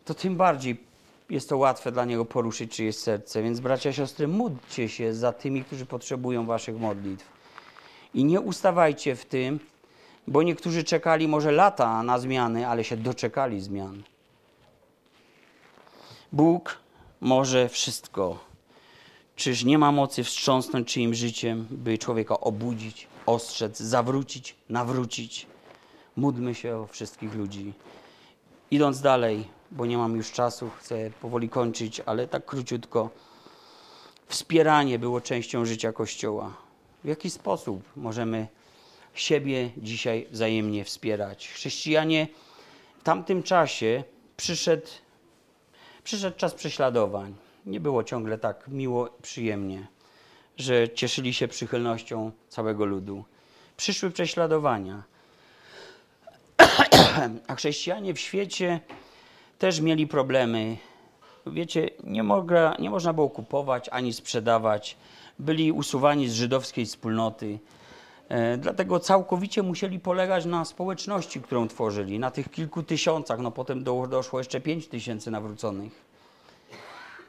to 0.05 0.14
tym 0.14 0.37
bardziej 0.37 0.91
jest 1.33 1.49
to 1.49 1.57
łatwe 1.57 1.93
dla 1.93 2.05
Niego 2.05 2.24
poruszyć 2.24 2.72
czyjeś 2.72 2.97
serce. 2.97 3.43
Więc 3.43 3.61
bracia, 3.61 3.93
siostry, 3.93 4.28
módlcie 4.28 4.89
się 4.89 5.14
za 5.14 5.33
tymi, 5.33 5.64
którzy 5.64 5.87
potrzebują 5.87 6.47
Waszych 6.47 6.80
modlitw. 6.80 7.28
I 8.14 8.24
nie 8.24 8.41
ustawajcie 8.41 9.16
w 9.16 9.24
tym, 9.24 9.61
bo 10.26 10.43
niektórzy 10.43 10.85
czekali 10.85 11.28
może 11.28 11.53
lata 11.53 12.03
na 12.03 12.18
zmiany, 12.18 12.68
ale 12.68 12.85
się 12.85 12.97
doczekali 12.97 13.61
zmian. 13.61 14.03
Bóg 16.33 16.78
może 17.20 17.68
wszystko. 17.68 18.39
Czyż 19.37 19.64
nie 19.64 19.78
ma 19.78 19.93
mocy 19.93 20.24
wstrząsnąć 20.24 20.89
czyim 20.89 21.14
życiem, 21.14 21.66
by 21.70 21.99
człowieka 21.99 22.41
obudzić, 22.41 23.09
ostrzec, 23.26 23.78
zawrócić, 23.80 24.57
nawrócić? 24.68 25.47
Módlmy 26.16 26.55
się 26.55 26.76
o 26.76 26.87
wszystkich 26.87 27.35
ludzi. 27.35 27.72
Idąc 28.70 29.01
dalej, 29.01 29.49
bo 29.73 29.87
nie 29.87 29.99
mam 29.99 30.16
już 30.16 30.33
czasu, 30.33 30.70
chcę 30.79 31.11
powoli 31.11 31.49
kończyć, 31.49 32.01
ale 32.07 32.29
tak 32.29 32.45
króciutko. 32.45 33.11
Wspieranie 34.27 34.99
było 34.99 35.20
częścią 35.20 35.64
życia 35.64 35.93
Kościoła. 35.93 36.57
W 37.05 37.09
jaki 37.09 37.31
sposób 37.31 37.83
możemy 37.97 38.47
siebie 39.14 39.70
dzisiaj 39.77 40.27
wzajemnie 40.31 40.85
wspierać? 40.85 41.49
Chrześcijanie 41.49 42.29
w 42.99 43.03
tamtym 43.03 43.43
czasie 43.43 44.05
przyszedł, 44.37 44.87
przyszedł 46.05 46.37
czas 46.37 46.55
prześladowań. 46.55 47.35
Nie 47.66 47.81
było 47.81 48.05
ciągle 48.05 48.39
tak 48.39 48.68
miło, 48.68 49.09
przyjemnie, 49.23 49.87
że 50.57 50.89
cieszyli 50.89 51.35
się 51.35 51.49
przychylnością 51.49 52.33
całego 52.49 52.85
ludu. 52.85 53.25
Przyszły 53.77 54.11
prześladowania. 54.11 55.03
A 57.49 57.55
chrześcijanie 57.55 58.14
w 58.14 58.20
świecie 58.20 58.81
też 59.63 59.81
mieli 59.81 60.07
problemy. 60.07 60.77
Wiecie, 61.47 61.91
nie, 62.05 62.23
mogła, 62.23 62.77
nie 62.79 62.91
można 62.91 63.13
było 63.13 63.31
kupować 63.31 63.89
ani 63.89 64.13
sprzedawać. 64.13 64.97
Byli 65.39 65.73
usuwani 65.73 66.29
z 66.29 66.33
żydowskiej 66.33 66.87
wspólnoty. 66.87 67.59
E, 68.29 68.57
dlatego 68.57 69.01
całkowicie 69.01 69.63
musieli 69.63 70.01
polegać 70.01 70.45
na 70.45 70.65
społeczności, 70.65 71.41
którą 71.41 71.69
tworzyli, 71.69 72.19
na 72.19 72.31
tych 72.31 72.51
kilku 72.51 72.83
tysiącach. 72.83 73.39
No 73.39 73.51
potem 73.51 73.85
do, 73.85 74.07
doszło 74.07 74.41
jeszcze 74.41 74.61
pięć 74.61 74.87
tysięcy 74.87 75.31
nawróconych. 75.31 75.93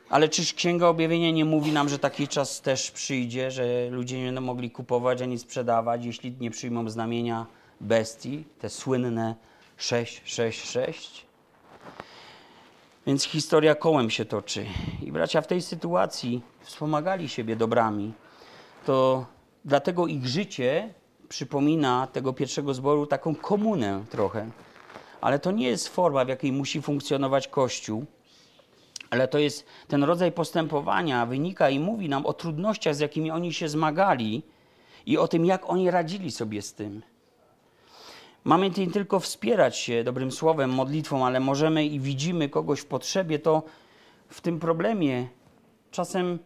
Ale 0.10 0.30
czyż 0.30 0.54
Księga 0.54 0.88
Objawienia 0.88 1.32
nie 1.32 1.46
mówi 1.46 1.72
nam, 1.72 1.90
że 1.90 2.00
taki 2.00 2.28
czas 2.28 2.62
też 2.62 2.92
przyjdzie, 2.92 3.52
że 3.52 3.90
ludzie 3.90 4.20
nie 4.20 4.26
będą 4.26 4.42
mogli 4.42 4.72
kupować 4.72 5.22
ani 5.22 5.40
sprzedawać, 5.40 6.06
jeśli 6.06 6.36
nie 6.40 6.52
przyjmą 6.52 6.90
znamienia 6.90 7.46
bestii, 7.82 8.44
te 8.60 8.70
słynne 8.70 9.36
666? 9.78 11.33
Więc 13.08 13.24
historia 13.24 13.76
kołem 13.76 14.10
się 14.10 14.26
toczy. 14.26 14.66
I 15.02 15.12
bracia 15.12 15.42
w 15.42 15.48
tej 15.48 15.62
sytuacji 15.62 16.42
wspomagali 16.60 17.30
siebie 17.30 17.56
dobrami. 17.56 18.14
To 18.86 19.26
dlatego 19.66 20.08
ich 20.08 20.28
życie 20.28 20.94
przypomina 21.30 22.08
tego 22.08 22.34
pierwszego 22.34 22.74
zboru 22.74 23.06
taką 23.06 23.36
komunę 23.36 24.04
trochę. 24.10 24.50
Ale 25.22 25.40
to 25.40 25.52
nie 25.52 25.68
jest 25.68 25.88
forma, 25.88 26.26
w 26.26 26.28
jakiej 26.28 26.52
musi 26.52 26.82
funkcjonować 26.82 27.48
Kościół, 27.48 28.06
ale 29.10 29.28
to 29.28 29.40
jest 29.40 29.66
ten 29.88 30.04
rodzaj 30.04 30.32
postępowania, 30.32 31.26
wynika 31.26 31.70
i 31.70 31.80
mówi 31.80 32.10
nam 32.10 32.26
o 32.26 32.34
trudnościach, 32.34 32.96
z 32.96 33.00
jakimi 33.00 33.32
oni 33.32 33.54
się 33.54 33.70
zmagali 33.70 34.44
i 35.06 35.18
o 35.18 35.28
tym, 35.28 35.46
jak 35.46 35.70
oni 35.70 35.92
radzili 35.92 36.32
sobie 36.32 36.62
z 36.62 36.74
tym. 36.74 37.02
Mamy 38.44 38.70
nie 38.70 38.92
tylko 38.92 39.20
wspierać 39.20 39.78
się 39.78 40.04
dobrym 40.04 40.32
słowem, 40.32 40.70
modlitwą, 40.70 41.26
ale 41.26 41.40
możemy 41.40 41.86
i 41.86 42.00
widzimy 42.00 42.50
kogoś 42.50 42.80
w 42.80 42.86
potrzebie, 42.86 43.40
to 43.40 43.64
w 44.28 44.42
tym 44.42 44.60
problemie 44.60 45.28
czasem 45.92 46.40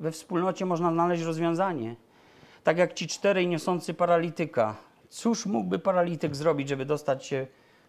we 0.00 0.12
wspólnocie 0.12 0.66
można 0.66 0.92
znaleźć 0.92 1.22
rozwiązanie. 1.22 1.96
Tak 2.64 2.78
jak 2.78 2.94
ci 2.94 3.06
czterej 3.06 3.48
niosący 3.48 3.94
paralityka. 3.94 4.76
Cóż 5.08 5.46
mógłby 5.46 5.78
paralityk 5.78 6.36
zrobić, 6.36 6.68
żeby 6.68 6.84
dostać 6.84 7.26
się 7.26 7.46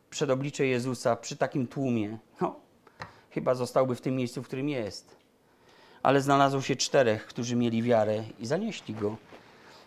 przed 0.10 0.30
oblicze 0.30 0.66
Jezusa 0.66 1.16
przy 1.16 1.38
takim 1.38 1.68
tłumie? 1.68 2.18
No, 2.42 2.56
chyba 3.30 3.56
zostałby 3.56 3.96
w 3.96 4.02
tym 4.02 4.16
miejscu, 4.16 4.44
w 4.44 4.48
którym 4.48 4.70
jest. 4.70 5.16
Ale 6.04 6.22
znalazło 6.22 6.62
się 6.62 6.76
czterech, 6.76 7.26
którzy 7.26 7.56
mieli 7.56 7.84
wiarę 7.84 8.24
i 8.40 8.46
zanieśli 8.46 8.94
go. 8.94 9.18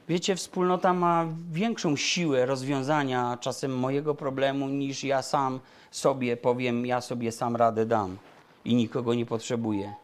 Wiecie, 0.09 0.37
wspólnota 0.37 0.95
ma 0.95 1.27
większą 1.53 1.97
siłę 1.97 2.47
rozwiązania 2.47 3.39
czasem 3.41 3.79
mojego 3.79 4.15
problemu 4.15 4.69
niż 4.69 5.05
ja 5.05 5.23
sam 5.23 5.61
sobie 5.91 6.37
powiem, 6.37 6.87
ja 6.87 7.01
sobie 7.01 7.33
sam 7.33 7.57
radę 7.57 7.87
dam 7.87 8.17
i 8.65 8.75
nikogo 8.75 9.15
nie 9.15 9.27
potrzebuję. 9.27 9.95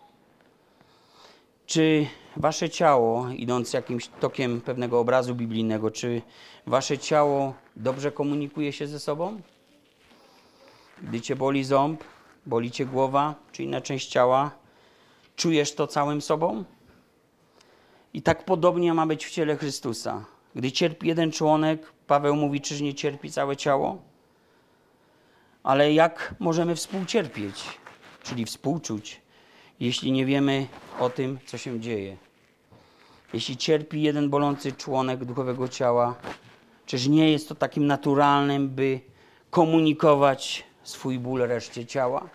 Czy 1.66 2.06
wasze 2.36 2.70
ciało, 2.70 3.28
idąc 3.28 3.72
jakimś 3.72 4.08
tokiem 4.08 4.60
pewnego 4.60 5.00
obrazu 5.00 5.34
biblijnego, 5.34 5.90
czy 5.90 6.22
wasze 6.66 6.98
ciało 6.98 7.54
dobrze 7.76 8.12
komunikuje 8.12 8.72
się 8.72 8.86
ze 8.86 9.00
sobą? 9.00 9.40
Gdy 11.02 11.20
cię 11.20 11.36
boli 11.36 11.64
ząb, 11.64 12.04
boli 12.46 12.70
cię 12.70 12.86
głowa, 12.86 13.34
czy 13.52 13.62
inna 13.62 13.80
część 13.80 14.08
ciała, 14.08 14.50
czujesz 15.36 15.74
to 15.74 15.86
całym 15.86 16.20
sobą? 16.20 16.64
I 18.18 18.22
tak 18.22 18.44
podobnie 18.44 18.94
ma 18.94 19.06
być 19.06 19.26
w 19.26 19.30
ciele 19.30 19.56
Chrystusa. 19.56 20.24
Gdy 20.54 20.72
cierpi 20.72 21.08
jeden 21.08 21.32
członek, 21.32 21.92
Paweł 22.06 22.36
mówi, 22.36 22.60
czyż 22.60 22.80
nie 22.80 22.94
cierpi 22.94 23.30
całe 23.30 23.56
ciało? 23.56 24.02
Ale 25.62 25.92
jak 25.92 26.34
możemy 26.38 26.74
współcierpieć, 26.74 27.64
czyli 28.22 28.44
współczuć, 28.44 29.20
jeśli 29.80 30.12
nie 30.12 30.26
wiemy 30.26 30.66
o 31.00 31.10
tym, 31.10 31.38
co 31.46 31.58
się 31.58 31.80
dzieje? 31.80 32.16
Jeśli 33.32 33.56
cierpi 33.56 34.02
jeden 34.02 34.30
bolący 34.30 34.72
członek 34.72 35.24
duchowego 35.24 35.68
ciała, 35.68 36.14
czyż 36.86 37.06
nie 37.06 37.32
jest 37.32 37.48
to 37.48 37.54
takim 37.54 37.86
naturalnym, 37.86 38.68
by 38.68 39.00
komunikować 39.50 40.64
swój 40.82 41.18
ból 41.18 41.40
reszcie 41.40 41.86
ciała? 41.86 42.28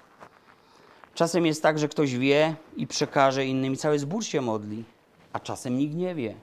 Czasem 1.14 1.46
jest 1.46 1.64
tak, 1.64 1.80
że 1.80 1.88
ktoś 1.88 2.16
wie 2.16 2.56
i 2.78 2.88
przekaże 2.88 3.46
innym 3.46 3.74
i 3.74 3.78
cały 3.78 4.00
zbór 4.00 4.24
się 4.24 4.42
modli 4.42 4.93
a 5.34 5.40
czasem 5.40 5.78
nikt 5.78 5.96
nie 5.96 6.16
wie. 6.16 6.36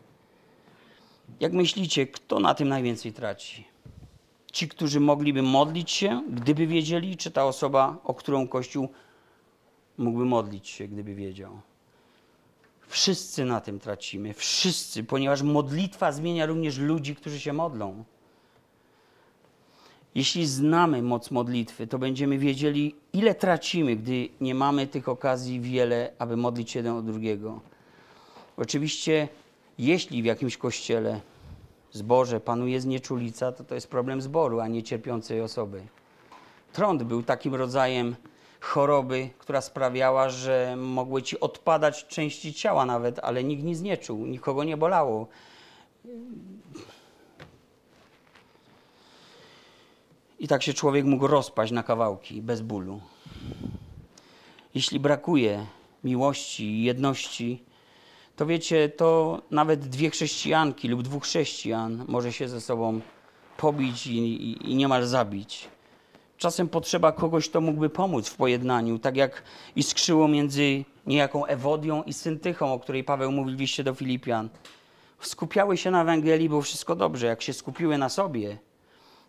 Jak 1.40 1.52
myślicie, 1.52 2.06
kto 2.06 2.40
na 2.40 2.54
tym 2.54 2.68
najwięcej 2.68 3.12
traci? 3.12 3.64
Ci, 4.52 4.68
którzy 4.68 5.00
mogliby 5.00 5.42
modlić 5.42 5.90
się, 5.90 6.22
gdyby 6.30 6.66
wiedzieli, 6.66 7.16
czy 7.16 7.30
ta 7.30 7.44
osoba, 7.44 7.96
o 8.04 8.14
którą 8.14 8.48
Kościół 8.48 8.88
mógłby 9.98 10.24
modlić 10.24 10.68
się, 10.68 10.88
gdyby 10.88 11.14
wiedział. 11.14 11.60
Wszyscy 12.88 13.44
na 13.44 13.60
tym 13.60 13.78
tracimy, 13.78 14.34
wszyscy, 14.34 15.04
ponieważ 15.04 15.42
modlitwa 15.42 16.12
zmienia 16.12 16.46
również 16.46 16.78
ludzi, 16.78 17.14
którzy 17.14 17.40
się 17.40 17.52
modlą. 17.52 18.04
Jeśli 20.14 20.46
znamy 20.46 21.02
moc 21.02 21.30
modlitwy, 21.30 21.86
to 21.86 21.98
będziemy 21.98 22.38
wiedzieli, 22.38 22.94
ile 23.12 23.34
tracimy, 23.34 23.96
gdy 23.96 24.28
nie 24.40 24.54
mamy 24.54 24.86
tych 24.86 25.08
okazji 25.08 25.60
wiele, 25.60 26.12
aby 26.18 26.36
modlić 26.36 26.70
się 26.70 26.78
jeden 26.78 26.96
od 26.96 27.06
drugiego. 27.06 27.60
Oczywiście, 28.60 29.28
jeśli 29.78 30.22
w 30.22 30.24
jakimś 30.24 30.56
kościele 30.56 31.20
zborze 31.92 32.40
panuje 32.40 32.80
znieczulica, 32.80 33.52
to 33.52 33.64
to 33.64 33.74
jest 33.74 33.88
problem 33.88 34.22
zboru, 34.22 34.60
a 34.60 34.68
nie 34.68 34.82
cierpiącej 34.82 35.40
osoby. 35.40 35.82
Trąd 36.72 37.02
był 37.02 37.22
takim 37.22 37.54
rodzajem 37.54 38.16
choroby, 38.60 39.30
która 39.38 39.60
sprawiała, 39.60 40.28
że 40.28 40.76
mogły 40.76 41.22
ci 41.22 41.40
odpadać 41.40 42.06
części 42.06 42.54
ciała 42.54 42.86
nawet, 42.86 43.18
ale 43.18 43.44
nikt 43.44 43.64
nic 43.64 43.80
nie 43.80 43.96
czuł, 43.96 44.26
nikogo 44.26 44.64
nie 44.64 44.76
bolało. 44.76 45.26
I 50.38 50.48
tak 50.48 50.62
się 50.62 50.74
człowiek 50.74 51.04
mógł 51.04 51.26
rozpaść 51.26 51.72
na 51.72 51.82
kawałki 51.82 52.42
bez 52.42 52.60
bólu. 52.60 53.00
Jeśli 54.74 55.00
brakuje 55.00 55.66
miłości 56.04 56.64
i 56.64 56.82
jedności, 56.82 57.69
to 58.40 58.46
wiecie, 58.46 58.88
to 58.88 59.42
nawet 59.50 59.88
dwie 59.88 60.10
chrześcijanki 60.10 60.88
lub 60.88 61.02
dwóch 61.02 61.24
chrześcijan 61.24 62.04
może 62.08 62.32
się 62.32 62.48
ze 62.48 62.60
sobą 62.60 63.00
pobić 63.56 64.06
i, 64.06 64.18
i, 64.18 64.72
i 64.72 64.76
niemal 64.76 65.06
zabić. 65.06 65.68
Czasem 66.38 66.68
potrzeba 66.68 67.12
kogoś, 67.12 67.48
kto 67.48 67.60
mógłby 67.60 67.90
pomóc 67.90 68.28
w 68.28 68.36
pojednaniu, 68.36 68.98
tak 68.98 69.16
jak 69.16 69.42
iskrzyło 69.76 70.28
między 70.28 70.84
niejaką 71.06 71.46
Ewodią 71.46 72.02
i 72.02 72.12
Syntychą, 72.12 72.72
o 72.72 72.78
której 72.78 73.04
Paweł 73.04 73.32
mówił 73.32 73.56
w 73.56 73.60
liście 73.60 73.84
do 73.84 73.94
Filipian. 73.94 74.48
Skupiały 75.20 75.76
się 75.76 75.90
na 75.90 76.02
Ewangelii, 76.02 76.48
było 76.48 76.62
wszystko 76.62 76.96
dobrze. 76.96 77.26
Jak 77.26 77.42
się 77.42 77.52
skupiły 77.52 77.98
na 77.98 78.08
sobie, 78.08 78.58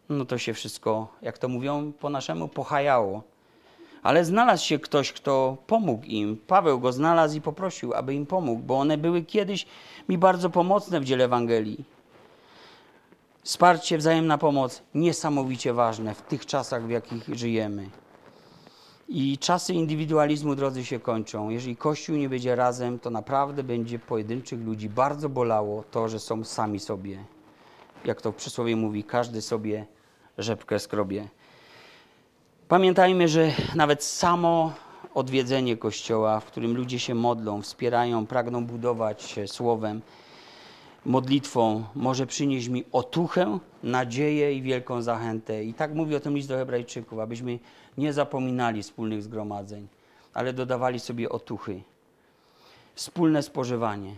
no 0.09 0.25
to 0.25 0.37
się 0.37 0.53
wszystko, 0.53 1.07
jak 1.21 1.37
to 1.37 1.47
mówią 1.47 1.93
po 1.99 2.09
naszemu, 2.09 2.47
pochajało. 2.47 3.23
Ale 4.03 4.25
znalazł 4.25 4.65
się 4.65 4.79
ktoś, 4.79 5.13
kto 5.13 5.57
pomógł 5.67 6.05
im. 6.05 6.37
Paweł 6.47 6.79
go 6.79 6.91
znalazł 6.91 7.37
i 7.37 7.41
poprosił, 7.41 7.93
aby 7.93 8.13
im 8.13 8.25
pomógł, 8.25 8.61
bo 8.61 8.79
one 8.79 8.97
były 8.97 9.21
kiedyś 9.21 9.65
mi 10.09 10.17
bardzo 10.17 10.49
pomocne 10.49 10.99
w 10.99 11.05
dziele 11.05 11.25
Ewangelii. 11.25 11.85
Wsparcie, 13.43 13.97
wzajemna 13.97 14.37
pomoc 14.37 14.81
niesamowicie 14.95 15.73
ważne 15.73 16.15
w 16.15 16.21
tych 16.21 16.45
czasach, 16.45 16.85
w 16.85 16.89
jakich 16.89 17.35
żyjemy. 17.35 17.89
I 19.09 19.37
czasy 19.37 19.73
indywidualizmu, 19.73 20.55
drodzy, 20.55 20.85
się 20.85 20.99
kończą. 20.99 21.49
Jeżeli 21.49 21.75
Kościół 21.75 22.15
nie 22.15 22.29
będzie 22.29 22.55
razem, 22.55 22.99
to 22.99 23.09
naprawdę 23.09 23.63
będzie 23.63 23.99
pojedynczych 23.99 24.61
ludzi 24.61 24.89
bardzo 24.89 25.29
bolało 25.29 25.83
to, 25.91 26.09
że 26.09 26.19
są 26.19 26.43
sami 26.43 26.79
sobie. 26.79 27.23
Jak 28.05 28.21
to 28.21 28.31
w 28.31 28.35
przysłowie 28.35 28.75
mówi, 28.75 29.03
każdy 29.03 29.41
sobie 29.41 29.85
rzepkę 30.37 30.79
skrobie. 30.79 31.27
Pamiętajmy, 32.71 33.27
że 33.27 33.51
nawet 33.75 34.03
samo 34.03 34.73
odwiedzenie 35.13 35.77
kościoła, 35.77 36.39
w 36.39 36.45
którym 36.45 36.75
ludzie 36.75 36.99
się 36.99 37.15
modlą, 37.15 37.61
wspierają, 37.61 38.25
pragną 38.25 38.65
budować 38.65 39.23
się 39.23 39.47
słowem, 39.47 40.01
modlitwą, 41.05 41.83
może 41.95 42.27
przynieść 42.27 42.67
mi 42.67 42.83
otuchę, 42.91 43.59
nadzieję 43.83 44.53
i 44.53 44.61
wielką 44.61 45.01
zachętę. 45.01 45.63
I 45.63 45.73
tak 45.73 45.93
mówi 45.93 46.15
o 46.15 46.19
tym 46.19 46.35
list 46.35 46.49
do 46.49 46.57
Hebrajczyków, 46.57 47.19
abyśmy 47.19 47.59
nie 47.97 48.13
zapominali 48.13 48.83
wspólnych 48.83 49.23
zgromadzeń, 49.23 49.87
ale 50.33 50.53
dodawali 50.53 50.99
sobie 50.99 51.29
otuchy. 51.29 51.81
Wspólne 52.95 53.43
spożywanie. 53.43 54.15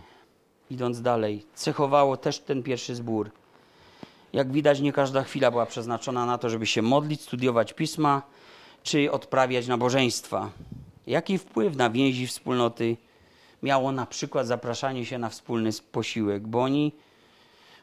Idąc 0.70 1.02
dalej, 1.02 1.46
cechowało 1.54 2.16
też 2.16 2.38
ten 2.38 2.62
pierwszy 2.62 2.94
zbór. 2.94 3.30
Jak 4.32 4.52
widać, 4.52 4.80
nie 4.80 4.92
każda 4.92 5.22
chwila 5.22 5.50
była 5.50 5.66
przeznaczona 5.66 6.26
na 6.26 6.38
to, 6.38 6.50
żeby 6.50 6.66
się 6.66 6.82
modlić, 6.82 7.20
studiować 7.20 7.72
pisma, 7.72 8.22
czy 8.84 9.10
odprawiać 9.10 9.66
nabożeństwa. 9.66 10.50
Jaki 11.06 11.38
wpływ 11.38 11.76
na 11.76 11.90
więzi 11.90 12.26
wspólnoty 12.26 12.96
miało 13.62 13.92
na 13.92 14.06
przykład 14.06 14.46
zapraszanie 14.46 15.06
się 15.06 15.18
na 15.18 15.28
wspólny 15.28 15.70
posiłek, 15.92 16.46
bo 16.46 16.62
oni, 16.62 16.92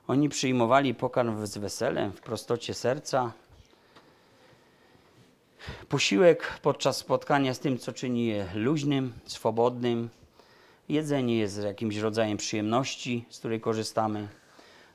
oni 0.07 0.29
przyjmowali 0.29 0.95
pokarm 0.95 1.45
z 1.45 1.57
weselem, 1.57 2.11
w 2.11 2.21
prostocie 2.21 2.73
serca. 2.73 3.31
Posiłek 5.89 6.59
podczas 6.61 6.97
spotkania 6.97 7.53
z 7.53 7.59
tym, 7.59 7.77
co 7.77 7.91
czyni 7.91 8.25
je 8.25 8.47
luźnym, 8.55 9.13
swobodnym. 9.25 10.09
Jedzenie 10.89 11.37
jest 11.37 11.63
jakimś 11.63 11.97
rodzajem 11.97 12.37
przyjemności, 12.37 13.25
z 13.29 13.39
której 13.39 13.61
korzystamy. 13.61 14.27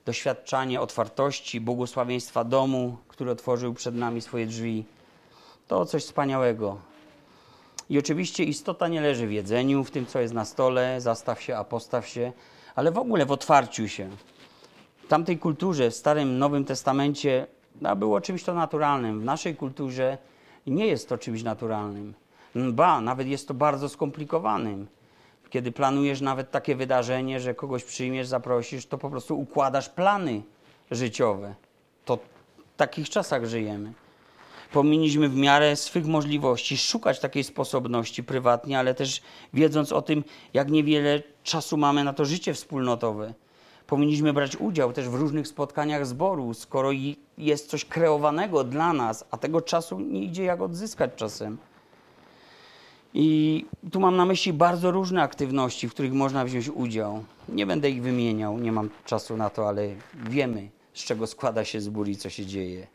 Doświadczanie 0.05 0.81
otwartości, 0.81 1.61
błogosławieństwa 1.61 2.45
domu, 2.45 2.97
który 3.09 3.31
otworzył 3.31 3.75
przed 3.75 3.95
nami 3.95 4.21
swoje 4.21 4.47
drzwi 4.47 4.85
to 5.69 5.87
coś 5.87 6.05
wspaniałego. 6.05 6.79
I 7.91 7.99
oczywiście 7.99 8.45
istota 8.45 8.89
nie 8.89 9.01
leży 9.01 9.27
w 9.27 9.33
jedzeniu, 9.33 9.85
w 9.85 9.91
tym, 9.91 10.07
co 10.07 10.21
jest 10.21 10.35
na 10.35 10.45
stole, 10.45 11.01
zastaw 11.01 11.43
się, 11.43 11.57
a 11.57 11.65
postaw 11.65 12.09
się, 12.09 12.33
ale 12.75 12.93
w 12.93 12.99
ogóle 12.99 13.27
w 13.27 13.33
otwarciu 13.33 13.89
się. 13.89 14.09
W 14.97 15.07
tamtej 15.09 15.39
kulturze, 15.39 15.91
w 15.91 15.95
Starym, 15.95 16.39
Nowym 16.39 16.65
Testamencie, 16.65 17.47
no, 17.81 17.97
było 17.97 18.21
czymś 18.21 18.43
to 18.43 18.55
naturalnym. 18.55 19.21
W 19.21 19.25
naszej 19.25 19.57
kulturze 19.57 20.19
nie 20.67 20.87
jest 20.87 21.09
to 21.09 21.19
czymś 21.19 21.43
naturalnym. 21.43 22.15
Ba, 22.55 23.01
nawet 23.01 23.27
jest 23.27 23.49
to 23.49 23.55
bardzo 23.55 23.89
skomplikowanym. 23.89 24.87
Kiedy 25.51 25.73
planujesz 25.73 26.21
nawet 26.21 26.51
takie 26.51 26.77
wydarzenie, 26.77 27.41
że 27.41 27.55
kogoś 27.55 27.85
przyjmiesz, 27.85 28.27
zaprosisz, 28.27 28.87
to 28.87 28.99
po 28.99 29.11
prostu 29.11 29.41
układasz 29.41 29.89
plany 29.89 30.43
życiowe. 30.91 31.55
To 32.05 32.17
w 32.17 32.77
takich 32.77 33.11
czasach 33.11 33.45
żyjemy 33.45 33.93
powinniśmy 34.73 35.29
w 35.29 35.37
miarę 35.37 35.77
swych 35.77 36.07
możliwości 36.07 36.77
szukać 36.77 37.21
takiej 37.21 37.45
sposobności 37.45 38.25
prywatnie, 38.25 38.79
ale 38.79 38.95
też 38.95 39.23
wiedząc 39.55 39.93
o 39.93 40.03
tym, 40.03 40.25
jak 40.55 40.71
niewiele 40.71 41.23
czasu 41.43 41.77
mamy 41.77 42.05
na 42.05 42.13
to 42.13 42.25
życie 42.25 42.55
wspólnotowe. 42.55 43.35
Powinniśmy 43.87 44.33
brać 44.33 44.57
udział 44.57 44.93
też 44.93 45.09
w 45.09 45.15
różnych 45.15 45.49
spotkaniach 45.49 46.07
zboru, 46.07 46.55
skoro 46.55 46.91
jest 47.39 47.71
coś 47.71 47.85
kreowanego 47.85 48.65
dla 48.65 48.93
nas, 48.93 49.25
a 49.31 49.37
tego 49.37 49.61
czasu 49.61 50.01
nie 50.01 50.23
idzie 50.23 50.45
jak 50.45 50.61
odzyskać 50.61 51.11
czasem. 51.17 51.59
I 53.15 53.65
tu 53.93 54.01
mam 54.01 54.17
na 54.17 54.27
myśli 54.27 54.53
bardzo 54.53 54.91
różne 54.91 55.23
aktywności, 55.23 55.89
w 55.89 55.91
których 55.91 56.13
można 56.13 56.45
wziąć 56.45 56.69
udział. 56.69 57.25
Nie 57.49 57.67
będę 57.67 57.91
ich 57.91 58.03
wymieniał, 58.03 58.59
nie 58.59 58.73
mam 58.73 58.91
czasu 59.05 59.37
na 59.37 59.51
to, 59.51 59.69
ale 59.69 59.89
wiemy, 60.15 60.69
z 60.95 61.05
czego 61.05 61.27
składa 61.27 61.65
się 61.65 61.81
zbór 61.81 62.09
i 62.09 62.17
co 62.17 62.31
się 62.31 62.47
dzieje. 62.47 62.87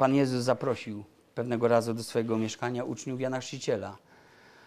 Pan 0.00 0.14
Jezus 0.14 0.44
zaprosił 0.44 1.04
pewnego 1.34 1.68
razu 1.68 1.94
do 1.94 2.02
swojego 2.02 2.38
mieszkania 2.38 2.84
uczniów 2.84 3.20
Jana 3.20 3.40
Chrzciciela. 3.40 3.96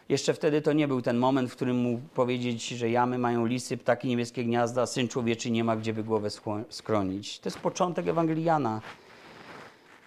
Jeszcze 0.10 0.34
wtedy 0.34 0.62
to 0.62 0.74
nie 0.74 0.88
był 0.88 1.02
ten 1.02 1.18
moment, 1.18 1.52
w 1.52 1.56
którym 1.56 1.78
mógł 1.78 2.02
powiedzieć, 2.08 2.68
że 2.68 2.90
jamy 2.90 3.18
mają 3.18 3.46
lisy, 3.46 3.78
ptaki 3.78 4.08
niebieskie 4.08 4.44
gniazda, 4.44 4.86
Syn 4.86 5.08
Człowieczy 5.08 5.52
nie 5.52 5.64
ma 5.64 5.76
gdzie 5.76 5.94
by 5.94 6.04
głowę 6.04 6.30
skronić. 6.70 7.40
To 7.40 7.50
jest 7.50 7.60
początek 7.60 8.08
Ewangelii 8.08 8.44
Jana. 8.44 8.82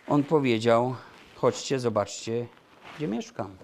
On 0.09 0.25
powiedział, 0.25 0.95
chodźcie, 1.35 1.81
zobaczcie, 1.81 2.47
gdzie 2.97 3.09
mieszkam. 3.09 3.57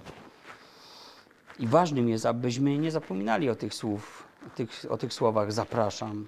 I 1.59 1.67
ważnym 1.67 2.09
jest, 2.09 2.27
abyśmy 2.27 2.79
nie 2.79 2.91
zapominali 2.91 3.51
o 3.51 3.55
tych 3.55 3.75
słów, 3.75 4.23
o 4.47 4.51
tych, 4.51 4.87
o 4.89 4.97
tych 4.97 5.13
słowach 5.15 5.53
zapraszam. 5.53 6.27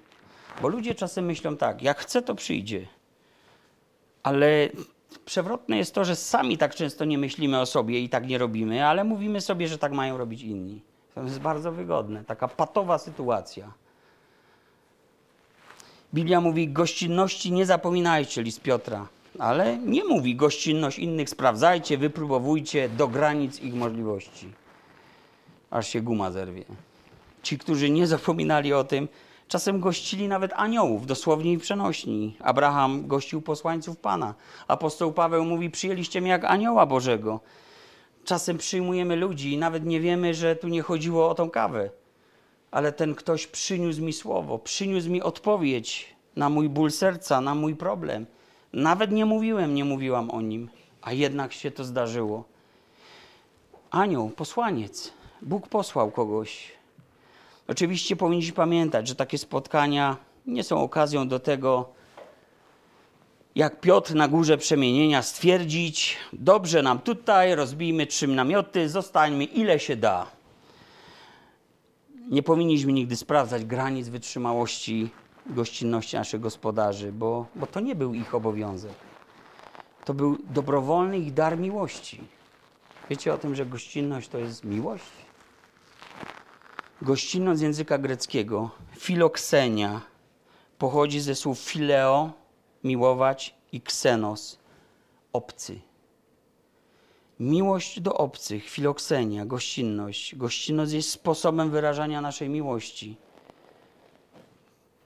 Bo 0.63 0.69
ludzie 0.69 0.95
czasem 0.95 1.25
myślą 1.25 1.57
tak, 1.57 1.83
jak 1.83 1.99
chce, 1.99 2.23
to 2.23 2.35
przyjdzie. 2.35 2.87
Ale 4.23 4.69
przewrotne 5.19 5.77
jest 5.79 5.95
to, 5.95 6.05
że 6.05 6.17
sami 6.17 6.59
tak 6.59 6.75
często 6.75 7.05
nie 7.05 7.19
myślimy 7.19 7.61
o 7.61 7.67
sobie 7.67 8.01
i 8.01 8.09
tak 8.09 8.27
nie 8.27 8.39
robimy, 8.39 8.87
ale 8.87 9.05
mówimy 9.05 9.41
sobie, 9.41 9.69
że 9.69 9.79
tak 9.79 9.93
mają 9.93 10.19
robić 10.19 10.43
inni. 10.43 10.81
To 11.15 11.23
jest 11.23 11.41
bardzo 11.41 11.73
wygodne, 11.73 12.25
taka 12.25 12.49
patowa 12.49 12.99
sytuacja. 12.99 13.73
Biblia 16.15 16.41
mówi, 16.41 16.69
gościnności 16.69 17.53
nie 17.53 17.67
zapominajcie, 17.67 18.43
list 18.43 18.61
Piotra, 18.61 19.09
ale 19.39 19.79
nie 19.79 20.05
mówi 20.05 20.37
gościnność 20.37 20.99
innych 20.99 21.31
sprawdzajcie, 21.31 21.99
wypróbowujcie 21.99 22.89
do 22.89 23.09
granic 23.09 23.61
ich 23.61 23.75
możliwości. 23.75 24.49
Aż 25.71 25.89
się 25.89 26.01
guma 26.01 26.31
zerwie. 26.31 26.65
Ci, 27.43 27.59
którzy 27.59 27.91
nie 27.91 28.07
zapominali 28.07 28.73
o 28.73 28.85
tym, 28.85 29.09
czasem 29.49 29.81
gościli 29.81 30.29
nawet 30.29 30.53
aniołów, 30.53 31.07
dosłownie 31.07 31.53
i 31.53 31.59
przenośni. 31.59 32.37
Abraham 32.41 33.07
gościł 33.07 33.43
posłańców 33.43 33.97
Pana. 33.99 34.35
Apostoł 34.69 35.13
Paweł 35.13 35.45
mówi, 35.45 35.71
przyjęliście 35.71 36.21
mnie 36.21 36.31
jak 36.31 36.45
anioła 36.45 36.87
Bożego. 36.87 37.41
Czasem 38.25 38.59
przyjmujemy 38.59 39.17
ludzi 39.17 39.53
i 39.53 39.59
nawet 39.59 39.85
nie 39.85 40.01
wiemy, 40.01 40.35
że 40.35 40.57
tu 40.57 40.69
nie 40.69 40.83
chodziło 40.83 41.31
o 41.31 41.35
tą 41.35 41.51
kawę. 41.51 41.91
Ale 42.71 42.93
ten 42.93 43.15
ktoś 43.15 43.47
przyniósł 43.47 44.03
mi 44.03 44.13
słowo, 44.13 44.59
przyniósł 44.59 45.11
mi 45.11 45.23
odpowiedź 45.23 46.15
na 46.37 46.49
mój 46.49 46.69
ból 46.69 46.91
serca, 46.91 47.41
na 47.41 47.55
mój 47.55 47.77
problem. 47.77 48.27
Nawet 48.73 49.13
nie 49.13 49.27
mówiłem, 49.27 49.75
nie 49.75 49.85
mówiłam 49.85 50.31
o 50.31 50.41
nim, 50.41 50.69
a 51.03 51.13
jednak 51.13 51.53
się 51.53 51.71
to 51.71 51.85
zdarzyło. 51.85 52.45
Anioł, 53.91 54.31
posłaniec, 54.31 55.13
Bóg 55.43 55.69
posłał 55.69 56.11
kogoś. 56.11 56.74
Oczywiście 57.69 58.17
powinniśmy 58.17 58.55
pamiętać, 58.55 59.09
że 59.09 59.15
takie 59.15 59.39
spotkania 59.39 60.17
nie 60.47 60.65
są 60.65 60.83
okazją 60.83 61.29
do 61.29 61.41
tego, 61.41 61.89
jak 63.55 63.81
Piotr 63.81 64.15
na 64.15 64.29
górze 64.29 64.59
przemienienia 64.59 65.23
stwierdzić: 65.23 66.17
Dobrze 66.33 66.83
nam 66.83 66.99
tutaj, 66.99 67.55
rozbijmy 67.55 68.07
trzy 68.07 68.27
namioty, 68.27 68.89
zostańmy 68.89 69.45
ile 69.45 69.79
się 69.79 69.97
da. 69.97 70.27
Nie 72.31 72.43
powinniśmy 72.43 72.93
nigdy 72.93 73.17
sprawdzać 73.17 73.65
granic 73.65 74.09
wytrzymałości 74.09 75.11
gościnności 75.47 76.17
naszych 76.17 76.41
gospodarzy, 76.41 77.13
bo, 77.13 77.47
bo 77.55 77.67
to 77.67 77.81
nie 77.81 77.95
był 77.95 78.15
ich 78.15 78.35
obowiązek. 78.35 78.95
To 80.05 80.15
był 80.15 80.39
dobrowolny 80.51 81.19
ich 81.19 81.35
dar 81.35 81.59
miłości. 81.59 82.21
Wiecie 83.11 83.35
o 83.35 83.39
tym, 83.39 83.55
że 83.55 83.67
gościnność 83.67 84.29
to 84.29 84.39
jest 84.39 84.65
miłość? 84.65 85.24
Gościnność 87.05 87.63
języka 87.63 87.99
greckiego, 87.99 88.71
filoksenia, 88.97 90.01
pochodzi 90.79 91.21
ze 91.21 91.35
słów 91.35 91.59
fileo, 91.59 92.33
miłować, 92.85 93.55
i 93.73 93.81
ksenos, 93.81 94.59
obcy. 95.33 95.81
Miłość 97.41 98.01
do 98.01 98.15
obcych, 98.15 98.71
filoksenia, 98.71 99.47
gościnność. 99.47 100.37
Gościnność 100.37 100.93
jest 100.93 101.11
sposobem 101.11 101.71
wyrażania 101.71 102.21
naszej 102.21 102.49
miłości. 102.49 103.17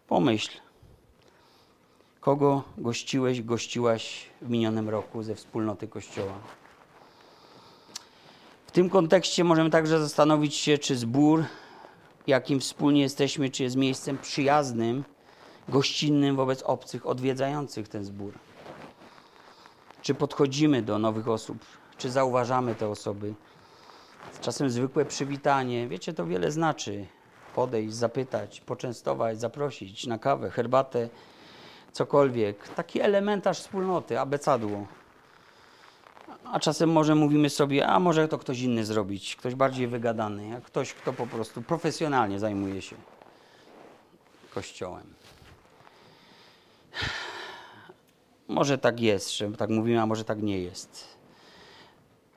Pomyśl, 0.09 0.59
kogo 2.21 2.63
gościłeś, 2.79 3.43
gościłaś 3.43 4.27
w 4.43 4.51
minionym 4.51 4.89
roku 4.89 5.23
ze 5.23 5.35
wspólnoty 5.35 5.89
Kościoła. 5.89 6.39
W 8.67 8.71
tym 8.71 8.91
kontekście 8.91 9.45
możemy 9.45 9.71
także 9.71 10.01
zastanowić 10.01 10.55
się, 10.55 10.79
czy 10.79 10.97
zbór, 10.97 11.45
jakim 12.29 12.61
wspólnie 12.61 13.01
jesteśmy, 13.01 13.51
czy 13.51 13.63
jest 13.63 13.77
miejscem 13.77 14.19
przyjaznym, 14.19 15.05
gościnnym 15.69 16.37
wobec 16.37 16.63
obcych, 16.63 17.07
odwiedzających 17.07 17.89
ten 17.89 18.05
zbór. 18.05 18.33
Czy 20.03 20.15
podchodzimy 20.15 20.83
do 20.83 20.99
nowych 20.99 21.29
osób, 21.29 21.59
czy 21.99 22.11
zauważamy 22.11 22.75
te 22.75 22.89
osoby. 22.89 23.35
Czasem 24.41 24.71
zwykłe 24.71 25.05
przywitanie, 25.05 25.89
wiecie, 25.89 26.13
to 26.13 26.27
wiele 26.27 26.51
znaczy. 26.51 27.07
Podejść, 27.55 27.95
zapytać, 27.95 28.61
poczęstować, 28.61 29.41
zaprosić 29.41 30.07
na 30.07 30.19
kawę, 30.19 30.51
herbatę, 30.51 31.09
cokolwiek. 31.93 32.69
Taki 32.69 33.01
elementarz 33.01 33.61
wspólnoty, 33.61 34.21
abecadło. 34.21 34.87
A 36.53 36.61
czasem 36.61 36.93
może 36.93 37.15
mówimy 37.15 37.51
sobie, 37.51 37.87
a 37.87 38.01
może 38.01 38.29
to 38.29 38.39
ktoś 38.39 38.61
inny 38.61 38.85
zrobić, 38.85 39.37
ktoś 39.37 39.55
bardziej 39.55 39.87
wygadany, 39.87 40.57
a 40.57 40.61
ktoś, 40.61 40.93
kto 40.93 41.13
po 41.13 41.27
prostu 41.27 41.63
profesjonalnie 41.63 42.39
zajmuje 42.39 42.83
się 42.83 42.97
kościołem. 44.55 45.07
Może 48.49 48.79
tak 48.79 49.01
jest, 49.01 49.37
że 49.37 49.53
tak 49.53 49.71
mówimy, 49.71 50.01
a 50.01 50.07
może 50.07 50.25
tak 50.25 50.43
nie 50.43 50.59
jest. 50.59 51.19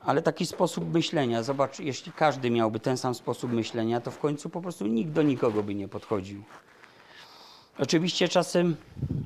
Ale 0.00 0.22
taki 0.22 0.46
sposób 0.46 0.94
myślenia, 0.94 1.42
zobacz, 1.42 1.78
jeśli 1.78 2.12
każdy 2.12 2.50
miałby 2.50 2.80
ten 2.80 2.96
sam 2.96 3.14
sposób 3.14 3.52
myślenia, 3.52 4.00
to 4.00 4.10
w 4.10 4.18
końcu 4.18 4.50
po 4.50 4.60
prostu 4.60 4.86
nikt 4.86 5.10
do 5.10 5.22
nikogo 5.22 5.62
by 5.62 5.74
nie 5.74 5.88
podchodził. 5.88 6.42
Oczywiście 7.78 8.28
czasem 8.28 8.76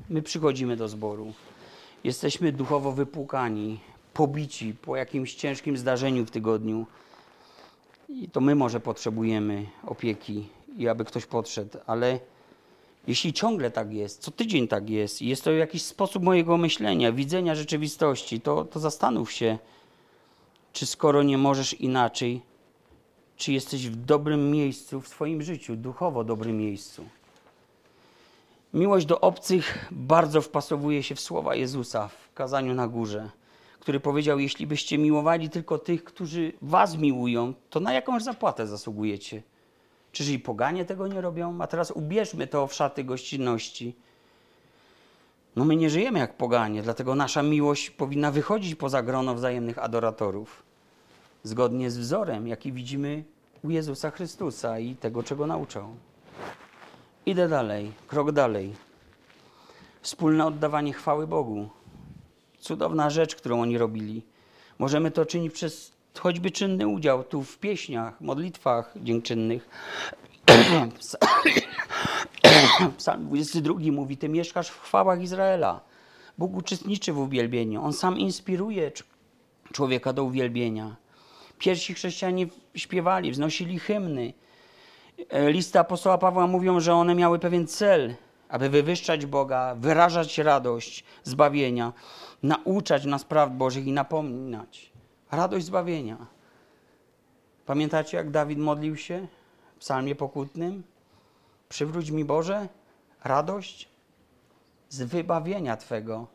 my 0.09 0.23
przychodzimy 0.23 0.77
do 0.77 0.89
zboru, 0.89 1.33
jesteśmy 2.05 2.53
duchowo 2.53 2.93
wypłukani, 2.93 3.81
pobici 4.17 4.75
po 4.75 4.97
jakimś 4.97 5.35
ciężkim 5.35 5.77
zdarzeniu 5.77 6.27
w 6.27 6.31
tygodniu. 6.31 6.87
I 8.09 8.29
to 8.29 8.41
my 8.41 8.55
może 8.55 8.81
potrzebujemy 8.81 9.67
opieki 9.87 10.49
i 10.79 10.89
aby 10.89 11.05
ktoś 11.05 11.27
podszedł, 11.27 11.79
ale 11.87 12.21
jeśli 13.07 13.33
ciągle 13.33 13.71
tak 13.71 13.93
jest, 13.93 14.23
co 14.23 14.31
tydzień 14.31 14.69
tak 14.69 14.91
jest, 14.91 15.23
i 15.23 15.29
jest 15.29 15.45
to 15.45 15.53
jakiś 15.53 15.83
sposób 15.83 16.23
mojego 16.23 16.57
myślenia, 16.57 17.13
widzenia 17.13 17.55
rzeczywistości, 17.55 18.41
to, 18.41 18.65
to 18.65 18.81
zastanów 18.81 19.33
się, 19.33 19.59
czy 20.73 20.87
skoro 20.87 21.23
nie 21.23 21.39
możesz 21.39 21.75
inaczej, 21.75 22.43
czy 23.37 23.53
jesteś 23.53 23.89
w 23.89 23.97
dobrym 23.97 24.51
miejscu 24.51 25.01
w 25.01 25.09
swoim 25.09 25.43
życiu, 25.43 25.77
duchowo 25.77 26.25
dobrym 26.25 26.59
miejscu. 26.59 27.05
Miłość 28.75 29.07
do 29.07 29.21
obcych 29.21 29.89
bardzo 29.91 30.43
wpasowuje 30.43 31.03
się 31.03 31.15
w 31.15 31.21
słowa 31.21 31.55
Jezusa 31.55 32.09
w 32.09 32.35
kazaniu 32.35 32.75
na 32.75 32.89
górze, 32.89 33.31
który 33.87 34.01
powiedział: 34.01 34.39
Jeśli 34.39 34.67
byście 34.67 34.99
miłowali 34.99 35.51
tylko 35.51 35.79
tych, 35.79 36.05
którzy 36.05 36.53
was 36.63 36.97
miłują, 36.97 37.55
to 37.71 37.81
na 37.81 37.93
jakąś 37.93 38.23
zapłatę 38.23 38.67
zasługujecie. 38.67 39.43
Czyż 40.13 40.29
i 40.29 40.39
poganie 40.39 40.85
tego 40.85 41.07
nie 41.07 41.21
robią? 41.21 41.59
A 41.61 41.67
teraz 41.67 41.91
ubierzmy 41.91 42.47
to 42.47 42.67
w 42.67 42.75
szaty 42.75 43.05
gościnności. 43.05 43.95
No 45.57 45.65
my 45.65 45.77
nie 45.77 45.91
żyjemy 45.91 46.19
jak 46.19 46.37
poganie, 46.37 46.83
dlatego 46.83 47.15
nasza 47.15 47.43
miłość 47.43 47.91
powinna 47.91 48.31
wychodzić 48.31 48.75
poza 48.75 49.03
grono 49.03 49.35
wzajemnych 49.35 49.79
adoratorów. 49.79 50.63
Zgodnie 51.43 51.91
z 51.91 51.99
wzorem, 51.99 52.49
jaki 52.49 52.73
widzimy 52.73 53.25
u 53.65 53.71
Jezusa 53.71 54.11
Chrystusa 54.11 54.79
i 54.79 54.95
tego, 54.95 55.23
czego 55.23 55.47
nauczał. 55.47 55.89
Idę 57.27 57.49
dalej, 57.49 57.93
krok 58.07 58.33
dalej. 58.33 58.75
Wspólne 60.03 60.47
oddawanie 60.47 60.93
chwały 60.93 61.27
Bogu. 61.27 61.69
Cudowna 62.67 63.11
rzecz, 63.11 63.37
którą 63.37 63.63
oni 63.63 63.79
robili. 63.79 64.23
Możemy 64.79 65.11
to 65.11 65.27
czynić 65.27 65.53
przez 65.53 65.93
choćby 66.19 66.51
czynny 66.51 66.89
udział 66.89 67.25
tu 67.25 67.43
w 67.43 67.59
pieśniach, 67.59 68.21
modlitwach 68.21 68.95
dziękczynnych. 68.97 69.69
Psalm 72.99 73.27
22 73.27 73.75
mówi: 73.93 74.17
Ty 74.17 74.29
mieszkasz 74.29 74.69
w 74.69 74.81
chwałach 74.81 75.23
Izraela. 75.23 75.81
Bóg 76.39 76.57
uczestniczy 76.57 77.13
w 77.13 77.19
uwielbieniu. 77.19 77.83
On 77.83 77.93
sam 77.93 78.19
inspiruje 78.19 78.91
cz- 78.91 79.05
człowieka 79.73 80.13
do 80.13 80.25
uwielbienia. 80.25 80.97
Pierwsi 81.59 81.95
chrześcijanie 81.95 82.47
śpiewali, 82.75 83.31
wznosili 83.31 83.79
hymny. 83.79 84.33
E, 85.29 85.53
listy 85.53 85.79
apostoła 85.79 86.19
Pawła 86.19 86.47
mówią, 86.47 86.81
że 86.81 86.95
one 86.95 87.15
miały 87.15 87.39
pewien 87.39 87.67
cel, 87.67 88.15
aby 88.49 88.71
wywyższać 88.71 89.27
Boga, 89.27 89.75
wyrażać 89.75 90.39
radość 90.39 91.05
zbawienia, 91.25 91.93
nauczać 92.47 93.05
nas 93.05 93.25
praw 93.25 93.53
Bożych 93.53 93.87
i 93.87 93.93
napominać. 93.93 94.93
Radość 95.31 95.67
zbawienia. 95.67 96.17
Pamiętacie, 97.67 98.17
jak 98.17 98.31
Dawid 98.31 98.59
modlił 98.59 98.97
się 98.97 99.27
w 99.77 99.79
psalmie 99.79 100.15
pokutnym? 100.15 100.83
Przywróć 101.69 102.11
mi 102.11 102.25
Boże 102.25 102.69
radość 103.25 103.89
z 104.89 105.03
wybawienia 105.03 105.77
Twego. 105.77 106.27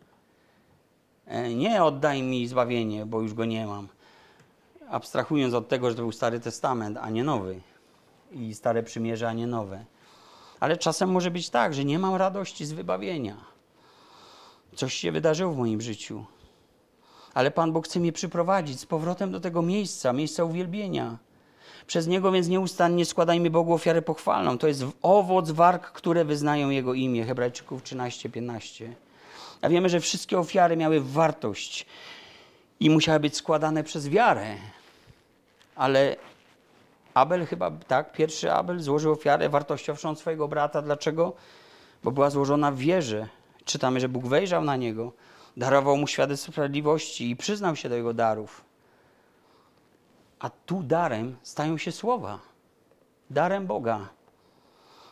E, 1.25 1.53
nie 1.53 1.83
oddaj 1.83 2.23
mi 2.23 2.47
zbawienie, 2.47 3.05
bo 3.05 3.21
już 3.21 3.33
go 3.33 3.45
nie 3.45 3.67
mam. 3.67 3.87
Abstrahując 4.89 5.53
od 5.53 5.67
tego, 5.67 5.89
że 5.89 5.95
to 5.95 6.01
był 6.01 6.11
Stary 6.11 6.39
Testament, 6.39 6.97
a 7.01 7.09
nie 7.09 7.23
Nowy. 7.23 7.61
I 8.31 8.53
Stare 8.53 8.83
Przymierze, 8.83 9.29
a 9.29 9.33
nie 9.33 9.47
Nowe. 9.47 9.85
Ale 10.59 10.77
czasem 10.77 11.11
może 11.11 11.31
być 11.31 11.49
tak, 11.49 11.73
że 11.73 11.85
nie 11.85 11.99
mam 11.99 12.15
radości 12.15 12.65
z 12.65 12.71
wybawienia. 12.71 13.50
Coś 14.75 14.93
się 14.93 15.11
wydarzyło 15.11 15.53
w 15.53 15.57
moim 15.57 15.81
życiu. 15.81 16.25
Ale 17.33 17.51
Pan 17.51 17.71
Bóg 17.71 17.85
chce 17.85 17.99
mnie 17.99 18.11
przyprowadzić 18.11 18.79
z 18.79 18.85
powrotem 18.85 19.31
do 19.31 19.39
tego 19.39 19.61
miejsca, 19.61 20.13
miejsca 20.13 20.43
uwielbienia. 20.43 21.17
Przez 21.87 22.07
Niego 22.07 22.31
więc 22.31 22.47
nieustannie 22.47 23.05
składajmy 23.05 23.49
Bogu 23.49 23.73
ofiarę 23.73 24.01
pochwalną. 24.01 24.57
To 24.57 24.67
jest 24.67 24.83
owoc 25.01 25.51
warg, 25.51 25.91
które 25.91 26.25
wyznają 26.25 26.69
Jego 26.69 26.93
imię. 26.93 27.25
Hebrajczyków 27.25 27.83
13-15. 27.83 28.87
A 29.61 29.69
wiemy, 29.69 29.89
że 29.89 29.99
wszystkie 29.99 30.39
ofiary 30.39 30.77
miały 30.77 31.01
wartość 31.01 31.85
i 32.79 32.89
musiały 32.89 33.19
być 33.19 33.37
składane 33.37 33.83
przez 33.83 34.09
wiarę. 34.09 34.55
Ale 35.75 36.15
Abel 37.13 37.45
chyba, 37.45 37.71
tak, 37.71 38.11
pierwszy 38.11 38.53
Abel 38.53 38.79
złożył 38.79 39.11
ofiarę 39.11 39.49
wartościowszą 39.49 40.15
swojego 40.15 40.47
brata. 40.47 40.81
Dlaczego? 40.81 41.33
Bo 42.03 42.11
była 42.11 42.29
złożona 42.29 42.71
w 42.71 42.77
wierze. 42.77 43.27
Czytamy, 43.65 43.99
że 43.99 44.09
Bóg 44.09 44.27
wejrzał 44.27 44.63
na 44.63 44.75
niego, 44.75 45.13
darował 45.57 45.97
mu 45.97 46.07
świadectwo 46.07 46.51
sprawiedliwości 46.51 47.29
i 47.29 47.35
przyznał 47.35 47.75
się 47.75 47.89
do 47.89 47.95
jego 47.95 48.13
darów. 48.13 48.65
A 50.39 50.49
tu 50.49 50.83
darem 50.83 51.35
stają 51.43 51.77
się 51.77 51.91
słowa. 51.91 52.39
Darem 53.29 53.67
Boga. 53.67 54.09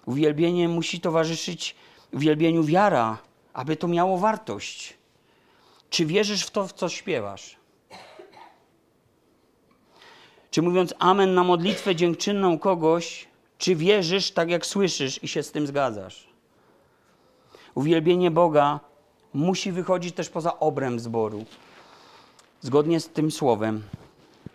Uwielbienie 0.05 0.67
musi 0.67 1.01
towarzyszyć 1.01 1.75
uwielbieniu 2.13 2.63
wiara, 2.63 3.17
aby 3.53 3.75
to 3.75 3.87
miało 3.87 4.17
wartość. 4.17 4.97
Czy 5.89 6.05
wierzysz 6.05 6.45
w 6.45 6.51
to, 6.51 6.67
w 6.67 6.73
co 6.73 6.89
śpiewasz? 6.89 7.55
Czy 10.51 10.61
mówiąc 10.61 10.93
amen 10.99 11.33
na 11.33 11.43
modlitwę 11.43 11.95
dziękczynną 11.95 12.59
kogoś, 12.59 13.27
czy 13.57 13.75
wierzysz 13.75 14.31
tak 14.31 14.49
jak 14.49 14.65
słyszysz 14.65 15.23
i 15.23 15.27
się 15.27 15.43
z 15.43 15.51
tym 15.51 15.67
zgadzasz? 15.67 16.28
Uwielbienie 17.75 18.31
Boga 18.31 18.79
musi 19.33 19.71
wychodzić 19.71 20.15
też 20.15 20.29
poza 20.29 20.59
obręb 20.59 20.99
zboru. 20.99 21.45
Zgodnie 22.61 22.99
z 22.99 23.09
tym 23.09 23.31
słowem. 23.31 23.83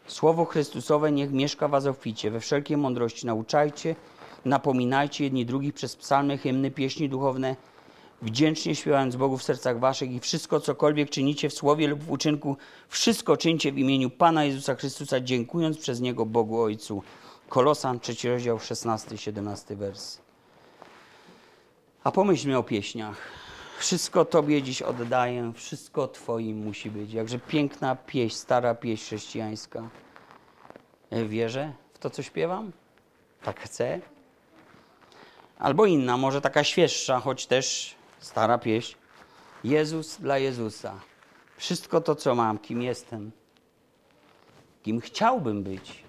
Słowo 0.06 0.44
Chrystusowe 0.44 1.12
niech 1.12 1.32
mieszka 1.32 1.68
was 1.68 1.86
obficie. 1.86 2.30
We 2.30 2.40
wszelkiej 2.40 2.76
mądrości 2.76 3.26
nauczajcie, 3.26 3.96
napominajcie 4.44 5.24
jedni 5.24 5.46
drugich 5.46 5.74
przez 5.74 5.96
psalmy, 5.96 6.38
hymny, 6.38 6.70
pieśni 6.70 7.08
duchowne, 7.08 7.56
wdzięcznie 8.22 8.74
śpiewając 8.74 9.16
Bogu 9.16 9.38
w 9.38 9.42
sercach 9.42 9.78
waszych 9.78 10.12
i 10.12 10.20
wszystko, 10.20 10.60
cokolwiek 10.60 11.10
czynicie 11.10 11.48
w 11.48 11.54
słowie 11.54 11.88
lub 11.88 12.02
w 12.02 12.10
uczynku, 12.10 12.56
wszystko 12.88 13.36
czyńcie 13.36 13.72
w 13.72 13.78
imieniu 13.78 14.10
Pana 14.10 14.44
Jezusa 14.44 14.74
Chrystusa, 14.74 15.20
dziękując 15.20 15.78
przez 15.78 16.00
Niego 16.00 16.26
Bogu 16.26 16.60
Ojcu. 16.60 17.02
Kolosan, 17.48 18.00
trzeci 18.00 18.28
rozdział, 18.28 18.56
16-17 18.56 19.76
wers. 19.76 20.23
A 22.04 22.10
pomyślmy 22.10 22.58
o 22.58 22.62
pieśniach. 22.62 23.16
Wszystko 23.78 24.24
Tobie 24.24 24.62
dziś 24.62 24.82
oddaję, 24.82 25.52
wszystko 25.54 26.08
Twoim 26.08 26.64
musi 26.64 26.90
być. 26.90 27.12
Jakże 27.12 27.38
piękna 27.38 27.96
pieśń, 27.96 28.36
stara 28.36 28.74
pieśń 28.74 29.04
chrześcijańska. 29.04 29.88
Wierzę 31.12 31.72
w 31.94 31.98
to, 31.98 32.10
co 32.10 32.22
śpiewam? 32.22 32.72
Tak 33.42 33.60
chcę? 33.60 34.00
Albo 35.58 35.86
inna, 35.86 36.16
może 36.16 36.40
taka 36.40 36.64
świeższa, 36.64 37.20
choć 37.20 37.46
też 37.46 37.94
stara 38.18 38.58
pieśń. 38.58 38.96
Jezus 39.64 40.16
dla 40.16 40.38
Jezusa. 40.38 41.00
Wszystko 41.56 42.00
to, 42.00 42.14
co 42.14 42.34
mam, 42.34 42.58
kim 42.58 42.82
jestem, 42.82 43.30
kim 44.82 45.00
chciałbym 45.00 45.62
być. 45.62 46.03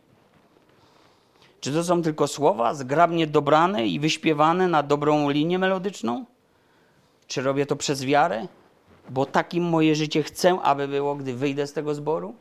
Czy 1.66 1.74
to 1.74 1.84
są 1.84 2.02
tylko 2.02 2.28
słowa 2.28 2.74
zgrabnie 2.74 3.28
dobrane 3.28 3.88
i 3.88 4.00
wyśpiewane 4.00 4.68
na 4.68 4.84
dobrą 4.84 5.30
linię 5.30 5.60
melodyczną? 5.60 6.26
Czy 7.28 7.42
robię 7.42 7.66
to 7.66 7.76
przez 7.76 8.04
wiarę? 8.04 8.48
Bo 9.10 9.26
takim 9.26 9.64
moje 9.64 9.96
życie 9.96 10.24
chcę, 10.24 10.60
aby 10.62 10.88
było, 10.88 11.16
gdy 11.16 11.34
wyjdę 11.34 11.68
z 11.68 11.74
tego 11.74 11.96
zboru? 11.96 12.36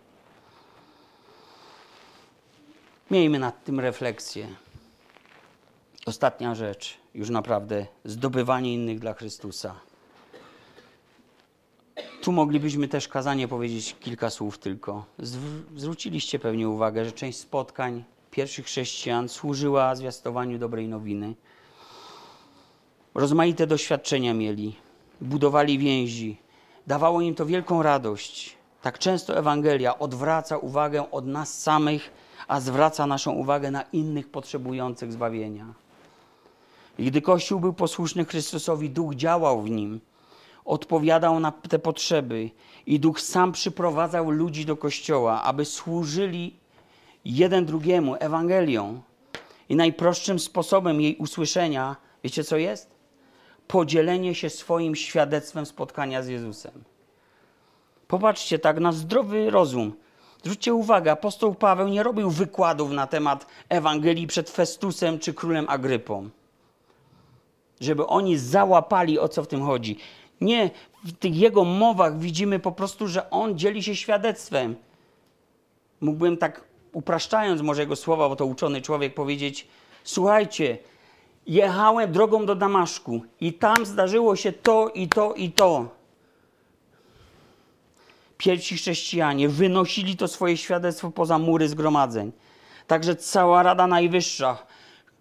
Miejmy 3.11 3.39
nad 3.39 3.64
tym 3.64 3.81
refleksję. 3.81 4.47
Ostatnia 6.07 6.55
rzecz, 6.55 6.99
już 7.14 7.31
naprawdę, 7.31 7.87
zdobywanie 8.05 8.75
innych 8.75 8.99
dla 8.99 9.14
Chrystusa. 9.14 9.75
Tu 12.22 12.33
moglibyśmy 12.33 12.89
też 12.89 13.09
kazanie 13.09 13.49
powiedzieć 13.49 13.97
kilka 14.01 14.31
słów 14.31 14.59
tylko. 14.59 15.05
Zwróciliście 15.77 16.39
pewnie 16.39 16.68
uwagę, 16.68 17.05
że 17.05 17.12
część 17.12 17.39
spotkań 17.39 18.05
pierwszych 18.35 18.66
chrześcijan 18.66 19.28
służyła 19.28 19.95
zwiastowaniu 19.95 20.59
dobrej 20.59 20.89
nowiny. 20.89 21.35
Rozmaite 23.14 23.66
doświadczenia 23.66 24.35
mieli, 24.35 24.76
budowali 25.20 25.78
więzi, 25.78 26.37
dawało 26.87 27.20
im 27.20 27.35
to 27.35 27.47
wielką 27.47 27.82
radość. 27.82 28.57
Tak 28.82 28.99
często 28.99 29.39
Ewangelia 29.39 29.99
odwraca 29.99 30.59
uwagę 30.59 31.11
od 31.11 31.26
nas 31.26 31.62
samych, 31.62 32.11
a 32.49 32.61
zwraca 32.61 33.07
naszą 33.07 33.32
uwagę 33.32 33.70
na 33.70 33.82
innych 33.82 34.30
potrzebujących 34.30 35.12
zbawienia. 35.12 35.66
I 36.99 37.05
gdy 37.07 37.22
Kościół 37.22 37.61
był 37.61 37.72
posłuszny 37.72 38.24
Chrystusowi, 38.24 38.91
Duch 38.91 39.14
działał 39.14 39.62
w 39.62 39.70
nim, 39.70 40.01
odpowiadał 40.64 41.41
na 41.41 41.53
te 41.53 41.78
potrzeby 41.78 42.51
i 42.87 43.01
Duch 43.01 43.20
sam 43.20 43.53
przyprowadzał 43.53 44.30
ludzi 44.30 44.66
do 44.66 44.76
Kościoła, 44.76 45.43
aby 45.43 45.64
służyli 45.64 46.64
jeden 47.25 47.66
drugiemu 47.66 48.14
Ewangelią. 48.20 49.01
I 49.68 49.77
najprostszym 49.77 50.39
sposobem 50.39 51.01
jej 51.01 51.16
usłyszenia, 51.16 51.97
wiecie 52.25 52.45
co 52.45 52.57
jest? 52.57 52.91
Podzielenie 53.68 54.35
się 54.35 54.51
swoim 54.51 54.95
świadectwem 54.97 55.66
spotkania 55.66 56.22
z 56.22 56.29
Jezusem. 56.29 56.85
Popatrzcie 58.09 58.59
tak 58.59 58.81
na 58.81 58.93
zdrowy 58.93 59.51
rozum. 59.51 59.93
Zwróćcie 60.43 60.75
uwagę, 60.75 61.12
apostoł 61.12 61.55
Paweł 61.55 61.89
nie 61.89 62.03
robił 62.03 62.31
wykładów 62.31 62.91
na 62.91 63.07
temat 63.07 63.47
Ewangelii 63.68 64.27
przed 64.27 64.51
Festusem 64.51 65.18
czy 65.18 65.35
królem 65.35 65.66
Agrypą 65.68 66.31
żeby 67.81 68.07
oni 68.07 68.39
załapali, 68.39 69.18
o 69.18 69.29
co 69.29 69.42
w 69.42 69.46
tym 69.46 69.63
chodzi. 69.63 69.99
Nie, 70.41 70.71
w 71.05 71.13
tych 71.13 71.37
jego 71.37 71.64
mowach 71.64 72.18
widzimy 72.18 72.59
po 72.59 72.72
prostu, 72.72 73.09
że 73.09 73.30
on 73.30 73.59
dzieli 73.59 73.83
się 73.83 73.96
świadectwem. 73.96 74.76
Mógłbym 76.01 76.37
tak 76.37 76.64
upraszczając 76.95 77.62
może 77.62 77.83
jego 77.83 77.96
słowa, 77.96 78.29
bo 78.29 78.37
to 78.37 78.46
uczony 78.46 78.83
człowiek 78.83 79.14
powiedzieć: 79.14 79.66
Słuchajcie, 80.04 80.79
jechałem 81.46 82.12
drogą 82.12 82.46
do 82.46 82.54
Damaszku 82.54 83.22
i 83.41 83.53
tam 83.53 83.87
zdarzyło 83.87 84.37
się 84.37 84.53
to 84.53 84.88
i 84.88 85.08
to 85.08 85.34
i 85.34 85.53
to. 85.53 85.88
Pierwsi 88.38 88.76
chrześcijanie 88.76 89.49
wynosili 89.49 90.16
to 90.16 90.29
swoje 90.29 90.57
świadectwo 90.57 91.11
poza 91.11 91.38
mury 91.38 91.68
zgromadzeń. 91.68 92.33
Także 92.87 93.16
cała 93.16 93.62
Rada 93.62 93.87
Najwyższa 93.87 94.58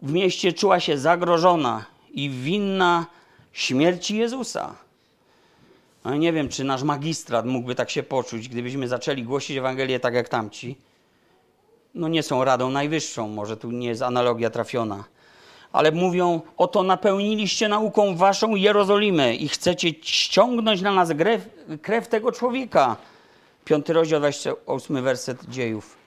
w 0.01 0.11
mieście 0.11 0.53
czuła 0.53 0.79
się 0.79 0.97
zagrożona 0.97 1.85
i 2.11 2.29
winna 2.29 3.05
śmierci 3.53 4.17
Jezusa. 4.17 4.75
No 6.05 6.15
nie 6.15 6.33
wiem, 6.33 6.49
czy 6.49 6.63
nasz 6.63 6.83
magistrat 6.83 7.45
mógłby 7.45 7.75
tak 7.75 7.89
się 7.89 8.03
poczuć, 8.03 8.49
gdybyśmy 8.49 8.87
zaczęli 8.87 9.23
głosić 9.23 9.57
Ewangelię 9.57 9.99
tak 9.99 10.13
jak 10.13 10.29
tamci. 10.29 10.75
No 11.93 12.07
nie 12.07 12.23
są 12.23 12.43
radą 12.43 12.69
najwyższą, 12.69 13.27
może 13.27 13.57
tu 13.57 13.71
nie 13.71 13.87
jest 13.87 14.01
analogia 14.01 14.49
trafiona. 14.49 15.03
Ale 15.71 15.91
mówią, 15.91 16.41
oto 16.57 16.83
napełniliście 16.83 17.67
nauką 17.67 18.15
waszą 18.15 18.55
Jerozolimę 18.55 19.35
i 19.35 19.47
chcecie 19.47 19.89
ściągnąć 20.01 20.81
na 20.81 20.91
nas 20.91 21.09
krew, 21.17 21.49
krew 21.81 22.07
tego 22.07 22.31
człowieka. 22.31 22.97
Piąty 23.65 23.93
rozdział, 23.93 24.19
28 24.19 25.03
werset 25.03 25.45
dziejów. 25.49 25.97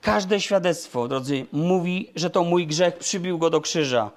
Każde 0.00 0.40
świadectwo, 0.40 1.08
drodzy, 1.08 1.46
mówi, 1.52 2.10
że 2.16 2.30
to 2.30 2.44
mój 2.44 2.66
grzech 2.66 2.96
przybił 2.98 3.38
go 3.38 3.50
do 3.50 3.60
krzyża. 3.60 4.10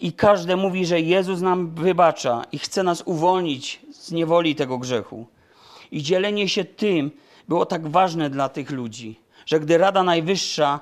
I 0.00 0.12
każdy 0.12 0.56
mówi, 0.56 0.86
że 0.86 1.00
Jezus 1.00 1.40
nam 1.40 1.74
wybacza 1.74 2.44
i 2.52 2.58
chce 2.58 2.82
nas 2.82 3.02
uwolnić 3.04 3.80
z 3.92 4.12
niewoli 4.12 4.54
tego 4.54 4.78
grzechu. 4.78 5.26
I 5.92 6.02
dzielenie 6.02 6.48
się 6.48 6.64
tym 6.64 7.10
było 7.48 7.66
tak 7.66 7.88
ważne 7.88 8.30
dla 8.30 8.48
tych 8.48 8.70
ludzi, 8.70 9.20
że 9.46 9.60
gdy 9.60 9.78
Rada 9.78 10.02
Najwyższa 10.02 10.80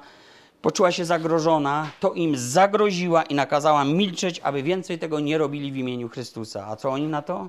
poczuła 0.63 0.93
się 0.93 1.05
zagrożona, 1.05 1.91
to 2.01 2.13
im 2.13 2.37
zagroziła 2.37 3.23
i 3.23 3.35
nakazała 3.35 3.85
milczeć, 3.85 4.41
aby 4.41 4.63
więcej 4.63 4.99
tego 4.99 5.21
nie 5.21 5.39
robili 5.39 5.73
w 5.73 5.77
imieniu 5.77 6.09
Chrystusa. 6.09 6.67
A 6.67 6.77
co 6.77 6.91
oni 6.91 7.07
na 7.07 7.23
to? 7.23 7.49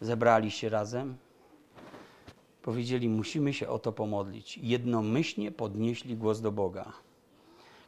Zebrali 0.00 0.50
się 0.50 0.68
razem. 0.68 1.16
Powiedzieli, 2.62 3.08
musimy 3.08 3.54
się 3.54 3.68
o 3.68 3.78
to 3.78 3.92
pomodlić. 3.92 4.58
Jednomyślnie 4.62 5.52
podnieśli 5.52 6.16
głos 6.16 6.40
do 6.40 6.52
Boga. 6.52 6.92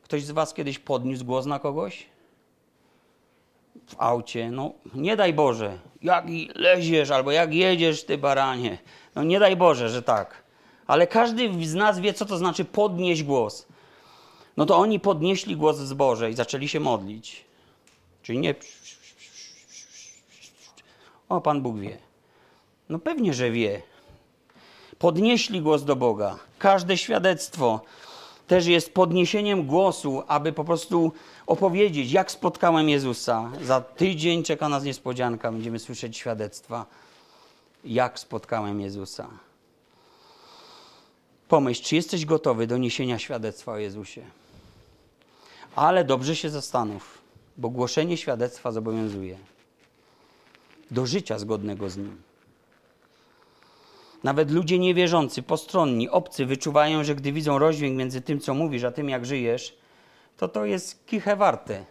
Ktoś 0.02 0.24
z 0.24 0.30
Was 0.30 0.54
kiedyś 0.54 0.78
podniósł 0.78 1.24
głos 1.24 1.46
na 1.46 1.58
kogoś? 1.58 2.06
W 3.86 3.94
aucie? 3.98 4.50
No, 4.50 4.72
nie 4.94 5.16
daj 5.16 5.32
Boże, 5.32 5.78
jak 6.02 6.24
leziesz 6.54 7.10
albo 7.10 7.32
jak 7.32 7.54
jedziesz, 7.54 8.04
ty 8.04 8.18
baranie. 8.18 8.78
No, 9.14 9.22
nie 9.22 9.38
daj 9.38 9.56
Boże, 9.56 9.88
że 9.88 10.02
tak. 10.02 10.41
Ale 10.93 11.06
każdy 11.06 11.66
z 11.66 11.74
nas 11.74 12.01
wie, 12.01 12.14
co 12.14 12.27
to 12.27 12.39
znaczy 12.39 12.64
podnieść 12.64 13.23
głos. 13.23 13.66
No 14.56 14.66
to 14.66 14.77
oni 14.77 15.01
podnieśli 15.01 15.56
głos 15.56 15.78
w 15.78 15.86
zborze 15.86 16.31
i 16.31 16.35
zaczęli 16.35 16.69
się 16.69 16.81
modlić. 16.81 17.44
Czyli 18.23 18.39
nie. 18.39 18.55
O, 21.28 21.40
Pan 21.40 21.62
Bóg 21.62 21.78
wie. 21.78 21.98
No 22.89 22.98
pewnie, 22.98 23.35
że 23.35 23.51
wie. 23.51 23.82
Podnieśli 24.98 25.60
głos 25.60 25.85
do 25.85 25.97
Boga. 25.97 26.39
Każde 26.59 26.97
świadectwo 26.97 27.81
też 28.47 28.66
jest 28.66 28.94
podniesieniem 28.94 29.66
głosu, 29.66 30.23
aby 30.28 30.52
po 30.52 30.64
prostu 30.64 31.12
opowiedzieć, 31.47 32.12
jak 32.12 32.31
spotkałem 32.31 32.89
Jezusa. 32.89 33.51
Za 33.62 33.81
tydzień 33.81 34.43
czeka 34.43 34.69
nas 34.69 34.85
niespodzianka, 34.85 35.52
będziemy 35.52 35.78
słyszeć 35.78 36.16
świadectwa, 36.16 36.86
jak 37.85 38.19
spotkałem 38.19 38.81
Jezusa. 38.81 39.51
Pomyśl, 41.52 41.82
czy 41.82 41.96
jesteś 41.96 42.24
gotowy 42.24 42.66
do 42.66 42.78
niesienia 42.78 43.18
świadectwa 43.18 43.72
o 43.72 43.78
Jezusie. 43.78 44.22
Ale 45.76 46.04
dobrze 46.04 46.36
się 46.36 46.50
zastanów, 46.50 47.18
bo 47.56 47.68
głoszenie 47.68 48.16
świadectwa 48.16 48.72
zobowiązuje 48.72 49.38
do 50.90 51.06
życia 51.06 51.38
zgodnego 51.38 51.90
z 51.90 51.96
nim. 51.96 52.22
Nawet 54.24 54.50
ludzie 54.50 54.78
niewierzący, 54.78 55.42
postronni, 55.42 56.08
obcy 56.08 56.46
wyczuwają, 56.46 57.04
że 57.04 57.14
gdy 57.14 57.32
widzą 57.32 57.58
rozdźwięk 57.58 57.98
między 57.98 58.20
tym, 58.20 58.40
co 58.40 58.54
mówisz, 58.54 58.84
a 58.84 58.90
tym, 58.90 59.08
jak 59.08 59.26
żyjesz, 59.26 59.76
to 60.36 60.48
to 60.48 60.64
jest 60.64 61.06
kichę 61.06 61.36
warte. 61.36 61.84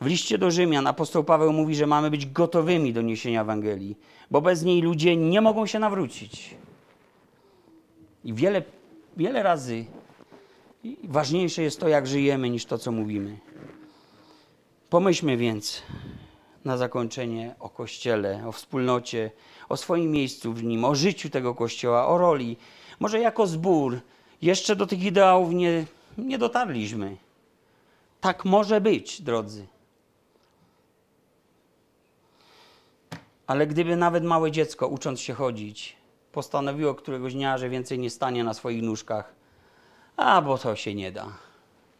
W 0.00 0.06
liście 0.06 0.38
do 0.38 0.50
Rzymian 0.50 0.86
apostoł 0.86 1.24
Paweł 1.24 1.52
mówi, 1.52 1.74
że 1.74 1.86
mamy 1.86 2.10
być 2.10 2.26
gotowymi 2.26 2.92
do 2.92 3.02
niesienia 3.02 3.40
Ewangelii, 3.40 3.98
bo 4.30 4.40
bez 4.40 4.62
niej 4.62 4.82
ludzie 4.82 5.16
nie 5.16 5.40
mogą 5.40 5.66
się 5.66 5.78
nawrócić. 5.78 6.54
I 8.28 8.34
wiele, 8.34 8.62
wiele 9.16 9.42
razy 9.42 9.84
ważniejsze 11.04 11.62
jest 11.62 11.80
to, 11.80 11.88
jak 11.88 12.06
żyjemy, 12.06 12.50
niż 12.50 12.64
to, 12.64 12.78
co 12.78 12.92
mówimy. 12.92 13.38
Pomyślmy 14.90 15.36
więc 15.36 15.82
na 16.64 16.76
zakończenie 16.76 17.54
o 17.60 17.68
Kościele, 17.68 18.46
o 18.46 18.52
wspólnocie, 18.52 19.30
o 19.68 19.76
swoim 19.76 20.10
miejscu 20.10 20.52
w 20.52 20.64
nim, 20.64 20.84
o 20.84 20.94
życiu 20.94 21.30
tego 21.30 21.54
Kościoła, 21.54 22.06
o 22.06 22.18
roli. 22.18 22.56
Może 23.00 23.20
jako 23.20 23.46
zbór 23.46 24.00
jeszcze 24.42 24.76
do 24.76 24.86
tych 24.86 25.02
ideałów 25.02 25.52
nie, 25.52 25.84
nie 26.18 26.38
dotarliśmy. 26.38 27.16
Tak 28.20 28.44
może 28.44 28.80
być, 28.80 29.22
drodzy. 29.22 29.66
Ale 33.46 33.66
gdyby 33.66 33.96
nawet 33.96 34.24
małe 34.24 34.50
dziecko, 34.50 34.88
ucząc 34.88 35.20
się 35.20 35.34
chodzić, 35.34 35.97
postanowiło 36.38 36.94
któregoś 36.94 37.34
dnia, 37.34 37.58
że 37.58 37.68
więcej 37.68 37.98
nie 37.98 38.10
stanie 38.10 38.44
na 38.44 38.54
swoich 38.54 38.82
nóżkach, 38.82 39.34
a 40.16 40.42
bo 40.42 40.58
to 40.58 40.76
się 40.76 40.94
nie 40.94 41.12
da, 41.12 41.26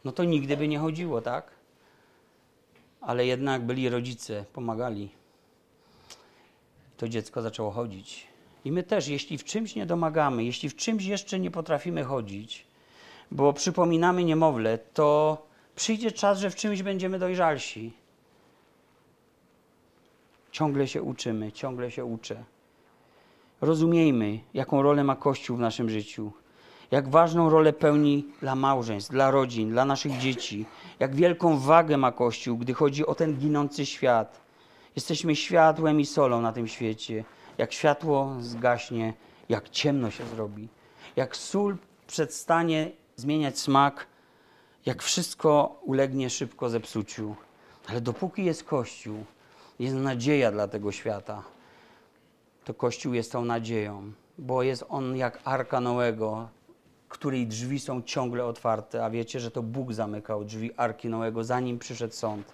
no 0.05 0.11
to 0.11 0.23
nigdy 0.23 0.57
by 0.57 0.67
nie 0.67 0.79
chodziło, 0.79 1.21
tak? 1.21 1.51
Ale 3.01 3.25
jednak 3.25 3.61
byli 3.61 3.89
rodzice, 3.89 4.45
pomagali. 4.53 5.09
To 6.97 7.09
dziecko 7.09 7.41
zaczęło 7.41 7.71
chodzić. 7.71 8.27
I 8.65 8.71
my 8.71 8.83
też, 8.83 9.07
jeśli 9.07 9.37
w 9.37 9.43
czymś 9.43 9.75
nie 9.75 9.85
domagamy, 9.85 10.43
jeśli 10.43 10.69
w 10.69 10.75
czymś 10.75 11.05
jeszcze 11.05 11.39
nie 11.39 11.51
potrafimy 11.51 12.03
chodzić, 12.03 12.67
bo 13.31 13.53
przypominamy 13.53 14.23
niemowlę, 14.23 14.77
to 14.93 15.37
przyjdzie 15.75 16.11
czas, 16.11 16.39
że 16.39 16.49
w 16.49 16.55
czymś 16.55 16.83
będziemy 16.83 17.19
dojrzalsi. 17.19 17.93
Ciągle 20.51 20.87
się 20.87 21.01
uczymy, 21.01 21.51
ciągle 21.51 21.91
się 21.91 22.05
uczę. 22.05 22.43
Rozumiejmy, 23.61 24.39
jaką 24.53 24.81
rolę 24.81 25.03
ma 25.03 25.15
Kościół 25.15 25.57
w 25.57 25.59
naszym 25.59 25.89
życiu, 25.89 26.31
jak 26.91 27.09
ważną 27.09 27.49
rolę 27.49 27.73
pełni 27.73 28.25
dla 28.41 28.55
małżeństw, 28.55 29.11
dla 29.11 29.31
rodzin, 29.31 29.69
dla 29.69 29.85
naszych 29.85 30.17
dzieci, 30.17 30.65
jak 30.99 31.15
wielką 31.15 31.59
wagę 31.59 31.97
ma 31.97 32.11
Kościół, 32.11 32.57
gdy 32.57 32.73
chodzi 32.73 33.05
o 33.05 33.15
ten 33.15 33.37
ginący 33.37 33.85
świat. 33.85 34.41
Jesteśmy 34.95 35.35
światłem 35.35 35.99
i 35.99 36.05
solą 36.05 36.41
na 36.41 36.51
tym 36.51 36.67
świecie. 36.67 37.23
Jak 37.57 37.73
światło 37.73 38.35
zgaśnie, 38.39 39.13
jak 39.49 39.69
ciemno 39.69 40.11
się 40.11 40.25
zrobi, 40.25 40.67
jak 41.15 41.35
sól 41.35 41.77
przestanie 42.07 42.91
zmieniać 43.15 43.59
smak, 43.59 44.07
jak 44.85 45.03
wszystko 45.03 45.79
ulegnie 45.85 46.29
szybko 46.29 46.69
zepsuciu. 46.69 47.35
Ale 47.87 48.01
dopóki 48.01 48.45
jest 48.45 48.63
Kościół, 48.63 49.25
jest 49.79 49.95
nadzieja 49.95 50.51
dla 50.51 50.67
tego 50.67 50.91
świata 50.91 51.58
to 52.69 52.73
Kościół 52.73 53.13
jest 53.13 53.31
tą 53.31 53.45
nadzieją, 53.45 54.11
bo 54.37 54.63
jest 54.63 54.85
on 54.89 55.17
jak 55.17 55.39
arka 55.43 55.81
Noego, 55.81 56.49
której 57.07 57.47
drzwi 57.47 57.79
są 57.79 58.01
ciągle 58.01 58.45
otwarte, 58.45 59.05
a 59.05 59.09
wiecie, 59.09 59.39
że 59.39 59.51
to 59.51 59.63
Bóg 59.63 59.93
zamykał 59.93 60.45
drzwi 60.45 60.71
arki 60.77 61.09
Noego, 61.09 61.43
zanim 61.43 61.79
przyszedł 61.79 62.13
sąd. 62.13 62.51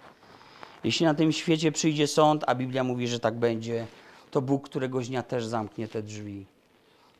Jeśli 0.84 1.06
na 1.06 1.14
tym 1.14 1.32
świecie 1.32 1.72
przyjdzie 1.72 2.06
sąd, 2.06 2.44
a 2.46 2.54
Biblia 2.54 2.84
mówi, 2.84 3.08
że 3.08 3.20
tak 3.20 3.34
będzie, 3.34 3.86
to 4.30 4.42
Bóg 4.42 4.64
któregoś 4.64 5.08
dnia 5.08 5.22
też 5.22 5.46
zamknie 5.46 5.88
te 5.88 6.02
drzwi. 6.02 6.46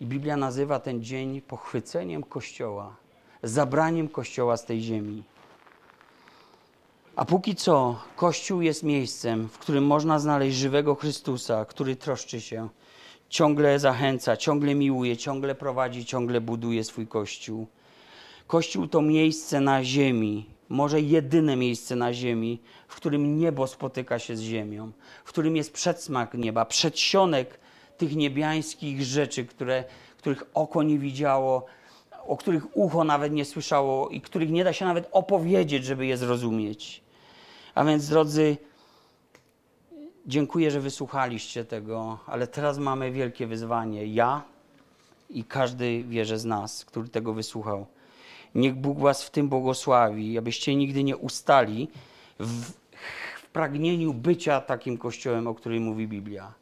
I 0.01 0.07
Biblia 0.07 0.37
nazywa 0.37 0.81
ten 0.81 1.03
dzień 1.03 1.41
pochwyceniem 1.41 2.23
Kościoła, 2.23 2.97
zabraniem 3.43 4.09
Kościoła 4.09 4.57
z 4.57 4.65
tej 4.65 4.81
ziemi. 4.83 5.23
A 7.17 7.25
póki 7.25 7.55
co, 7.55 7.97
Kościół 8.17 8.61
jest 8.61 8.83
miejscem, 8.83 9.49
w 9.49 9.59
którym 9.59 9.87
można 9.87 10.19
znaleźć 10.19 10.57
żywego 10.57 10.95
Chrystusa, 10.95 11.65
który 11.65 11.97
troszczy 11.97 12.41
się, 12.41 12.69
ciągle 13.29 13.79
zachęca, 13.79 14.37
ciągle 14.37 14.75
miłuje, 14.75 15.17
ciągle 15.17 15.55
prowadzi, 15.55 16.05
ciągle 16.05 16.41
buduje 16.41 16.85
swój 16.85 17.07
Kościół. 17.07 17.67
Kościół 18.47 18.87
to 18.87 19.03
miejsce 19.03 19.61
na 19.61 19.85
ziemi, 19.85 20.47
może 20.69 21.01
jedyne 21.01 21.57
miejsce 21.57 21.97
na 21.97 22.13
ziemi, 22.13 22.61
w 22.89 22.97
którym 22.97 23.39
niebo 23.39 23.67
spotyka 23.67 24.19
się 24.19 24.37
z 24.37 24.41
ziemią, 24.41 24.93
w 25.25 25.29
którym 25.29 25.57
jest 25.57 25.73
przedsmak 25.73 26.35
nieba, 26.35 26.65
przedsionek 26.65 27.61
tych 27.99 28.17
niebiańskich 28.17 29.03
rzeczy, 29.03 29.45
które, 29.45 29.85
których 30.19 30.43
oko 30.55 30.83
nie 30.83 30.99
widziało, 30.99 31.67
o 32.27 32.37
których 32.37 32.77
ucho 32.77 33.05
nawet 33.05 33.33
nie 33.33 33.45
słyszało 33.45 34.09
i 34.09 34.21
których 34.21 34.51
nie 34.51 34.65
da 34.65 34.73
się 34.73 34.85
nawet 34.85 35.09
opowiedzieć, 35.13 35.85
żeby 35.85 36.07
je 36.07 36.17
zrozumieć. 36.17 37.03
A 37.75 37.85
więc, 37.85 38.09
drodzy, 38.09 38.57
dziękuję, 40.27 40.71
że 40.71 40.81
wysłuchaliście 40.81 41.65
tego, 41.65 42.19
ale 42.27 42.47
teraz 42.47 42.79
mamy 42.79 43.13
wielkie 43.13 43.47
wyzwanie. 43.47 44.07
Ja 44.07 44.43
i 45.31 45.45
każdy 45.45 46.05
wierzy 46.05 46.39
z 46.39 46.45
nas, 46.45 46.85
który 46.85 47.09
tego 47.09 47.33
wysłuchał. 47.33 47.87
Niech 48.55 48.75
Bóg 48.75 48.99
Was 48.99 49.25
w 49.25 49.31
tym 49.31 49.49
błogosławi, 49.49 50.39
abyście 50.39 50.75
nigdy 50.75 51.05
nie 51.05 51.17
ustali 51.17 51.89
w, 52.41 52.63
w 53.43 53.47
pragnieniu 53.53 54.15
bycia 54.15 54.61
takim 54.61 54.99
kościołem, 54.99 55.47
o 55.47 55.55
którym 55.55 55.83
mówi 55.83 56.09
Biblia. 56.09 56.53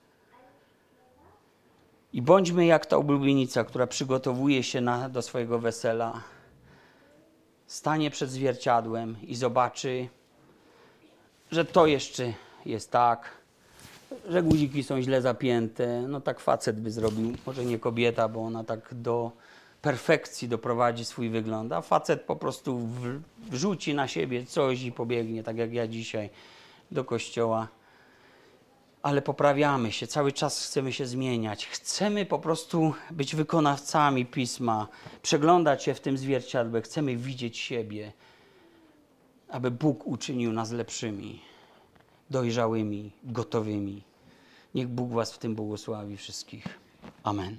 I 2.13 2.23
bądźmy 2.23 2.67
jak 2.67 2.87
ta 2.87 2.97
oblubienica, 2.97 3.65
która 3.65 3.87
przygotowuje 3.87 4.63
się 4.63 4.81
na, 4.81 5.09
do 5.09 5.23
swojego 5.23 5.59
wesela, 5.59 6.23
stanie 7.67 8.11
przed 8.11 8.31
zwierciadłem 8.31 9.17
i 9.23 9.35
zobaczy, 9.35 10.09
że 11.51 11.65
to 11.65 11.87
jeszcze 11.87 12.33
jest 12.67 12.91
tak, 12.91 13.44
że 14.29 14.43
guziki 14.43 14.83
są 14.83 15.03
źle 15.03 15.23
zapięte. 15.23 16.03
No 16.09 16.21
tak 16.21 16.41
facet 16.41 16.81
by 16.81 16.91
zrobił, 16.91 17.33
może 17.47 17.65
nie 17.65 17.79
kobieta, 17.79 18.29
bo 18.29 18.41
ona 18.41 18.65
tak 18.65 18.95
do 18.95 19.33
perfekcji 19.83 20.49
doprowadzi 20.49 21.05
swój 21.05 21.31
wygląd, 21.31 21.73
a 21.73 21.81
facet 21.81 22.23
po 22.23 22.37
prostu 22.37 22.81
wrzuci 23.51 23.95
na 23.95 24.09
siebie 24.09 24.47
coś 24.47 24.83
i 24.83 24.93
pobiegnie, 24.93 25.43
tak 25.43 25.57
jak 25.57 25.73
ja 25.73 25.89
dzisiaj 25.89 26.31
do 26.91 27.05
kościoła. 27.05 27.69
Ale 29.03 29.23
poprawiamy 29.23 29.93
się, 29.93 30.07
cały 30.07 30.33
czas 30.33 30.67
chcemy 30.67 30.93
się 30.93 31.07
zmieniać. 31.07 31.67
Chcemy 31.67 32.27
po 32.27 32.39
prostu 32.39 32.95
być 33.11 33.37
wykonawcami 33.37 34.27
pisma, 34.27 34.89
przeglądać 35.23 35.83
się 35.83 35.95
w 35.95 36.01
tym 36.01 36.19
zwierciadle, 36.19 36.83
chcemy 36.83 37.17
widzieć 37.17 37.59
siebie 37.59 38.13
aby 39.55 39.71
Bóg 39.71 40.07
uczynił 40.07 40.53
nas 40.53 40.73
lepszymi, 40.73 41.41
dojrzałymi, 42.35 43.13
gotowymi. 43.25 44.03
Niech 44.75 44.89
Bóg 44.89 45.13
Was 45.13 45.33
w 45.33 45.39
tym 45.39 45.55
błogosławi 45.55 46.17
wszystkich. 46.17 46.65
Amen. 47.23 47.59